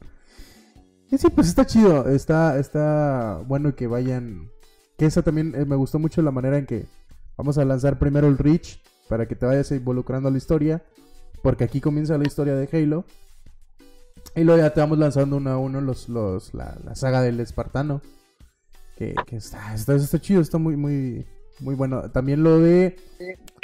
Y 1.11 1.17
sí, 1.17 1.27
pues 1.29 1.47
está 1.47 1.65
chido, 1.65 2.09
está, 2.09 2.57
está 2.57 3.43
bueno 3.45 3.75
que 3.75 3.87
vayan. 3.87 4.49
Que 4.97 5.05
esa 5.05 5.21
también 5.21 5.53
eh, 5.55 5.65
me 5.65 5.75
gustó 5.75 5.99
mucho 5.99 6.21
la 6.21 6.31
manera 6.31 6.57
en 6.57 6.65
que 6.65 6.87
vamos 7.37 7.57
a 7.57 7.65
lanzar 7.65 7.99
primero 7.99 8.27
el 8.27 8.37
Reach 8.37 8.81
para 9.09 9.27
que 9.27 9.35
te 9.35 9.45
vayas 9.45 9.71
involucrando 9.71 10.29
a 10.29 10.31
la 10.31 10.37
historia. 10.37 10.83
Porque 11.43 11.65
aquí 11.65 11.81
comienza 11.81 12.17
la 12.17 12.25
historia 12.25 12.55
de 12.55 12.69
Halo. 12.71 13.05
Y 14.35 14.43
luego 14.43 14.61
ya 14.61 14.73
te 14.73 14.79
vamos 14.79 14.97
lanzando 14.97 15.37
uno 15.37 15.51
a 15.51 15.57
uno 15.57 15.81
los, 15.81 16.09
los, 16.09 16.53
la, 16.53 16.77
la 16.83 16.95
saga 16.95 17.21
del 17.21 17.39
Espartano. 17.39 18.01
Que, 18.97 19.13
está, 19.31 19.73
está, 19.75 19.95
está 19.95 20.19
chido, 20.19 20.41
está 20.41 20.57
muy, 20.57 20.77
muy, 20.77 21.27
muy 21.59 21.75
bueno. 21.75 22.09
También 22.11 22.41
lo 22.41 22.59
de 22.59 22.95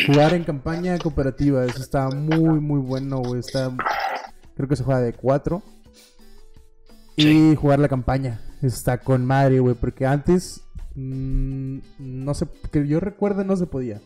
jugar 0.06 0.34
en 0.34 0.44
campaña 0.44 1.00
cooperativa, 1.00 1.66
eso 1.66 1.82
está 1.82 2.10
muy, 2.10 2.60
muy 2.60 2.80
bueno. 2.80 3.24
Está, 3.36 3.76
creo 4.60 4.68
que 4.68 4.76
se 4.76 4.84
juega 4.84 5.00
de 5.00 5.14
4. 5.14 5.64
Y 7.16 7.56
jugar 7.56 7.80
la 7.80 7.88
campaña, 7.88 8.42
está 8.62 8.98
con 8.98 9.26
madre, 9.26 9.62
güey. 9.62 9.74
Porque 9.74 10.06
antes, 10.06 10.66
mm, 10.96 11.80
no 11.98 12.34
sé, 12.34 12.46
que 12.70 12.86
yo 12.86 13.00
recuerde, 13.00 13.46
no 13.46 13.56
se 13.56 13.68
podía. 13.68 14.02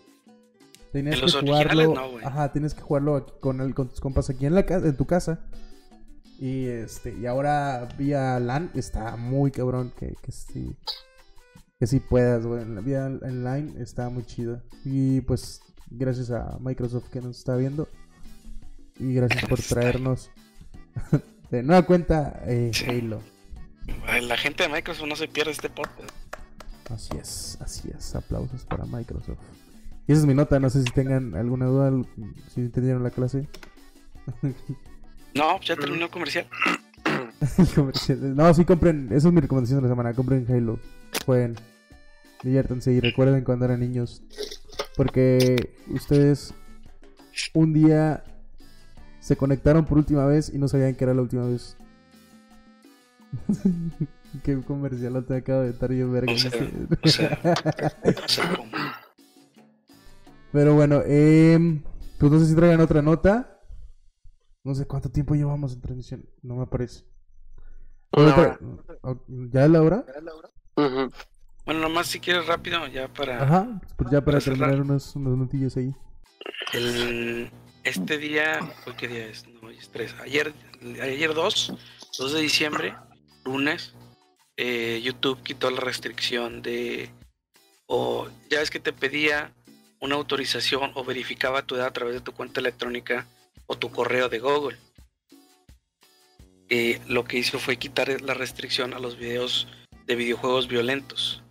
Tenías 0.92 1.20
En 1.22 1.26
que 1.26 1.48
jugarlo. 1.48 1.96
no, 1.96 2.02
ajá, 2.24 2.52
tienes 2.52 2.76
que 2.76 2.82
jugarlo 2.82 3.16
aquí 3.16 3.34
con, 3.40 3.62
el, 3.62 3.74
con 3.74 3.90
tus 3.90 4.00
compas 4.00 4.30
aquí 4.30 4.46
en, 4.46 4.54
la 4.54 4.64
casa, 4.64 4.88
en 4.88 4.96
tu 4.96 5.08
casa. 5.08 5.40
Y 6.40 6.68
este, 6.68 7.18
y 7.20 7.26
ahora 7.26 7.90
vía 7.98 8.40
LAN 8.40 8.70
está 8.76 9.16
muy 9.16 9.50
cabrón 9.50 9.92
que, 9.98 10.14
que 10.22 10.32
sí. 10.32 10.76
Que 11.80 11.88
sí 11.88 12.00
puedas, 12.00 12.46
güey. 12.46 12.64
La 12.66 12.82
vía 12.82 13.08
online 13.08 13.74
está 13.82 14.08
muy 14.10 14.24
chido. 14.24 14.62
Y 14.86 15.22
pues, 15.22 15.62
gracias 15.90 16.30
a 16.30 16.60
Microsoft 16.60 17.10
que 17.10 17.22
nos 17.22 17.40
está 17.40 17.56
viendo. 17.56 17.88
Y 19.00 19.16
gracias 19.16 19.46
por 19.46 19.60
traernos 19.60 20.30
de 21.52 21.64
nueva 21.64 21.84
cuenta 21.84 22.42
eh, 22.46 22.72
Sí. 22.74 22.86
Halo. 22.88 23.22
La 24.22 24.38
gente 24.38 24.64
de 24.64 24.70
Microsoft 24.70 25.08
no 25.08 25.16
se 25.16 25.28
pierde 25.28 25.52
este 25.52 25.70
podcast. 25.70 26.10
Así 26.90 27.18
es, 27.20 27.58
así 27.62 27.90
es. 27.96 28.16
Aplausos 28.16 28.66
para 28.66 28.86
Microsoft. 28.86 29.40
Y 30.08 30.12
esa 30.12 30.22
es 30.22 30.28
mi 30.28 30.34
nota. 30.34 30.60
No 30.60 30.70
sé 30.70 30.84
si 30.84 30.92
tengan 30.92 31.36
alguna 31.36 31.66
duda, 31.66 31.92
si 32.54 32.62
entendieron 32.62 33.04
la 33.04 33.10
clase. 33.10 33.48
No, 35.34 35.60
ya 35.62 35.76
terminó 35.76 36.06
el 36.06 36.12
comercial. 36.12 36.48
El 37.58 37.68
comercial. 37.68 38.36
no, 38.36 38.54
sí 38.54 38.64
compren. 38.64 39.08
Esa 39.12 39.28
es 39.28 39.34
mi 39.34 39.42
recomendación 39.42 39.80
de 39.80 39.84
la 39.84 39.90
semana. 39.90 40.14
Compren 40.14 40.46
Halo. 40.50 40.80
Jueguen. 41.26 41.56
Diviértanse 42.42 42.92
y 42.92 43.00
recuerden 43.00 43.44
cuando 43.44 43.66
eran 43.66 43.80
niños. 43.82 44.22
Porque 44.96 45.74
ustedes 45.88 46.54
un 47.54 47.74
día 47.74 48.24
se 49.24 49.38
conectaron 49.38 49.86
por 49.86 49.98
última 49.98 50.26
vez 50.26 50.50
y 50.54 50.58
no 50.58 50.68
sabían 50.68 50.96
que 50.96 51.04
era 51.06 51.14
la 51.14 51.22
última 51.22 51.46
vez. 51.46 51.78
Qué 54.44 54.60
comercial 54.62 55.24
te 55.26 55.36
acabo 55.38 55.62
de 55.62 55.70
estar 55.70 55.92
yo, 55.94 56.12
verga. 56.12 56.34
O 56.34 56.38
sea, 56.38 56.52
no 56.60 56.98
o 57.04 57.08
sé. 57.08 57.12
sea, 57.12 57.40
O 58.26 58.28
sea, 58.28 58.56
como- 58.56 58.72
Pero 60.52 60.74
bueno, 60.76 61.02
eh, 61.06 61.82
pues 62.20 62.32
no 62.32 62.40
sé 62.40 62.48
si 62.48 62.56
traigan 62.56 62.82
otra 62.82 63.02
nota. 63.02 63.60
No 64.66 64.76
sé 64.76 64.86
cuánto 64.86 65.10
tiempo 65.10 65.36
llevamos 65.36 65.74
en 65.74 65.82
transmisión. 65.82 66.26
No 66.42 66.56
me 66.56 66.64
aparece. 66.64 67.06
Hora. 68.12 68.60
¿Ya 69.52 69.66
es 69.66 69.72
la 69.72 69.82
hora? 69.82 70.06
Bueno, 71.66 71.80
nomás 71.82 72.08
si 72.08 72.20
quieres 72.20 72.46
rápido, 72.48 72.86
ya 72.88 73.08
para 73.08 73.42
Ajá, 73.42 73.82
pues 73.96 74.10
ya 74.12 74.24
para 74.24 74.40
terminar 74.40 74.82
unos, 74.82 75.16
unos 75.16 75.38
notillos 75.38 75.78
ahí. 75.78 75.96
el 76.74 77.50
este 77.84 78.18
día, 78.18 78.60
¿hoy 78.86 78.94
qué 78.98 79.08
día 79.08 79.26
es? 79.26 79.48
No, 79.48 79.68
hoy 79.68 79.78
es 79.78 79.90
3. 79.90 80.16
Ayer, 80.22 80.54
ayer 81.02 81.34
2, 81.34 81.74
2 82.18 82.34
de 82.34 82.42
diciembre, 82.42 82.96
lunes, 83.46 83.94
eh, 84.58 85.02
YouTube 85.04 85.44
quitó 85.44 85.70
la 85.72 85.82
restricción 85.82 86.62
de, 86.62 87.10
o 87.88 88.30
ya 88.50 88.62
es 88.62 88.70
que 88.70 88.80
te 88.80 88.94
pedía 88.94 89.54
una 90.00 90.16
autorización 90.16 90.92
o 90.96 91.04
verificaba 91.04 91.66
tu 91.66 91.76
edad 91.76 91.88
a 91.88 91.94
través 91.94 92.16
de 92.16 92.22
tu 92.22 92.34
cuenta 92.34 92.60
electrónica 92.60 93.28
o 93.68 93.78
tu 93.78 93.92
correo 93.92 94.30
de 94.30 94.40
Google. 94.40 94.78
Eh, 96.70 97.02
lo 97.08 97.26
que 97.26 97.38
hizo 97.38 97.60
fue 97.60 97.78
quitar 97.78 98.22
la 98.22 98.34
restricción 98.34 98.94
a 98.94 99.00
los 99.00 99.18
videos 99.18 99.68
de 100.06 100.16
videojuegos 100.16 100.68
violentos. 100.68 101.44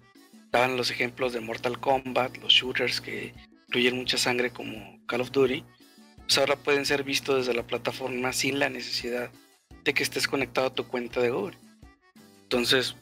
Estaban 0.45 0.77
los 0.77 0.91
ejemplos 0.91 1.33
de 1.33 1.41
Mortal 1.41 1.79
Kombat, 1.81 2.37
los 2.39 2.53
shooters 2.53 3.01
que 3.01 3.35
incluyen 3.69 3.97
mucha 3.97 4.19
sangre 4.19 4.51
como 4.51 4.99
Call 5.07 5.23
of 5.23 5.31
Duty. 5.31 5.65
Pues 6.33 6.39
ahora 6.39 6.57
pueden 6.57 6.87
ser 6.87 7.05
vistos 7.05 7.45
desde 7.45 7.53
la 7.53 7.67
plataforma 7.67 8.33
sin 8.33 8.59
la 8.59 8.71
necesidad 8.71 9.31
de 9.85 9.93
que 9.93 10.03
estés 10.03 10.27
conectado 10.27 10.69
a 10.69 10.75
tu 10.75 10.89
cuenta 10.89 11.21
de 11.21 11.29
Google. 11.29 11.59
Entonces, 12.45 12.97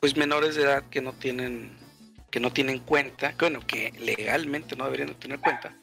pues 0.00 0.14
menores 0.14 0.54
de 0.54 0.64
edad 0.64 0.82
que 0.90 1.00
no 1.00 1.14
tienen 1.14 1.70
que 2.30 2.40
no 2.40 2.52
tienen 2.52 2.80
cuenta, 2.80 3.30
que 3.32 3.46
bueno, 3.46 3.66
que 3.66 3.92
legalmente 3.98 4.76
no 4.76 4.84
deberían 4.84 5.08
de 5.08 5.14
tener 5.14 5.40
cuenta, 5.40 5.74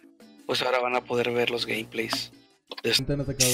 pues 0.45 0.61
ahora 0.61 0.77
van 0.77 0.95
a 0.95 1.01
poder 1.01 1.31
ver 1.31 1.49
los 1.49 1.65
gameplays. 1.65 2.31
Han 2.85 3.21
atacado. 3.21 3.51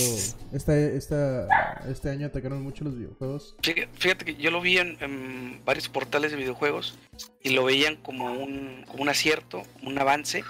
Esta, 0.51 0.77
esta, 0.77 1.47
este 1.89 2.09
año 2.09 2.27
atacaron 2.27 2.61
mucho 2.61 2.83
los 2.83 2.97
videojuegos. 2.97 3.55
Fíjate, 3.61 4.25
que 4.25 4.35
yo 4.35 4.51
lo 4.51 4.59
vi 4.59 4.79
en, 4.79 4.97
en 4.99 5.61
varios 5.63 5.87
portales 5.87 6.31
de 6.31 6.37
videojuegos 6.37 6.97
y 7.41 7.51
lo 7.51 7.63
veían 7.63 7.95
como 7.95 8.33
un, 8.33 8.83
como 8.85 9.03
un 9.03 9.07
acierto, 9.07 9.63
un 9.81 9.97
avance, 9.97 10.43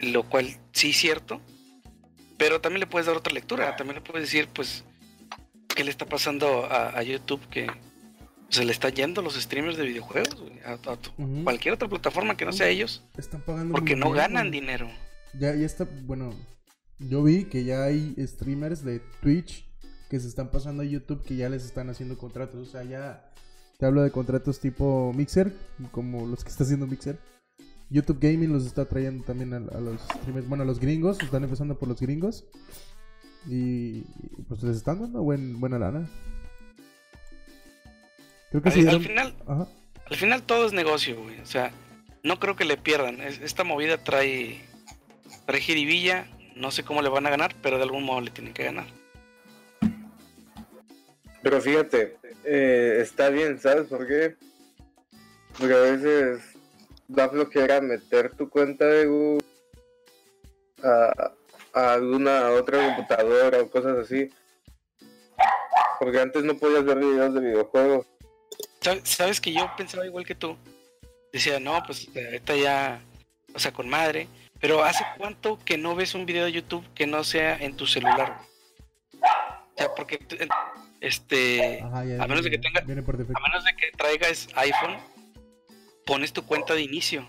lo 0.00 0.28
cual 0.28 0.48
sí 0.72 0.90
es 0.90 0.96
cierto, 0.96 1.40
pero 2.36 2.60
también 2.60 2.80
le 2.80 2.86
puedes 2.86 3.06
dar 3.06 3.16
otra 3.16 3.32
lectura, 3.32 3.76
también 3.76 3.96
le 3.96 4.00
puedes 4.00 4.22
decir, 4.28 4.48
pues, 4.52 4.84
qué 5.74 5.84
le 5.84 5.90
está 5.90 6.06
pasando 6.06 6.66
a, 6.66 6.96
a 6.96 7.02
YouTube 7.02 7.40
que 7.48 7.68
se 8.48 8.64
le 8.64 8.72
está 8.72 8.88
yendo 8.88 9.22
los 9.22 9.34
streamers 9.34 9.76
de 9.76 9.84
videojuegos, 9.84 10.36
a, 10.64 10.78
cualquier 11.42 11.74
otra 11.74 11.88
plataforma 11.88 12.36
que 12.36 12.44
no 12.44 12.52
sea 12.52 12.68
ellos, 12.68 13.02
Están 13.16 13.40
pagando. 13.42 13.72
porque 13.72 13.96
no 13.96 14.06
bien, 14.06 14.16
ganan 14.18 14.48
güey. 14.48 14.60
dinero. 14.60 14.88
Ya, 15.38 15.54
ya 15.54 15.66
está. 15.66 15.88
Bueno, 16.02 16.32
yo 16.98 17.22
vi 17.24 17.44
que 17.44 17.64
ya 17.64 17.84
hay 17.84 18.14
streamers 18.18 18.84
de 18.84 19.00
Twitch 19.20 19.66
que 20.08 20.20
se 20.20 20.28
están 20.28 20.50
pasando 20.50 20.82
a 20.82 20.86
YouTube 20.86 21.24
que 21.24 21.34
ya 21.34 21.48
les 21.48 21.64
están 21.64 21.90
haciendo 21.90 22.16
contratos. 22.16 22.68
O 22.68 22.70
sea, 22.70 22.84
ya 22.84 23.32
te 23.78 23.86
hablo 23.86 24.02
de 24.02 24.12
contratos 24.12 24.60
tipo 24.60 25.12
Mixer, 25.12 25.52
como 25.90 26.26
los 26.26 26.44
que 26.44 26.50
está 26.50 26.62
haciendo 26.62 26.86
Mixer. 26.86 27.18
YouTube 27.90 28.18
Gaming 28.20 28.52
los 28.52 28.66
está 28.66 28.86
trayendo 28.86 29.24
también 29.24 29.52
a, 29.54 29.56
a 29.58 29.80
los 29.80 30.00
streamers, 30.02 30.48
bueno, 30.48 30.64
a 30.64 30.66
los 30.66 30.80
gringos, 30.80 31.20
están 31.22 31.44
empezando 31.44 31.78
por 31.78 31.88
los 31.88 32.00
gringos. 32.00 32.44
Y 33.46 33.98
y, 33.98 34.42
pues 34.48 34.62
les 34.62 34.76
están 34.76 35.00
dando 35.00 35.22
buen, 35.22 35.60
buena 35.60 35.78
lana. 35.78 36.08
Creo 38.50 38.62
que 38.62 38.68
Al, 38.70 38.74
sí. 38.74 38.80
al 38.80 38.86
dieron- 38.86 39.02
final, 39.02 39.34
Ajá. 39.46 39.68
al 40.10 40.16
final 40.16 40.42
todo 40.42 40.66
es 40.66 40.72
negocio, 40.72 41.20
güey. 41.22 41.40
O 41.40 41.46
sea, 41.46 41.72
no 42.22 42.38
creo 42.38 42.56
que 42.56 42.64
le 42.64 42.76
pierdan. 42.76 43.20
Es- 43.20 43.40
Esta 43.40 43.64
movida 43.64 43.98
trae, 43.98 44.60
trae 45.46 45.60
jiribilla. 45.60 46.26
No 46.56 46.70
sé 46.70 46.84
cómo 46.84 47.02
le 47.02 47.08
van 47.08 47.26
a 47.26 47.30
ganar, 47.30 47.54
pero 47.62 47.76
de 47.78 47.82
algún 47.82 48.04
modo 48.04 48.20
le 48.20 48.30
tienen 48.30 48.54
que 48.54 48.64
ganar. 48.64 48.86
Pero 51.42 51.60
fíjate, 51.60 52.16
eh, 52.44 52.98
está 53.02 53.28
bien, 53.28 53.60
¿sabes 53.60 53.88
por 53.88 54.06
qué? 54.06 54.36
Porque 55.58 55.74
a 55.74 55.78
veces 55.78 56.40
da 57.08 57.28
flojera 57.28 57.80
meter 57.80 58.34
tu 58.36 58.48
cuenta 58.48 58.84
de 58.86 59.06
Google 59.06 59.44
a, 60.82 61.32
a 61.72 61.92
alguna 61.94 62.50
otra 62.50 62.84
computadora 62.86 63.60
o 63.62 63.70
cosas 63.70 63.98
así. 63.98 64.30
Porque 65.98 66.20
antes 66.20 66.44
no 66.44 66.56
podías 66.56 66.84
ver 66.84 66.98
videos 66.98 67.34
de 67.34 67.40
videojuegos. 67.40 68.06
¿Sabes, 69.04 69.40
que 69.40 69.52
yo 69.52 69.70
pensaba 69.76 70.04
igual 70.04 70.26
que 70.26 70.34
tú? 70.34 70.56
Decía, 71.32 71.58
no, 71.58 71.82
pues 71.86 72.06
ahorita 72.14 72.54
ya, 72.54 73.00
o 73.54 73.58
sea, 73.58 73.72
con 73.72 73.88
madre. 73.88 74.28
Pero 74.60 74.84
¿hace 74.84 75.04
cuánto 75.18 75.58
que 75.64 75.78
no 75.78 75.94
ves 75.94 76.14
un 76.14 76.26
video 76.26 76.44
de 76.44 76.52
YouTube 76.52 76.84
que 76.94 77.06
no 77.06 77.24
sea 77.24 77.56
en 77.56 77.76
tu 77.76 77.86
celular? 77.86 78.38
O 79.22 79.76
sea, 79.76 79.94
porque 79.94 80.20
en- 80.38 80.48
este, 81.00 81.82
Ajá, 81.82 82.04
ya, 82.04 82.22
a 82.22 82.26
menos 82.26 82.44
de 82.44 82.50
que 82.50 82.58
tenga, 82.58 82.80
a 82.80 82.84
menos 82.84 83.64
de 83.64 83.76
que 83.76 83.90
traigas 83.96 84.48
iPhone, 84.54 84.96
pones 86.06 86.32
tu 86.32 86.44
cuenta 86.46 86.74
de 86.74 86.82
inicio. 86.82 87.26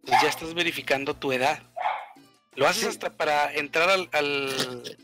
Entonces 0.00 0.22
ya 0.22 0.28
estás 0.28 0.54
verificando 0.54 1.14
tu 1.14 1.32
edad. 1.32 1.62
Lo 2.54 2.66
haces 2.66 2.84
hasta 2.86 3.10
para 3.16 3.52
entrar 3.54 3.88
al, 3.90 4.08
al, 4.12 4.98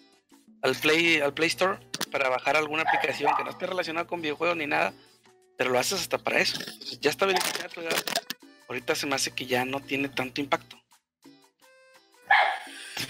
al 0.62 0.74
Play, 0.76 1.20
al 1.20 1.32
Play 1.34 1.48
Store 1.48 1.78
para 2.10 2.28
bajar 2.28 2.56
alguna 2.56 2.82
aplicación 2.82 3.32
que 3.36 3.44
no 3.44 3.50
esté 3.50 3.66
relacionada 3.66 4.06
con 4.06 4.22
videojuegos 4.22 4.56
ni 4.56 4.66
nada, 4.66 4.92
pero 5.56 5.70
lo 5.70 5.78
haces 5.78 6.00
hasta 6.00 6.18
para 6.18 6.40
eso. 6.40 6.58
Entonces, 6.60 7.00
ya 7.00 7.10
está 7.10 7.26
verificada 7.26 7.68
tu 7.68 7.80
edad. 7.80 7.96
Ahorita 8.68 8.94
se 8.94 9.06
me 9.06 9.14
hace 9.14 9.30
que 9.32 9.46
ya 9.46 9.64
no 9.64 9.80
tiene 9.80 10.08
tanto 10.08 10.40
impacto. 10.40 10.76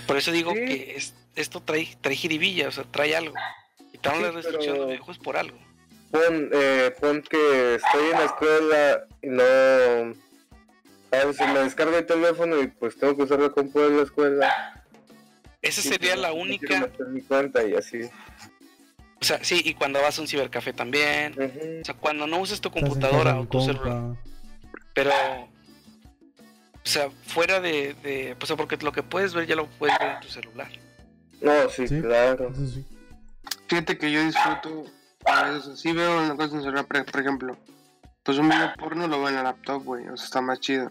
Por 0.07 0.17
eso 0.17 0.33
digo 0.33 0.53
Sí. 0.53 0.65
que 0.65 0.95
es- 0.97 1.15
esto 1.37 1.61
trae, 1.63 1.97
trae 2.01 2.17
jiribilla, 2.17 2.69
o 2.69 2.73
sea, 2.73 2.85
trae 2.85 3.17
algo. 3.17 3.35
Quitaron 3.93 4.19
Sí, 4.21 4.25
la 4.27 4.31
restricción 4.33 4.75
de 4.75 4.79
pero- 4.81 4.87
videojuegos 4.89 5.19
por 5.19 5.37
algo. 5.37 5.59
Pon, 6.15 6.49
eh, 6.53 6.95
pon 7.01 7.23
que 7.23 7.75
estoy 7.75 8.05
en 8.05 8.13
la 8.13 8.25
escuela 8.27 9.05
y 9.21 9.27
no... 9.27 9.43
A 11.11 11.25
ver, 11.25 11.35
se 11.35 11.45
me 11.49 11.59
descarga 11.59 11.99
el 11.99 12.07
teléfono 12.07 12.63
y 12.63 12.69
pues 12.69 12.97
tengo 12.97 13.17
que 13.17 13.25
usar 13.25 13.41
la 13.41 13.49
compu 13.49 13.81
de 13.81 13.91
la 13.91 14.03
escuela. 14.05 14.85
Esa 15.61 15.83
sería 15.83 16.15
la 16.15 16.33
única 16.33 16.83
meter 16.83 17.09
mi 17.09 17.21
cuenta 17.21 17.65
y 17.65 17.75
así. 17.75 18.03
O 19.21 19.25
sea, 19.25 19.43
sí, 19.43 19.61
y 19.65 19.75
cuando 19.75 20.01
vas 20.01 20.17
a 20.17 20.23
un 20.23 20.29
cibercafé 20.29 20.73
también. 20.73 21.35
O 21.81 21.85
sea, 21.85 21.95
cuando 21.95 22.29
no 22.29 22.39
uses 22.39 22.61
tu 22.61 22.71
computadora 22.71 23.41
o 23.41 23.47
tu 23.47 23.61
celular. 23.61 24.15
Pero, 24.93 25.11
o 25.11 25.49
sea, 26.85 27.11
fuera 27.27 27.59
de, 27.61 27.95
de, 28.05 28.37
pues, 28.39 28.53
porque 28.53 28.77
lo 28.77 28.93
que 28.93 29.03
puedes 29.03 29.35
ver 29.35 29.47
ya 29.47 29.57
lo 29.57 29.67
puedes 29.67 29.99
ver 29.99 30.11
en 30.13 30.21
tu 30.21 30.29
celular. 30.29 30.69
No, 31.41 31.69
sí, 31.71 31.89
Sí. 31.89 32.01
claro. 32.01 32.53
Eso 32.53 32.67
sí. 32.69 32.85
Fíjate 33.67 33.99
que 33.99 34.13
yo 34.13 34.23
disfruto 34.23 34.85
a 35.27 35.51
veces, 35.51 35.81
sí 35.81 35.93
veo 35.93 36.23
una 36.23 36.37
cosa 36.37 36.51
en 36.51 36.57
el 36.57 36.63
celular, 36.63 36.87
por 36.87 37.05
por 37.05 37.21
ejemplo, 37.21 37.57
pues 38.23 38.39
un 38.39 38.49
video 38.49 38.73
porno 38.79 39.07
lo 39.07 39.19
veo 39.19 39.29
en 39.29 39.35
la 39.37 39.43
laptop, 39.43 39.85
güey, 39.85 40.09
o 40.09 40.17
sea, 40.17 40.25
está 40.25 40.41
más 40.41 40.61
chido. 40.61 40.91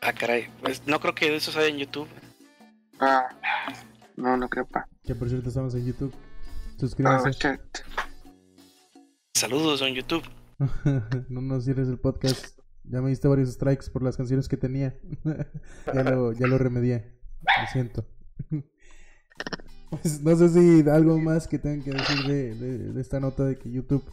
Ah, 0.00 0.12
caray. 0.12 0.48
Pues 0.60 0.86
no 0.86 1.00
creo 1.00 1.14
que 1.14 1.34
eso 1.34 1.50
sea 1.50 1.66
en 1.66 1.78
YouTube. 1.78 2.08
Ah, 3.00 3.28
no, 4.16 4.36
no 4.36 4.48
creo, 4.48 4.66
pa. 4.66 4.86
Que 5.02 5.14
por 5.14 5.28
cierto 5.28 5.48
estamos 5.48 5.74
en 5.74 5.86
YouTube. 5.86 6.14
Ah, 6.14 6.76
Suscríbanse. 6.78 7.60
Saludos 9.34 9.80
en 9.80 9.94
YouTube. 9.94 10.22
no 11.28 11.40
nos 11.40 11.64
cierres 11.64 11.88
el 11.88 11.98
podcast. 11.98 12.58
Ya 12.84 13.00
me 13.00 13.08
diste 13.08 13.28
varios 13.28 13.50
strikes 13.50 13.88
por 13.90 14.02
las 14.02 14.16
canciones 14.16 14.46
que 14.46 14.58
tenía. 14.58 14.94
ya, 15.94 16.02
lo, 16.02 16.32
ya 16.32 16.46
lo 16.46 16.58
remedié. 16.58 17.18
Lo 17.40 17.66
siento. 17.72 18.06
Pues, 20.02 20.20
no 20.22 20.36
sé 20.36 20.48
si 20.48 20.88
algo 20.88 21.18
más 21.18 21.46
que 21.46 21.58
tengan 21.58 21.82
que 21.82 21.92
decir 21.92 22.24
de, 22.26 23.00
esta 23.00 23.20
nota 23.20 23.44
de 23.44 23.58
que 23.58 23.70
YouTube 23.70 24.04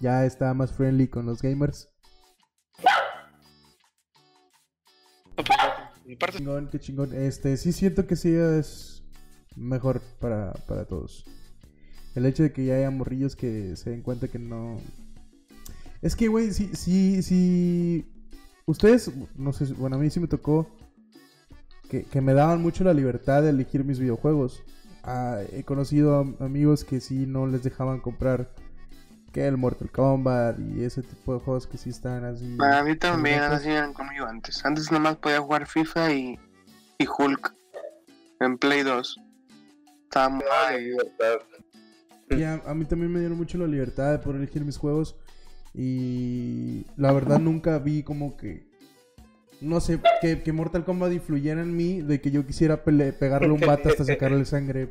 ya 0.00 0.24
está 0.24 0.52
más 0.54 0.72
friendly 0.72 1.08
con 1.08 1.26
los 1.26 1.40
gamers. 1.40 1.88
Parte, 6.18 6.38
Chingón, 6.38 6.68
qué 6.70 6.78
chingón. 6.78 7.12
Este, 7.14 7.56
sí 7.56 7.72
siento 7.72 8.06
que 8.06 8.16
sí 8.16 8.32
es 8.32 9.02
mejor 9.56 10.00
para, 10.20 10.52
para 10.68 10.84
todos. 10.84 11.24
El 12.14 12.26
hecho 12.26 12.42
de 12.44 12.52
que 12.52 12.64
ya 12.64 12.76
haya 12.76 12.90
morrillos 12.90 13.34
que 13.34 13.76
se 13.76 13.90
den 13.90 14.02
cuenta 14.02 14.28
que 14.28 14.38
no... 14.38 14.78
Es 16.02 16.14
que, 16.14 16.28
güey, 16.28 16.52
sí, 16.52 16.70
sí, 16.74 17.22
sí... 17.22 18.06
Ustedes, 18.66 19.10
no 19.34 19.52
sé, 19.52 19.72
bueno, 19.74 19.96
a 19.96 19.98
mí 19.98 20.10
sí 20.10 20.20
me 20.20 20.28
tocó 20.28 20.68
que, 21.90 22.04
que 22.04 22.20
me 22.20 22.34
daban 22.34 22.62
mucho 22.62 22.84
la 22.84 22.94
libertad 22.94 23.42
de 23.42 23.50
elegir 23.50 23.84
mis 23.84 23.98
videojuegos. 23.98 24.62
Ah, 25.06 25.40
he 25.52 25.64
conocido 25.64 26.18
am- 26.18 26.36
amigos 26.40 26.84
que 26.84 27.00
sí 27.00 27.26
no 27.26 27.46
les 27.46 27.62
dejaban 27.62 28.00
comprar 28.00 28.48
que 29.32 29.46
el 29.46 29.56
Mortal 29.56 29.90
Kombat 29.90 30.58
y 30.60 30.82
ese 30.84 31.02
tipo 31.02 31.34
de 31.34 31.40
juegos 31.40 31.66
que 31.66 31.76
sí 31.76 31.90
están 31.90 32.24
así. 32.24 32.56
A 32.60 32.82
mí 32.84 32.96
también, 32.96 33.42
así 33.42 33.68
eran 33.68 33.92
conmigo 33.92 34.26
antes. 34.26 34.64
Antes 34.64 34.90
nomás 34.92 35.16
podía 35.16 35.40
jugar 35.40 35.66
FIFA 35.66 36.12
y, 36.12 36.38
y 36.98 37.06
Hulk 37.06 37.54
en 38.40 38.56
Play 38.58 38.82
2. 38.82 39.20
Estaba 40.04 40.28
muy... 40.28 40.44
Ah, 40.50 40.76
libertad. 40.76 41.34
Y 42.30 42.42
a, 42.44 42.62
a 42.64 42.74
mí 42.74 42.84
también 42.84 43.12
me 43.12 43.18
dieron 43.20 43.36
mucho 43.36 43.58
la 43.58 43.66
libertad 43.66 44.12
de 44.12 44.18
poder 44.20 44.40
elegir 44.40 44.64
mis 44.64 44.78
juegos. 44.78 45.16
Y 45.74 46.86
la 46.96 47.12
verdad 47.12 47.38
nunca 47.40 47.78
vi 47.78 48.04
como 48.04 48.36
que... 48.36 48.66
No 49.64 49.80
sé, 49.80 49.98
que, 50.20 50.42
que 50.42 50.52
Mortal 50.52 50.84
Kombat 50.84 51.12
influyera 51.12 51.60
en 51.62 51.76
mí 51.76 52.02
de 52.02 52.20
que 52.20 52.30
yo 52.30 52.46
quisiera 52.46 52.84
pele- 52.84 53.12
pegarle 53.12 53.48
un 53.50 53.60
vato 53.60 53.88
hasta 53.88 54.04
sacarle 54.04 54.44
sangre. 54.44 54.88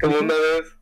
Como 0.00 0.18
una 0.18 0.34
vez, 0.34 0.76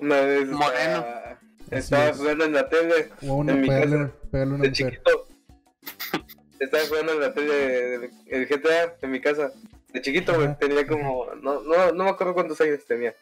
una 0.00 0.20
vez 0.20 0.48
Moreno. 0.48 0.70
estaba, 0.70 1.30
Así 1.70 1.78
estaba 1.78 2.08
es. 2.08 2.16
jugando 2.16 2.44
en 2.44 2.52
la 2.52 2.68
tele 2.68 3.10
O 3.26 3.32
a 3.32 3.34
una, 3.36 3.52
en 3.52 3.60
mi 3.60 3.68
pegarle, 3.68 3.96
casa, 3.96 4.12
pegarle 4.30 4.52
a 4.52 4.56
una 4.56 4.62
de 4.64 4.70
mujer. 4.70 4.90
chiquito. 4.92 5.28
Estaba 6.60 6.84
jugando 6.86 7.12
en 7.12 7.20
la 7.20 7.34
tele 7.34 8.10
el 8.26 8.46
GTA 8.46 8.96
en 9.02 9.10
mi 9.10 9.20
casa. 9.20 9.52
De 9.92 10.00
chiquito, 10.00 10.34
güey, 10.34 10.56
tenía 10.58 10.86
como. 10.86 11.26
No, 11.42 11.60
no, 11.62 11.92
no 11.92 12.04
me 12.04 12.10
acuerdo 12.10 12.34
cuántos 12.34 12.60
años 12.60 12.80
tenía. 12.86 13.14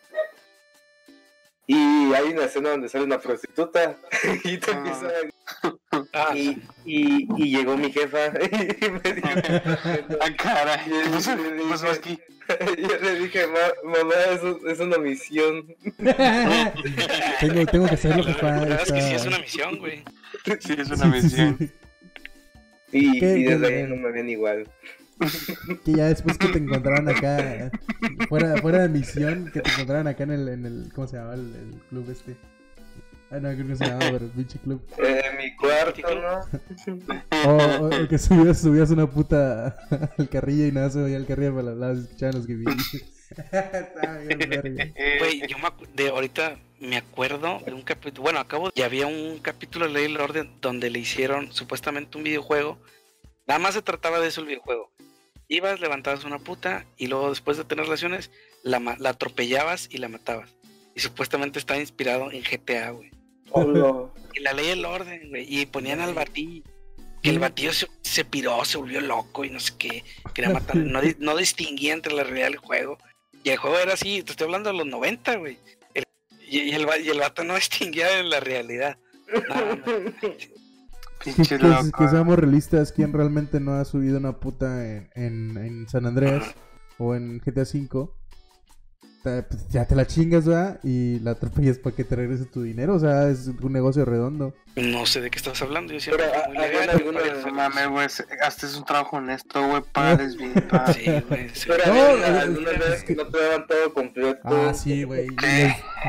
Y 1.75 2.13
hay 2.15 2.33
una 2.33 2.45
escena 2.45 2.71
donde 2.71 2.89
sale 2.89 3.05
una 3.05 3.19
prostituta 3.19 3.97
y 4.45 4.59
te 4.59 4.71
Ah. 4.73 4.75
empieza 4.77 5.09
ah, 6.13 6.37
y, 6.37 6.59
y, 6.85 7.29
y 7.37 7.57
llegó 7.57 7.77
mi 7.77 7.91
jefa 7.93 8.27
y 8.29 8.91
me 8.91 9.13
dijo, 9.13 9.29
Ah, 10.21 10.31
caray. 10.37 10.81
Y 10.87 10.91
¿Qué 11.05 11.11
pasó? 11.11 11.37
le 11.37 11.43
¿Qué 11.43 11.55
dije- 11.55 11.71
pasó 11.71 11.87
aquí? 11.91 12.19
yo 12.79 12.97
le 13.03 13.15
dije, 13.21 13.47
"Ma- 13.47 13.91
mamá, 13.99 14.15
eso 14.33 14.59
es 14.69 14.81
una 14.81 14.99
misión. 14.99 15.65
tengo, 17.41 17.67
tengo 17.67 17.87
que 17.87 17.95
hacerlo, 17.95 18.25
la 18.43 18.61
verdad 18.61 18.81
es 18.83 18.93
que 18.93 19.01
sí 19.01 19.15
es 19.15 19.27
una 19.27 19.39
misión, 19.39 19.79
güey. 19.79 20.03
Sí, 20.61 20.75
es 20.79 20.89
una 20.91 20.97
sí, 20.97 21.07
misión. 21.23 21.57
sí. 21.59 21.71
Y, 22.93 23.21
¿Qué- 23.21 23.39
y 23.39 23.43
desde 23.45 23.67
ahí 23.67 23.83
no 23.89 23.97
me 23.97 24.11
ven 24.11 24.29
igual. 24.29 24.69
Que 25.85 25.93
ya 25.93 26.07
después 26.07 26.37
que 26.39 26.49
te 26.49 26.59
encontraran 26.59 27.09
acá, 27.09 27.71
fuera, 28.29 28.57
fuera 28.61 28.83
de 28.83 28.89
misión, 28.89 29.51
que 29.53 29.61
te 29.61 29.71
encontraran 29.71 30.07
acá 30.09 30.25
en 30.25 30.31
el, 30.33 30.49
en 30.49 30.67
el 30.67 30.93
¿cómo 30.95 31.07
se 31.07 31.17
llama? 31.17 31.35
El, 31.35 31.55
el 31.55 31.81
club 31.91 32.11
este. 32.11 32.37
Ah, 33.31 33.39
no, 33.41 33.51
creo 33.55 33.67
que 33.67 33.77
se 33.77 33.87
llama, 33.87 34.01
pero 34.11 34.25
el 34.27 34.31
pinche 34.33 34.59
club. 34.59 34.83
Eh, 34.99 35.23
mi 35.39 35.57
cuarto, 35.57 36.03
¿no? 36.15 37.49
O, 37.49 37.57
o- 37.85 38.05
o 38.05 38.09
que 38.09 38.19
subías, 38.19 38.61
subías 38.61 38.91
una 38.91 39.09
puta 39.09 39.77
al 40.19 40.29
carrillo 40.29 40.67
y 40.67 40.73
nada 40.73 40.91
se 40.91 41.01
veía 41.01 41.17
el 41.17 41.27
carrillo 41.27 41.53
para 41.55 41.63
los 41.71 41.79
lados 41.79 41.99
escuchaban 42.01 42.35
los 42.37 42.47
que. 42.47 42.63
Estaba 43.33 44.19
bien 44.19 44.39
verga. 44.39 44.89
Güey, 45.21 45.43
yo 45.49 45.57
me 45.59 45.71
de 45.95 46.09
ahorita 46.11 46.59
me 46.81 46.97
acuerdo 46.99 47.61
de 47.65 47.73
un 47.73 47.81
capítulo, 47.83 48.23
bueno, 48.25 48.41
acabo, 48.41 48.71
y 48.75 48.83
había 48.83 49.07
un 49.07 49.39
capítulo 49.39 49.87
de 49.87 49.93
Ley 49.93 50.03
y 50.03 50.15
el 50.15 50.21
Orden 50.21 50.51
donde 50.61 50.91
le 50.91 50.99
hicieron 50.99 51.51
supuestamente 51.53 52.19
un 52.19 52.25
videojuego. 52.25 52.79
Nada 53.47 53.59
más 53.59 53.75
se 53.75 53.83
trataba 53.83 54.21
de 54.21 54.29
eso 54.29 54.41
el 54.43 54.49
videojuego. 54.49 54.92
Ibas, 55.53 55.81
levantabas 55.81 56.25
una 56.25 56.39
puta 56.39 56.87
y 56.97 57.07
luego 57.09 57.31
después 57.31 57.57
de 57.57 57.65
tener 57.65 57.85
relaciones 57.85 58.31
la, 58.63 58.79
la 58.99 59.11
atropellabas 59.11 59.89
y 59.91 59.99
la 59.99 60.09
matabas. 60.09 60.51
Y 60.95 61.01
supuestamente 61.01 61.59
estaba 61.59 61.81
inspirado 61.81 62.31
en 62.31 62.43
GTA, 62.43 62.91
güey. 62.91 63.11
Y 64.35 64.41
la 64.41 64.53
ley 64.55 64.67
y 64.69 64.71
el 64.71 64.85
orden, 64.85 65.29
güey. 65.31 65.47
Y 65.49 65.67
ponían 65.67 66.01
al 66.01 66.15
batillo. 66.15 66.63
Que 67.23 67.31
el 67.31 67.39
batillo 67.39 67.73
se, 67.73 67.87
se 68.03 68.25
piró, 68.25 68.65
se 68.65 68.79
volvió 68.79 69.01
loco 69.01 69.45
y 69.45 69.51
no 69.51 69.61
sé 69.61 69.75
qué. 69.79 70.05
Quería 70.35 70.51
matar. 70.53 70.77
No, 70.77 71.01
no 71.19 71.37
distinguía 71.37 71.93
entre 71.93 72.15
la 72.15 72.25
realidad 72.25 72.49
y 72.49 72.53
el 72.53 72.59
juego. 72.59 72.99
Y 73.45 73.51
el 73.51 73.59
juego 73.59 73.79
era 73.79 73.93
así, 73.95 74.23
te 74.23 74.33
estoy 74.33 74.47
hablando 74.47 74.71
de 74.71 74.77
los 74.79 74.87
90, 74.87 75.37
güey. 75.37 75.59
El- 75.95 76.05
y, 76.49 76.61
y 76.61 76.73
el, 76.73 76.87
y 77.05 77.09
el 77.11 77.19
vato 77.21 77.45
no 77.45 77.55
distinguía 77.57 78.19
en 78.19 78.31
la 78.31 78.41
realidad. 78.41 78.97
No, 79.49 79.77
no. 79.77 79.83
Pinche 81.25 81.59
Que, 81.59 82.09
seamos 82.09 82.39
realistas, 82.39 82.93
¿quién 82.93 83.13
realmente 83.13 83.61
no 83.61 83.73
ha 83.73 83.85
subido 83.85 84.19
una 84.19 84.39
puta 84.41 84.87
en, 84.87 85.11
en, 85.15 85.57
en 85.57 85.89
San 85.89 86.07
Andreas 86.07 86.55
o 86.99 87.15
en 87.15 87.39
GTA 87.39 87.63
V? 87.63 88.11
Pues, 89.23 89.45
Ya 89.71 89.87
te 89.87 89.95
la 89.95 90.07
chingas, 90.07 90.47
¿verdad? 90.47 90.81
Y 90.83 91.21
la 91.21 91.33
atropellas 91.33 91.79
para 91.79 91.95
que 91.95 92.05
te 92.05 92.17
regrese 92.17 92.45
tu 92.45 92.63
dinero. 92.63 92.95
O 92.95 92.99
sea, 92.99 93.29
es 93.29 93.47
un 93.61 93.73
negocio 93.73 94.05
redondo. 94.05 94.55
No 94.75 95.05
sé 95.07 95.21
de 95.21 95.31
qué 95.31 95.37
estás 95.39 95.61
hablando. 95.63 95.93
Yo 95.93 96.01
siempre 96.01 96.27
Pero, 96.33 96.49
muy 96.49 96.57
¿ha- 96.57 96.61
legal, 96.67 96.91
alguna- 96.91 97.21
No 97.47 97.53
mames, 97.53 97.89
güey. 97.89 98.09
se- 98.09 98.25
Hasta 98.43 98.67
es 98.67 98.75
un 98.77 98.85
trabajo 98.85 99.19
honesto, 99.19 99.67
güey. 99.69 99.83
Pares 99.93 100.37
bien, 100.37 100.53
pa. 100.71 100.93
Sí, 100.93 101.05
güey. 101.29 101.49
sí. 101.51 101.67
Pero 101.69 101.95
No, 101.95 102.03
algunas 102.41 102.73
es 102.73 102.79
veces 102.79 103.05
que- 103.05 103.15
no 103.15 103.27
te 103.27 103.39
daban 103.39 103.67
todo 103.67 103.95
completo. 103.95 104.41
Ah, 104.45 104.73
sí, 104.75 105.05
güey. 105.05 105.27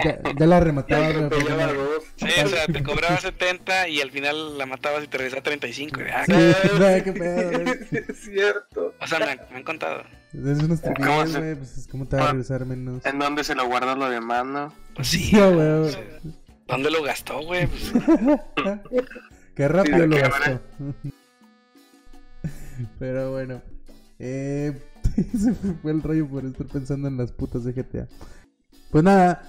Ya, 0.04 0.20
ya 0.40 0.46
la 0.48 0.60
remataba, 0.60 1.10
no- 1.10 1.30
dos. 1.30 2.04
Sí, 2.16 2.28
o 2.44 2.48
sea, 2.48 2.66
te 2.68 2.82
cobraba 2.84 3.20
70 3.20 3.88
y 3.90 4.02
al 4.02 4.12
final 4.12 4.58
la 4.58 4.66
matabas 4.66 5.04
y 5.04 5.08
te 5.08 5.18
regresaba 5.18 5.44
35. 5.44 5.98
güey. 6.00 6.10
Ah, 6.12 6.24
Sí, 6.26 6.32
qué 7.04 7.12
pedo, 7.14 7.52
es 7.92 8.20
cierto. 8.22 8.94
O 9.00 9.08
sea, 9.08 9.20
me, 9.20 9.26
me 9.52 9.58
han 9.58 9.64
contado. 9.64 10.04
Es 10.34 10.40
una 10.40 10.58
¿Cómo 10.62 10.74
estupidez, 10.74 11.32
se- 11.32 11.40
güey. 11.40 11.56
Pues, 11.56 11.88
¿cómo 11.92 12.06
te 12.08 12.16
va 12.18 12.24
a 12.24 12.28
regresar 12.32 12.66
menos? 12.66 13.06
¿En 13.06 13.20
dónde 13.20 13.44
se 13.44 13.54
lo 13.56 13.68
guarda 13.68 13.96
lo 13.96 14.10
demás, 14.10 14.46
no? 14.46 14.74
Pues 14.96 15.08
sí. 15.10 15.32
Güey, 15.32 15.52
güey. 15.54 15.96
¿Dónde 16.68 16.90
lo 16.92 17.04
gastó, 17.04 17.42
güey? 17.44 17.68
Pues, 17.68 17.94
Qué 19.56 19.68
rápido 19.68 19.98
Sí, 19.98 20.08
lo 20.08 20.16
qué 20.16 20.22
gastó. 20.22 20.60
Pero 23.00 23.32
bueno. 23.32 23.62
Eh, 24.20 24.82
Se 25.38 25.54
fue 25.54 25.92
el 25.92 26.02
rollo 26.02 26.28
por 26.28 26.46
estar 26.46 26.66
pensando 26.68 27.08
en 27.08 27.18
las 27.18 27.32
putas 27.32 27.64
de 27.64 27.74
GTA. 27.74 28.08
Pues 28.92 29.04
nada, 29.04 29.42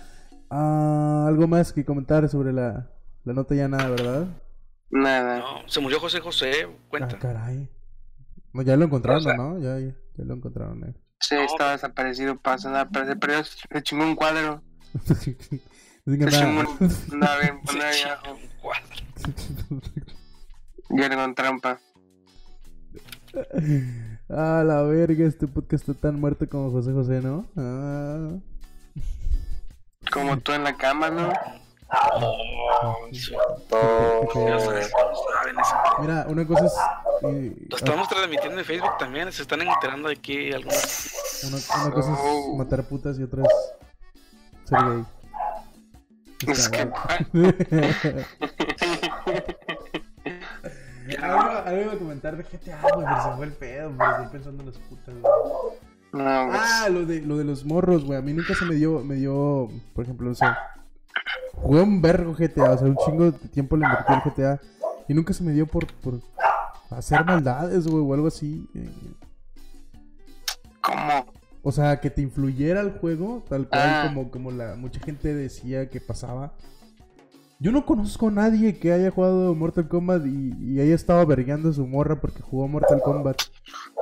ah, 0.50 1.24
algo 1.28 1.46
más 1.48 1.72
que 1.72 1.84
comentar 1.84 2.28
sobre 2.28 2.52
la, 2.52 2.90
la 3.24 3.32
nota 3.32 3.54
ya 3.54 3.68
nada, 3.68 3.88
¿verdad? 3.88 4.26
Nada. 4.90 5.38
No, 5.38 5.68
se 5.68 5.80
murió 5.80 6.00
José 6.00 6.20
José, 6.20 6.68
cuenta. 6.88 7.16
Ah, 7.16 7.18
caray. 7.18 7.68
No, 8.52 8.62
ya 8.62 8.76
lo 8.76 8.84
encontraron, 8.84 9.20
O 9.20 9.24
sea- 9.24 9.36
¿no? 9.36 9.58
Ya, 9.58 9.78
ya, 9.78 9.94
ya 10.16 10.24
lo 10.24 10.34
encontraron. 10.34 10.84
Eh. 10.84 10.94
Sí, 11.20 11.36
estaba 11.36 11.72
desaparecido, 11.72 12.36
pasa 12.38 12.70
nada, 12.70 12.88
pero 12.88 13.06
se 13.06 13.16
perdió, 13.16 13.44
se 13.44 13.82
chingó 13.82 14.04
un 14.04 14.16
cuadro. 14.16 14.62
Se 16.06 16.16
chingó 16.28 16.60
un 16.60 16.66
cuadro. 18.60 18.84
Ya 20.90 21.16
con 21.16 21.34
trampa. 21.34 21.80
Ah, 24.30 24.62
la 24.66 24.80
verga, 24.82 25.26
este 25.26 25.46
podcast 25.46 25.86
está 25.86 26.08
tan 26.08 26.18
muerto 26.18 26.48
como 26.48 26.70
José 26.70 26.92
José, 26.92 27.20
¿no? 27.20 27.46
Ah. 27.56 28.30
Como 30.10 30.38
tú 30.38 30.52
en 30.52 30.64
la 30.64 30.76
cama, 30.78 31.10
¿no? 31.10 31.30
Oh. 33.70 34.26
Mira, 36.00 36.26
una 36.28 36.46
cosa 36.46 36.66
es. 36.66 36.72
eh, 37.22 37.56
Lo 37.70 37.76
estamos 37.76 38.08
transmitiendo 38.08 38.58
en 38.58 38.64
Facebook 38.64 38.96
también. 38.98 39.30
Se 39.32 39.42
están 39.42 39.62
enterando 39.62 40.08
de 40.08 40.14
aquí 40.14 40.52
algunos. 40.52 41.12
una, 41.44 41.56
una 41.86 41.94
cosa 41.94 42.12
es 42.12 42.18
Oh. 42.22 42.56
matar 42.56 42.82
putas 42.84 43.18
y 43.18 43.22
otra 43.22 43.42
es 43.42 43.48
ser 44.64 44.78
gay. 44.82 45.04
Es 46.46 46.68
que, 46.68 46.80
algo, 51.22 51.40
algo 51.64 51.80
iba 51.82 51.92
a 51.92 51.98
comentar 51.98 52.36
de 52.36 52.42
GTA, 52.42 52.80
güey, 52.94 53.06
pero 53.06 53.22
se 53.22 53.30
fue 53.36 53.46
el 53.46 53.52
pedo, 53.52 53.94
güey. 53.94 54.10
Estoy 54.10 54.26
pensando 54.32 54.62
en 54.62 54.66
las 54.70 54.78
putas, 54.78 55.14
güey. 55.14 55.22
no, 56.12 56.46
pues, 56.48 56.60
Ah, 56.62 56.88
lo 56.90 57.04
de, 57.06 57.20
lo 57.22 57.36
de 57.38 57.44
los 57.44 57.64
morros, 57.64 58.04
güey. 58.04 58.18
A 58.18 58.22
mí 58.22 58.32
nunca 58.34 58.54
se 58.54 58.64
me 58.66 58.74
dio, 58.74 59.00
me 59.00 59.14
dio, 59.14 59.70
por 59.94 60.04
ejemplo, 60.04 60.30
o 60.30 60.34
sea, 60.34 60.58
jugué 61.56 61.80
un 61.82 62.00
vergo 62.02 62.34
GTA, 62.34 62.72
o 62.72 62.78
sea, 62.78 62.86
un 62.88 62.96
chingo 62.96 63.30
de 63.30 63.48
tiempo 63.48 63.76
le 63.76 63.84
invertí 63.86 64.12
al 64.12 64.22
GTA 64.22 64.60
y 65.08 65.14
nunca 65.14 65.32
se 65.32 65.42
me 65.44 65.52
dio 65.52 65.66
por, 65.66 65.86
por 65.94 66.20
hacer 66.90 67.24
maldades, 67.24 67.86
güey, 67.86 68.02
o 68.04 68.14
algo 68.14 68.28
así. 68.28 68.68
eh. 68.74 68.88
¿cómo? 70.80 71.26
O 71.62 71.72
sea, 71.72 71.98
que 72.00 72.10
te 72.10 72.20
influyera 72.20 72.80
el 72.82 72.92
juego, 72.98 73.42
tal 73.48 73.66
cual 73.68 73.82
Ah. 73.82 74.04
como, 74.08 74.30
como 74.30 74.50
la 74.50 74.74
mucha 74.76 75.00
gente 75.00 75.34
decía 75.34 75.88
que 75.88 76.00
pasaba. 76.00 76.52
Yo 77.58 77.72
no 77.72 77.86
conozco 77.86 78.28
a 78.28 78.32
nadie 78.32 78.78
que 78.78 78.92
haya 78.92 79.10
jugado 79.10 79.54
Mortal 79.54 79.88
Kombat 79.88 80.26
y, 80.26 80.52
y 80.60 80.80
haya 80.80 80.94
estado 80.94 81.24
vergueando 81.24 81.70
a 81.70 81.72
su 81.72 81.86
morra 81.86 82.20
porque 82.20 82.42
jugó 82.42 82.68
Mortal 82.68 83.00
Kombat. 83.02 83.40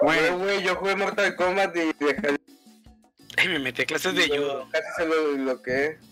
Güey, 0.00 0.18
Güey, 0.38 0.62
yo 0.64 0.74
jugué 0.74 0.96
Mortal 0.96 1.36
Kombat 1.36 1.76
y 1.76 2.04
dejé 2.04 2.36
Ay, 3.38 3.48
me 3.48 3.58
metí 3.60 3.82
a 3.82 3.86
clases 3.86 4.14
de 4.16 4.26
judo. 4.28 4.64
Casi 4.72 4.86
se 4.96 5.06
lo 5.06 5.42
bloqueé. 5.44 5.98
A 5.98 6.11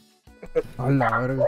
la 0.78 1.18
verga. 1.18 1.44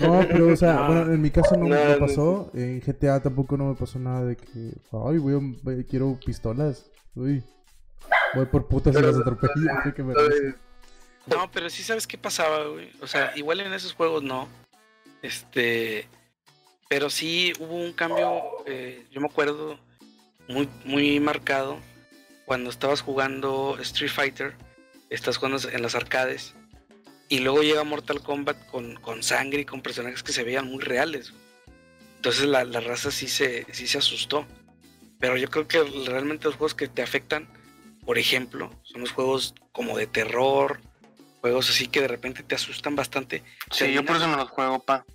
No, 0.00 0.20
pero 0.26 0.48
o 0.52 0.56
sea, 0.56 0.72
No. 0.74 0.86
bueno, 0.86 1.12
en 1.12 1.20
mi 1.20 1.30
caso 1.30 1.54
no, 1.56 1.64
No, 1.68 1.74
me 1.74 1.92
no. 1.92 1.98
pasó. 1.98 2.50
En 2.54 2.80
GTA 2.80 3.20
tampoco 3.20 3.56
no 3.58 3.66
me 3.66 3.74
pasó 3.74 3.98
nada 3.98 4.24
de 4.24 4.36
que, 4.36 4.72
ay, 4.92 5.18
voy 5.18 5.34
a- 5.34 5.58
voy- 5.62 5.84
quiero 5.84 6.18
pistolas. 6.24 6.86
Uy, 7.14 7.42
voy 8.34 8.46
por 8.46 8.66
putas 8.68 8.96
y 8.96 9.00
las 9.02 9.16
atropello. 9.16 9.52
que 9.94 10.02
me 10.02 10.14
No, 11.26 11.50
pero 11.52 11.68
sí 11.68 11.82
sabes 11.82 12.06
qué 12.06 12.16
pasaba, 12.16 12.66
güey. 12.68 12.90
O 13.02 13.06
sea, 13.06 13.32
igual 13.36 13.60
en 13.60 13.72
esos 13.72 13.92
juegos 13.92 14.22
no. 14.22 14.48
Este. 15.20 16.08
Pero 16.88 17.08
sí 17.10 17.52
hubo 17.58 17.74
un 17.76 17.92
cambio, 17.92 18.42
eh, 18.66 19.06
yo 19.10 19.20
me 19.20 19.26
acuerdo, 19.26 19.78
muy, 20.48 20.68
muy 20.84 21.20
marcado 21.20 21.78
cuando 22.44 22.68
estabas 22.70 23.00
jugando 23.00 23.78
Street 23.80 24.10
Fighter, 24.10 24.54
estás 25.08 25.38
jugando 25.38 25.58
en 25.70 25.80
las 25.80 25.94
arcades, 25.94 26.54
y 27.32 27.38
luego 27.38 27.62
llega 27.62 27.82
Mortal 27.82 28.22
Kombat 28.22 28.66
con, 28.66 28.96
con 28.96 29.22
sangre 29.22 29.62
y 29.62 29.64
con 29.64 29.80
personajes 29.80 30.22
que 30.22 30.34
se 30.34 30.44
veían 30.44 30.66
muy 30.66 30.82
reales. 30.82 31.32
Entonces 32.16 32.44
la, 32.44 32.62
la 32.64 32.80
raza 32.80 33.10
sí 33.10 33.26
se, 33.26 33.64
sí 33.72 33.86
se 33.86 33.96
asustó. 33.96 34.46
Pero 35.18 35.38
yo 35.38 35.48
creo 35.48 35.66
que 35.66 35.82
realmente 36.04 36.44
los 36.44 36.56
juegos 36.56 36.74
que 36.74 36.88
te 36.88 37.00
afectan, 37.00 37.48
por 38.04 38.18
ejemplo, 38.18 38.70
son 38.82 39.00
los 39.00 39.12
juegos 39.12 39.54
como 39.72 39.96
de 39.96 40.06
terror, 40.06 40.82
juegos 41.40 41.70
así 41.70 41.86
que 41.86 42.02
de 42.02 42.08
repente 42.08 42.42
te 42.42 42.54
asustan 42.54 42.96
bastante. 42.96 43.42
sí, 43.70 43.90
yo 43.94 44.04
por 44.04 44.16
eso 44.16 44.26
no 44.26 44.36
los 44.36 44.50
juego, 44.50 44.80
pa. 44.80 45.06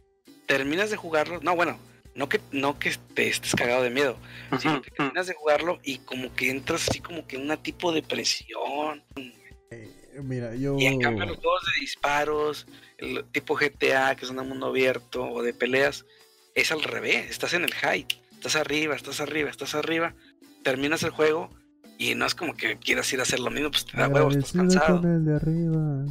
Terminas 0.47 0.89
de 0.89 0.97
jugarlo, 0.97 1.39
no, 1.43 1.55
bueno, 1.55 1.77
no 2.15 2.27
que, 2.27 2.41
no 2.51 2.79
que 2.79 2.95
te 3.13 3.27
estés 3.27 3.53
cagado 3.53 3.83
de 3.83 3.91
miedo, 3.91 4.17
sino 4.59 4.81
que 4.81 4.89
terminas 4.89 5.27
de 5.27 5.35
jugarlo 5.35 5.79
y 5.83 5.99
como 5.99 6.33
que 6.33 6.49
entras 6.49 6.89
así 6.89 6.99
como 6.99 7.27
que 7.27 7.35
en 7.35 7.43
una 7.43 7.61
tipo 7.61 7.91
de 7.91 8.01
presión. 8.01 9.03
Eh, 9.69 9.96
Mira, 10.23 10.55
yo. 10.55 10.77
Y 10.77 10.85
en 10.85 10.99
cambio 10.99 11.25
los 11.25 11.37
juegos 11.37 11.61
de 11.65 11.81
disparos, 11.81 12.67
el 12.97 13.25
tipo 13.31 13.55
GTA, 13.55 14.15
que 14.15 14.25
es 14.25 14.31
un 14.31 14.37
mundo 14.47 14.67
abierto, 14.67 15.23
o 15.23 15.41
de 15.41 15.53
peleas, 15.53 16.05
es 16.55 16.71
al 16.71 16.83
revés, 16.83 17.29
estás 17.29 17.53
en 17.53 17.63
el 17.63 17.73
high, 17.73 18.05
estás 18.31 18.55
arriba, 18.55 18.95
estás 18.95 19.21
arriba, 19.21 19.49
estás 19.49 19.75
arriba, 19.75 20.15
terminas 20.63 21.03
el 21.03 21.11
juego 21.11 21.49
y 21.97 22.15
no 22.15 22.25
es 22.25 22.35
como 22.35 22.55
que 22.55 22.77
quieras 22.77 23.11
ir 23.13 23.19
a 23.19 23.23
hacer 23.23 23.39
lo 23.39 23.51
mismo, 23.51 23.71
pues 23.71 23.85
te 23.85 23.97
da 23.97 24.07
huevos, 24.07 24.35
estás 24.35 24.53
cansado. 24.53 25.01
con 25.01 25.11
el 25.11 25.25
de 25.25 25.35
arriba. 25.35 26.05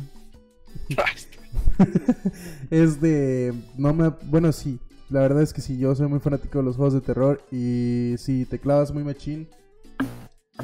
es 2.71 3.01
de. 3.01 3.55
No 3.77 3.93
me. 3.93 4.09
Bueno, 4.25 4.53
sí. 4.53 4.79
La 5.09 5.21
verdad 5.21 5.43
es 5.43 5.53
que 5.53 5.61
sí, 5.61 5.79
yo 5.79 5.95
soy 5.95 6.09
muy 6.09 6.19
fanático 6.19 6.59
de 6.59 6.65
los 6.65 6.77
juegos 6.77 6.95
de 6.95 7.01
terror. 7.01 7.43
Y 7.53 8.15
sí, 8.19 8.45
te 8.45 8.59
clavas 8.59 8.93
muy 8.93 9.05
machín. 9.05 9.49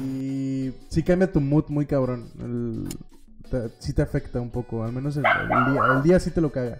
Y 0.01 0.71
sí 0.89 1.03
cambia 1.03 1.31
tu 1.31 1.39
mood 1.39 1.65
muy 1.69 1.85
cabrón. 1.85 2.29
El, 2.39 2.89
te- 3.53 3.69
sí 3.79 3.93
te 3.93 4.01
afecta 4.01 4.41
un 4.41 4.49
poco. 4.49 4.83
Al 4.83 4.91
menos 4.91 5.15
el, 5.17 5.23
el 5.25 5.73
día. 5.73 5.81
El 5.95 6.03
día 6.03 6.19
sí 6.19 6.31
te 6.31 6.41
lo 6.41 6.51
caga. 6.51 6.79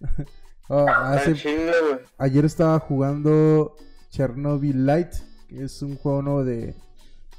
Oh, 0.72 0.86
hace- 0.88 1.32
güey. 1.32 1.98
Ayer 2.16 2.44
estaba 2.44 2.78
jugando 2.78 3.74
Chernobyl 4.10 4.86
Light, 4.86 5.12
que 5.48 5.64
es 5.64 5.82
un 5.82 5.96
juego 5.96 6.22
nuevo 6.22 6.44
de, 6.44 6.76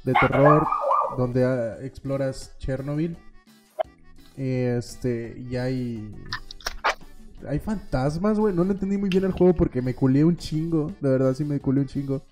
de 0.04 0.12
terror 0.20 0.66
donde 1.16 1.42
ah, 1.46 1.78
exploras 1.82 2.54
Chernobyl. 2.58 3.16
Este, 4.36 5.34
y 5.50 5.56
hay. 5.56 6.14
Hay 7.48 7.58
fantasmas, 7.58 8.38
güey. 8.38 8.54
No 8.54 8.64
le 8.64 8.72
entendí 8.72 8.98
muy 8.98 9.08
bien 9.08 9.24
el 9.24 9.32
juego 9.32 9.54
porque 9.54 9.80
me 9.80 9.94
culé 9.94 10.24
un 10.24 10.36
chingo. 10.36 10.92
De 11.00 11.08
verdad, 11.08 11.32
sí 11.32 11.44
me 11.44 11.58
culé 11.58 11.80
un 11.80 11.86
chingo. 11.86 12.22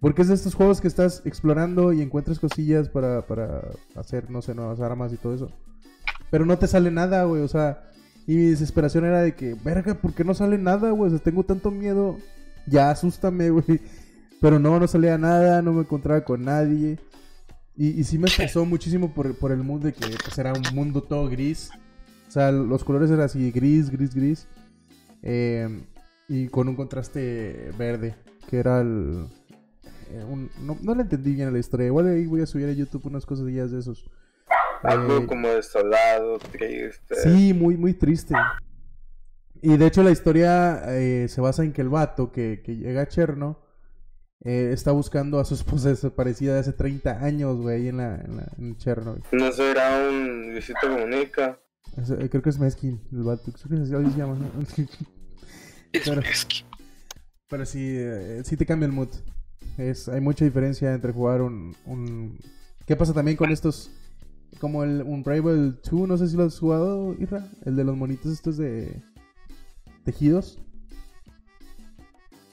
Porque 0.00 0.22
es 0.22 0.28
de 0.28 0.34
estos 0.34 0.54
juegos 0.54 0.80
que 0.80 0.88
estás 0.88 1.22
explorando 1.24 1.92
y 1.92 2.02
encuentras 2.02 2.38
cosillas 2.38 2.88
para, 2.88 3.26
para 3.26 3.62
hacer, 3.94 4.30
no 4.30 4.42
sé, 4.42 4.54
nuevas 4.54 4.80
armas 4.80 5.12
y 5.12 5.16
todo 5.16 5.34
eso. 5.34 5.50
Pero 6.30 6.44
no 6.44 6.58
te 6.58 6.66
sale 6.66 6.90
nada, 6.90 7.24
güey. 7.24 7.42
O 7.42 7.48
sea, 7.48 7.90
y 8.26 8.34
mi 8.34 8.42
desesperación 8.50 9.04
era 9.04 9.22
de 9.22 9.34
que, 9.34 9.54
verga, 9.54 9.94
¿por 9.94 10.12
qué 10.12 10.24
no 10.24 10.34
sale 10.34 10.58
nada, 10.58 10.90
güey? 10.90 11.08
O 11.08 11.10
sea, 11.10 11.22
tengo 11.22 11.44
tanto 11.44 11.70
miedo. 11.70 12.18
Ya, 12.66 12.90
asústame, 12.90 13.50
güey. 13.50 13.80
Pero 14.40 14.58
no, 14.58 14.78
no 14.78 14.86
salía 14.86 15.16
nada, 15.16 15.62
no 15.62 15.72
me 15.72 15.80
encontraba 15.80 16.22
con 16.22 16.44
nadie. 16.44 16.98
Y, 17.76 18.04
sí 18.04 18.18
me 18.18 18.26
estresó 18.26 18.64
muchísimo 18.64 19.12
por, 19.12 19.36
por 19.36 19.52
el 19.52 19.62
mundo 19.62 19.86
de 19.86 19.92
que 19.92 20.06
pues, 20.06 20.38
era 20.38 20.52
un 20.52 20.62
mundo 20.74 21.02
todo 21.02 21.28
gris. 21.28 21.70
O 22.26 22.30
sea, 22.30 22.50
los 22.50 22.84
colores 22.84 23.10
eran 23.10 23.26
así, 23.26 23.50
gris, 23.50 23.90
gris, 23.90 24.14
gris. 24.14 24.48
Eh, 25.22 25.68
y 26.28 26.48
con 26.48 26.68
un 26.68 26.74
contraste 26.74 27.70
verde, 27.78 28.14
que 28.48 28.58
era 28.58 28.80
el... 28.80 29.26
eh, 30.10 30.24
un- 30.28 30.50
no, 30.60 30.76
no 30.82 30.94
le 30.94 31.02
entendí 31.02 31.34
bien 31.34 31.48
a 31.48 31.50
la 31.50 31.58
historia. 31.58 31.86
Igual 31.86 32.08
ahí 32.08 32.26
voy 32.26 32.40
a 32.42 32.46
subir 32.46 32.68
a 32.68 32.72
YouTube 32.72 33.06
unas 33.06 33.26
cosillas 33.26 33.70
de 33.70 33.78
esos. 33.80 34.08
Algo 34.82 35.18
Eh, 35.18 35.26
como 35.26 35.48
desolado, 35.48 36.38
triste. 36.38 37.14
Sí, 37.22 37.52
muy, 37.54 37.76
muy 37.76 37.94
triste. 37.94 38.34
Y 39.62 39.76
de 39.76 39.86
hecho 39.86 40.02
la 40.02 40.10
historia 40.10 40.82
eh, 40.94 41.26
se 41.28 41.40
basa 41.40 41.64
en 41.64 41.72
que 41.72 41.80
el 41.82 41.88
vato 41.88 42.30
que, 42.30 42.62
que 42.64 42.76
llega 42.76 43.02
a 43.02 43.08
Cherno 43.08 43.64
eh, 44.44 44.70
está 44.72 44.92
buscando 44.92 45.40
a 45.40 45.44
su 45.44 45.54
esposa 45.54 45.88
desaparecida 45.88 46.54
de 46.54 46.60
hace 46.60 46.72
30 46.72 47.24
años, 47.24 47.56
güey, 47.56 47.76
ahí 47.82 47.88
en, 47.88 47.96
la, 47.96 48.16
en, 48.16 48.36
la- 48.36 48.52
en 48.58 48.76
Cherno. 48.76 49.16
No 49.32 49.50
será 49.52 50.08
un 50.08 50.52
Luisito 50.52 50.78
Comunica. 50.82 51.58
Es- 51.96 52.10
eh, 52.10 52.28
creo 52.30 52.42
que 52.42 52.50
es 52.50 52.58
Meskin, 52.58 53.00
el 53.12 53.22
vato. 53.22 53.50
Creo 53.52 53.68
que 53.88 53.96
así 53.96 54.12
se 54.12 54.18
llama. 54.18 54.36
Es, 55.92 56.02
Pero- 56.08 56.20
Pero 57.48 57.64
sí, 57.64 57.80
eh, 57.96 58.42
sí 58.44 58.56
te 58.56 58.66
cambia 58.66 58.86
el 58.86 58.92
mood. 58.92 59.08
Es, 59.78 60.08
hay 60.08 60.20
mucha 60.20 60.44
diferencia 60.44 60.92
entre 60.94 61.12
jugar 61.12 61.42
un, 61.42 61.74
un... 61.86 62.38
¿Qué 62.86 62.96
pasa 62.96 63.12
también 63.12 63.36
con 63.36 63.50
estos? 63.50 63.90
Como 64.60 64.84
el 64.84 65.02
Unravel 65.02 65.78
2, 65.90 66.08
no 66.08 66.16
sé 66.16 66.28
si 66.28 66.36
lo 66.36 66.44
has 66.44 66.58
jugado, 66.58 67.14
Irra. 67.18 67.46
El 67.64 67.76
de 67.76 67.84
los 67.84 67.96
monitos 67.96 68.32
estos 68.32 68.56
de... 68.56 69.02
Tejidos. 70.04 70.58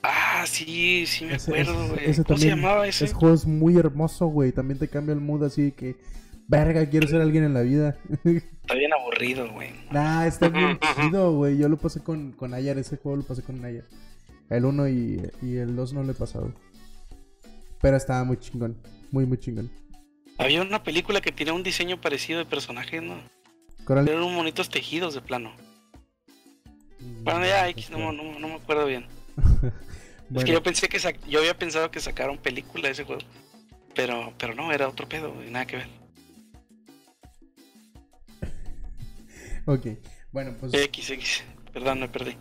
Ah, 0.02 0.44
sí, 0.46 1.04
sí 1.06 1.24
me 1.24 1.36
Ese- 1.36 1.50
acuerdo, 1.50 1.88
güey. 1.88 2.10
ese 2.10 2.24
¿Cómo 2.24 2.38
se 2.38 2.48
llamaba 2.48 2.86
ese? 2.86 3.06
Ese 3.06 3.14
juego 3.14 3.34
es 3.34 3.46
muy 3.46 3.76
hermoso, 3.78 4.26
güey. 4.26 4.52
También 4.52 4.78
te 4.78 4.88
cambia 4.88 5.14
el 5.14 5.20
mood 5.20 5.44
así 5.44 5.72
que... 5.72 5.96
Verga, 6.46 6.84
quiero 6.90 7.08
ser 7.08 7.22
alguien 7.22 7.44
en 7.44 7.54
la 7.54 7.62
vida. 7.62 7.96
Está 8.24 8.74
bien 8.74 8.92
aburrido, 8.92 9.50
güey. 9.52 9.70
nah, 9.90 10.26
está 10.26 10.48
bien 10.50 10.78
chido, 10.96 11.34
güey. 11.34 11.56
Yo 11.56 11.70
lo 11.70 11.78
pasé 11.78 12.00
con, 12.00 12.32
con 12.32 12.52
Ayar. 12.52 12.76
Ese 12.76 12.98
juego 12.98 13.16
lo 13.16 13.22
pasé 13.22 13.42
con 13.42 13.64
Ayar. 13.64 13.84
El 14.50 14.66
1 14.66 14.88
y, 14.90 15.22
y 15.40 15.56
el 15.56 15.74
2 15.74 15.94
no 15.94 16.02
lo 16.02 16.12
he 16.12 16.14
pasado. 16.14 16.52
Pero 17.84 17.98
estaba 17.98 18.24
muy 18.24 18.38
chingón. 18.38 18.78
Muy, 19.10 19.26
muy 19.26 19.36
chingón. 19.36 19.70
Había 20.38 20.62
una 20.62 20.82
película 20.82 21.20
que 21.20 21.30
tenía 21.32 21.52
un 21.52 21.62
diseño 21.62 22.00
parecido 22.00 22.38
de 22.38 22.46
personaje, 22.46 23.02
¿no? 23.02 23.16
Coral- 23.84 24.08
Eran 24.08 24.22
unos 24.22 24.32
monitos 24.32 24.70
tejidos 24.70 25.12
de 25.12 25.20
plano. 25.20 25.52
Bueno, 27.24 27.44
ya, 27.44 27.68
X, 27.68 27.90
no, 27.90 28.10
no, 28.10 28.38
no 28.38 28.48
me 28.48 28.54
acuerdo 28.54 28.86
bien. 28.86 29.04
Es 30.34 30.44
que 30.44 30.52
yo 30.52 30.62
pensé 30.62 30.88
que 30.88 30.98
yo 31.28 31.40
había 31.40 31.58
pensado 31.58 31.90
que 31.90 32.00
sacaron 32.00 32.38
película 32.38 32.84
de 32.88 32.92
ese 32.92 33.04
juego. 33.04 33.20
Pero, 33.94 34.32
pero 34.38 34.54
no, 34.54 34.72
era 34.72 34.88
otro 34.88 35.06
pedo, 35.06 35.44
y 35.44 35.50
nada 35.50 35.66
que 35.66 35.76
ver. 35.76 35.88
ok. 39.66 39.86
Bueno, 40.32 40.56
pues, 40.58 40.72
X, 40.72 41.10
X. 41.10 41.44
Perdón, 41.74 42.00
me 42.00 42.08
perdí. 42.08 42.34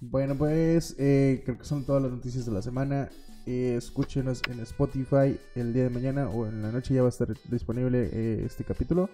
bueno, 0.00 0.34
pues 0.34 0.96
eh, 0.98 1.42
creo 1.44 1.58
que 1.58 1.64
son 1.64 1.86
todas 1.86 2.02
las 2.02 2.10
noticias 2.10 2.44
de 2.44 2.50
la 2.52 2.60
semana. 2.62 3.08
Escúchenos 3.50 4.42
en 4.48 4.60
Spotify 4.60 5.38
el 5.56 5.72
día 5.72 5.84
de 5.84 5.90
mañana 5.90 6.28
o 6.28 6.46
en 6.46 6.62
la 6.62 6.70
noche 6.70 6.94
ya 6.94 7.02
va 7.02 7.08
a 7.08 7.10
estar 7.10 7.28
disponible 7.50 8.08
eh, 8.12 8.42
este 8.46 8.62
capítulo. 8.62 9.10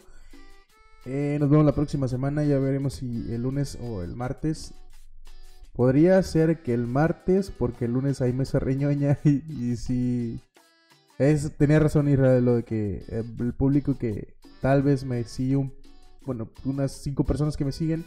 Eh, 1.07 1.39
nos 1.41 1.49
vemos 1.49 1.65
la 1.65 1.75
próxima 1.75 2.07
semana, 2.07 2.45
ya 2.45 2.59
veremos 2.59 2.95
si 2.95 3.33
el 3.33 3.43
lunes 3.43 3.79
o 3.81 4.03
el 4.03 4.15
martes. 4.15 4.75
Podría 5.73 6.23
ser 6.23 6.63
que 6.63 6.75
el 6.75 6.87
martes, 6.87 7.51
porque 7.51 7.87
el 7.87 7.93
lunes 7.93 8.21
hay 8.21 8.33
mesa 8.33 8.59
reñoña 8.59 9.19
y, 9.25 9.77
si... 9.77 10.41
Es, 11.19 11.57
tenía 11.57 11.79
razón 11.79 12.09
Israel 12.09 12.45
lo 12.45 12.57
de 12.57 12.63
que 12.65 13.05
eh, 13.09 13.25
el 13.39 13.55
público 13.55 13.97
que 13.97 14.35
tal 14.61 14.83
vez 14.83 15.05
me 15.05 15.25
sigue 15.25 15.57
un... 15.57 15.73
Bueno, 16.27 16.51
unas 16.65 16.93
cinco 16.93 17.25
personas 17.25 17.57
que 17.57 17.65
me 17.65 17.73
siguen 17.73 18.05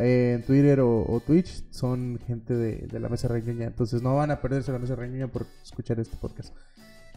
eh, 0.00 0.34
en 0.36 0.42
Twitter 0.42 0.80
o, 0.80 1.04
o 1.06 1.20
Twitch 1.20 1.64
son 1.70 2.18
gente 2.26 2.54
de, 2.54 2.86
de 2.86 3.00
la 3.00 3.08
mesa 3.08 3.28
reñoña. 3.28 3.66
Entonces 3.66 4.02
no 4.02 4.16
van 4.16 4.30
a 4.30 4.40
perderse 4.40 4.72
la 4.72 4.78
mesa 4.78 4.96
reñoña 4.96 5.28
por 5.28 5.46
escuchar 5.62 6.00
este 6.00 6.16
podcast. 6.16 6.54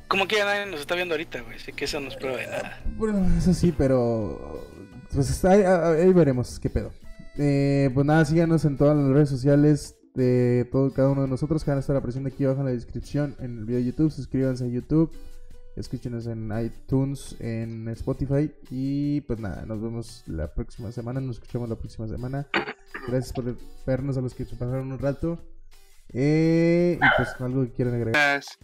Como 0.07 0.27
que 0.27 0.35
ya 0.35 0.45
nadie 0.45 0.69
nos 0.69 0.81
está 0.81 0.95
viendo 0.95 1.15
ahorita, 1.15 1.41
güey. 1.41 1.55
Así 1.55 1.71
que 1.71 1.85
eso 1.85 1.99
no 1.99 2.09
es 2.09 2.15
prueba 2.15 2.37
de 2.37 2.47
nada. 2.47 2.81
Bueno, 2.97 3.25
eso 3.37 3.53
sí, 3.53 3.73
pero 3.75 4.67
pues 5.11 5.43
ahí 5.45 6.13
veremos 6.13 6.59
qué 6.59 6.69
pedo. 6.69 6.91
Eh, 7.37 7.89
pues 7.93 8.05
nada, 8.05 8.23
síganos 8.25 8.63
en 8.65 8.77
todas 8.77 8.95
las 8.95 9.07
redes 9.07 9.29
sociales 9.29 9.95
de 10.13 10.67
todo 10.71 10.93
cada 10.93 11.09
uno 11.09 11.23
de 11.23 11.27
nosotros 11.27 11.63
que 11.63 11.71
van 11.71 11.77
a 11.77 11.81
estar 11.81 11.95
apareciendo 11.95 12.29
aquí 12.29 12.45
abajo 12.45 12.59
en 12.59 12.67
la 12.67 12.73
descripción 12.73 13.35
en 13.39 13.57
el 13.57 13.65
video 13.65 13.79
de 13.79 13.85
YouTube. 13.85 14.11
Suscríbanse 14.11 14.65
a 14.65 14.67
YouTube, 14.67 15.11
escúchenos 15.75 16.27
en 16.27 16.51
iTunes, 16.63 17.35
en 17.39 17.87
Spotify 17.89 18.51
y 18.69 19.21
pues 19.21 19.39
nada, 19.39 19.65
nos 19.65 19.81
vemos 19.81 20.23
la 20.27 20.53
próxima 20.53 20.91
semana, 20.91 21.19
nos 21.21 21.37
escuchamos 21.37 21.69
la 21.69 21.75
próxima 21.75 22.07
semana. 22.07 22.47
Gracias 23.07 23.33
por 23.33 23.55
vernos 23.85 24.17
a 24.17 24.21
los 24.21 24.33
que 24.33 24.45
se 24.45 24.55
pasaron 24.55 24.91
un 24.91 24.99
rato. 24.99 25.39
Eh, 26.13 26.99
y 27.01 27.05
pues 27.17 27.29
algo 27.39 27.63
que 27.63 27.71
quieran 27.71 27.95
agregar. 27.95 28.13
Gracias. 28.13 28.57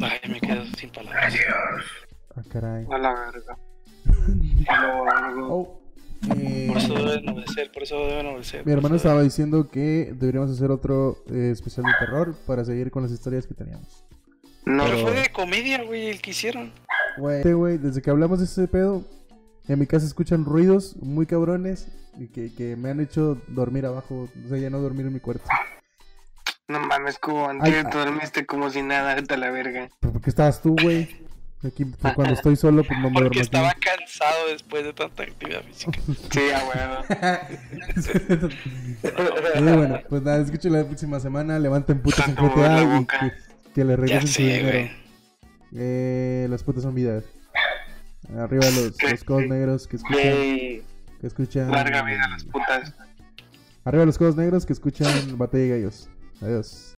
Ay, 0.00 0.30
me 0.30 0.40
quedo 0.40 0.64
sin 0.78 0.90
palabras. 0.90 1.34
Ah, 2.36 2.42
caray. 2.50 2.86
A 2.90 2.98
la 2.98 3.14
verga. 3.14 3.58
A 4.68 4.82
la 4.82 5.28
verga. 5.28 5.46
Oh, 5.48 5.80
eh, 6.36 6.66
Por 6.68 6.76
eso 6.76 6.94
deben 6.94 7.28
obedecer, 7.30 7.72
por 7.72 7.82
eso 7.82 7.96
deben 8.06 8.26
obedecer. 8.26 8.66
Mi 8.66 8.72
hermano 8.72 8.96
estaba 8.96 9.22
diciendo 9.22 9.68
que 9.70 10.12
deberíamos 10.14 10.50
hacer 10.50 10.70
otro 10.70 11.16
eh, 11.30 11.50
especial 11.50 11.86
de 11.86 11.92
terror 11.98 12.34
para 12.46 12.64
seguir 12.64 12.90
con 12.90 13.02
las 13.02 13.12
historias 13.12 13.46
que 13.46 13.54
teníamos. 13.54 14.04
No, 14.64 14.84
Pero 14.84 14.98
fue 14.98 15.12
de 15.12 15.28
comedia, 15.30 15.82
güey, 15.82 16.08
el 16.08 16.20
que 16.20 16.30
hicieron. 16.30 16.72
Güey, 17.16 17.38
este 17.38 17.54
güey, 17.54 17.78
desde 17.78 18.02
que 18.02 18.10
hablamos 18.10 18.38
de 18.38 18.44
ese 18.44 18.68
pedo, 18.68 19.04
en 19.68 19.78
mi 19.78 19.86
casa 19.86 20.06
escuchan 20.06 20.44
ruidos 20.44 20.96
muy 20.96 21.26
cabrones 21.26 21.88
y 22.18 22.28
que, 22.28 22.54
que 22.54 22.76
me 22.76 22.90
han 22.90 23.00
hecho 23.00 23.38
dormir 23.48 23.86
abajo, 23.86 24.28
o 24.44 24.48
sea, 24.48 24.58
ya 24.58 24.70
no 24.70 24.78
dormir 24.78 25.06
en 25.06 25.14
mi 25.14 25.20
cuarto. 25.20 25.44
no 26.68 26.80
mames, 26.80 27.18
como 27.18 27.48
antes 27.48 27.88
te 27.90 27.98
dormiste 27.98 28.46
como 28.46 28.70
si 28.70 28.82
nada, 28.82 29.14
vete 29.14 29.34
a 29.34 29.36
la 29.38 29.50
verga. 29.50 29.88
¿Pero 30.00 30.12
¿Por 30.12 30.22
qué 30.22 30.30
estabas 30.30 30.60
tú, 30.62 30.76
güey? 30.82 31.08
Aquí, 31.62 31.84
pues, 31.84 32.14
cuando 32.14 32.32
estoy 32.34 32.56
solo, 32.56 32.82
pues 32.84 32.98
no 33.00 33.10
me 33.10 33.20
duermo 33.20 33.28
Porque 33.28 33.40
aquí. 33.40 33.44
estaba 33.44 33.72
cansado 33.74 34.48
después 34.50 34.82
de 34.82 34.92
tanta 34.94 35.22
actividad 35.24 35.62
física. 35.64 36.00
Sí, 36.30 36.40
a 36.50 36.64
huevo. 36.64 38.50
Bueno, 39.76 40.00
pues 40.08 40.22
nada, 40.22 40.40
escuchen 40.42 40.72
la 40.72 40.84
próxima 40.84 41.20
semana, 41.20 41.58
levanten 41.58 42.00
putas 42.00 42.28
en 42.28 42.34
GTA 42.34 42.82
y 42.82 42.86
boca. 42.86 43.34
Que, 43.74 43.84
le 43.84 43.96
regresen 43.96 44.28
su 44.28 44.42
dinero. 44.42 44.90
Eh, 45.74 46.46
las 46.50 46.62
putas 46.62 46.82
son 46.82 46.94
vida. 46.94 47.22
Arriba 48.36 48.64
los, 48.70 49.02
los 49.02 49.24
codos 49.24 49.46
negros 49.46 49.86
que 49.86 49.96
escuchan. 49.96 50.22
Que 50.22 51.26
escuchan. 51.26 51.70
Larga 51.70 52.02
vida 52.02 52.24
a 52.24 52.28
las 52.28 52.44
putas. 52.44 52.94
Arriba 53.84 54.04
los 54.04 54.18
codos 54.18 54.36
negros 54.36 54.66
que 54.66 54.72
escuchan 54.72 55.38
Batalla 55.38 55.64
de 55.64 55.68
Gallos. 55.70 56.08
Adiós. 56.40 56.96